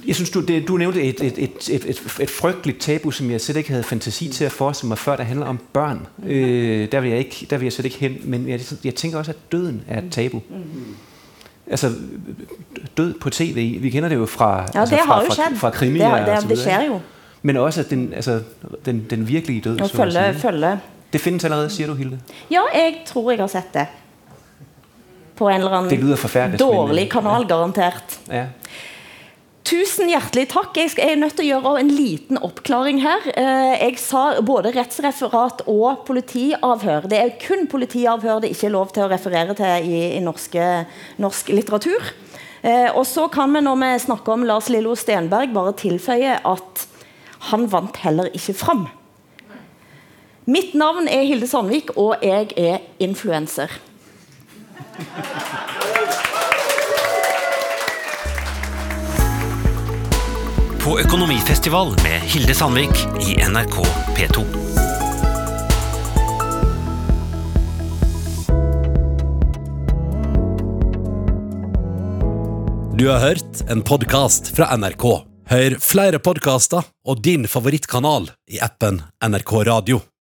Jeg 0.07 0.15
synes, 0.15 0.29
du, 0.29 0.41
det, 0.41 0.67
du 0.67 0.77
nævnte 0.77 1.01
et, 1.03 1.21
et, 1.21 1.33
et, 1.37 1.69
et, 1.69 2.01
et, 2.21 2.29
frygteligt 2.29 2.81
tabu, 2.81 3.11
som 3.11 3.31
jeg 3.31 3.41
slet 3.41 3.57
ikke 3.57 3.69
havde 3.69 3.83
fantasi 3.83 4.29
til 4.29 4.45
at 4.45 4.51
forestille 4.51 4.87
mig 4.87 4.97
før, 4.97 5.15
der 5.15 5.23
handler 5.23 5.45
om 5.45 5.59
børn. 5.73 6.07
Øh, 6.25 6.91
der, 6.91 6.99
vil 6.99 7.09
jeg 7.09 7.19
ikke, 7.19 7.47
der 7.49 7.57
vil 7.57 7.65
jeg 7.65 7.73
slet 7.73 7.85
ikke 7.85 7.97
hen, 7.97 8.17
men 8.23 8.49
jeg, 8.49 8.59
jeg 8.83 8.95
tænker 8.95 9.17
også, 9.17 9.31
at 9.31 9.37
døden 9.51 9.81
er 9.87 9.97
et 10.01 10.11
tabu. 10.11 10.41
Altså, 11.67 11.91
død 12.97 13.13
på 13.13 13.29
tv, 13.29 13.77
vi 13.81 13.89
kender 13.89 14.09
det 14.09 14.15
jo 14.15 14.25
fra, 14.25 14.65
Ja, 14.75 14.79
altså, 14.79 14.95
fra, 15.05 15.19
fra, 15.23 15.33
skjedd. 15.33 15.55
fra 15.59 15.69
krimier 15.69 16.15
Det 16.17 16.25
det- 16.27 16.35
og 16.35 16.41
så 16.41 16.47
det 16.47 16.59
sker 16.59 16.85
jo. 16.85 16.99
Men 17.41 17.57
også 17.57 17.79
at 17.79 17.89
den, 17.89 18.13
altså, 18.13 18.41
den, 18.85 19.05
den 19.09 19.27
virkelige 19.27 19.61
død. 19.61 19.81
Og 19.81 19.89
følge, 19.89 20.33
følge. 20.33 20.79
Det 21.13 21.21
findes 21.21 21.43
allerede, 21.43 21.69
siger 21.69 21.87
du, 21.87 21.93
Hilde? 21.93 22.19
Ja, 22.51 22.59
jeg 22.73 22.95
tror 23.05 23.31
jeg 23.31 23.39
har 23.39 23.47
sett 23.47 23.73
det. 23.73 23.85
På 25.35 25.49
en 25.49 25.55
eller 25.55 25.81
Det 25.89 25.99
lyder 25.99 26.57
dårlig 26.59 27.09
kanal, 27.11 27.47
garantert. 27.47 28.19
Ja. 28.31 28.45
Tusen 29.63 30.09
hjertelig 30.11 30.49
takk. 30.51 30.75
Jeg 30.75 30.97
er 30.99 31.15
nødt 31.15 31.37
til 31.37 31.45
å 31.45 31.51
gjøre 31.53 31.79
en 31.79 31.91
liten 31.95 32.39
oppklaring 32.43 32.97
her. 32.99 33.23
Eh, 33.31 33.85
Jeg 33.85 33.99
sa 34.01 34.41
både 34.43 34.73
rettsreferat 34.75 35.63
og 35.71 36.03
politiavhør. 36.07 37.07
Det 37.07 37.19
er 37.19 37.37
kun 37.39 37.67
politiavhør 37.71 38.41
det 38.43 38.51
ikke 38.51 38.67
er 38.67 38.75
lov 38.75 38.91
til 38.91 39.05
å 39.05 39.11
referere 39.11 39.55
til 39.55 39.87
i, 39.87 40.01
i 40.17 40.19
norske, 40.19 40.65
norsk 41.17 41.53
litteratur. 41.55 42.11
Eh, 42.61 42.91
Og 42.91 43.05
så 43.07 43.29
kan 43.31 43.53
vi, 43.55 43.61
når 43.63 43.79
vi 43.79 43.91
snakker 44.03 44.33
om 44.35 44.43
Lars 44.43 44.67
Lillo 44.69 44.95
Stenberg, 44.95 45.53
bare 45.55 45.73
tilføye 45.79 46.41
at 46.43 46.85
han 47.51 47.67
vant 47.71 47.95
heller 48.03 48.27
ikke 48.35 48.53
fram. 48.53 48.87
Mitt 50.45 50.73
navn 50.75 51.07
er 51.07 51.23
Hilde 51.23 51.47
Sandvik, 51.47 51.95
og 51.95 52.19
jeg 52.21 52.51
er 52.59 52.83
influenser. 52.99 53.71
På 60.83 60.99
Økonomifestival 60.99 61.93
med 62.03 62.21
Hilde 62.27 62.53
Sandvik 62.55 62.89
i 63.29 63.35
NRK 63.47 63.75
P2. 64.17 64.43
Du 72.97 73.07
har 73.07 73.19
hørt 73.19 73.63
en 73.69 73.79
podcast 73.81 74.51
fra 74.55 74.75
NRK. 74.75 75.07
Hør 75.55 75.79
flere 75.79 76.19
podcaster 76.19 76.83
og 77.07 77.23
din 77.23 77.47
favorittkanal 77.47 78.33
i 78.51 78.59
appen 78.59 78.99
NRK 79.23 79.61
Radio. 79.71 80.03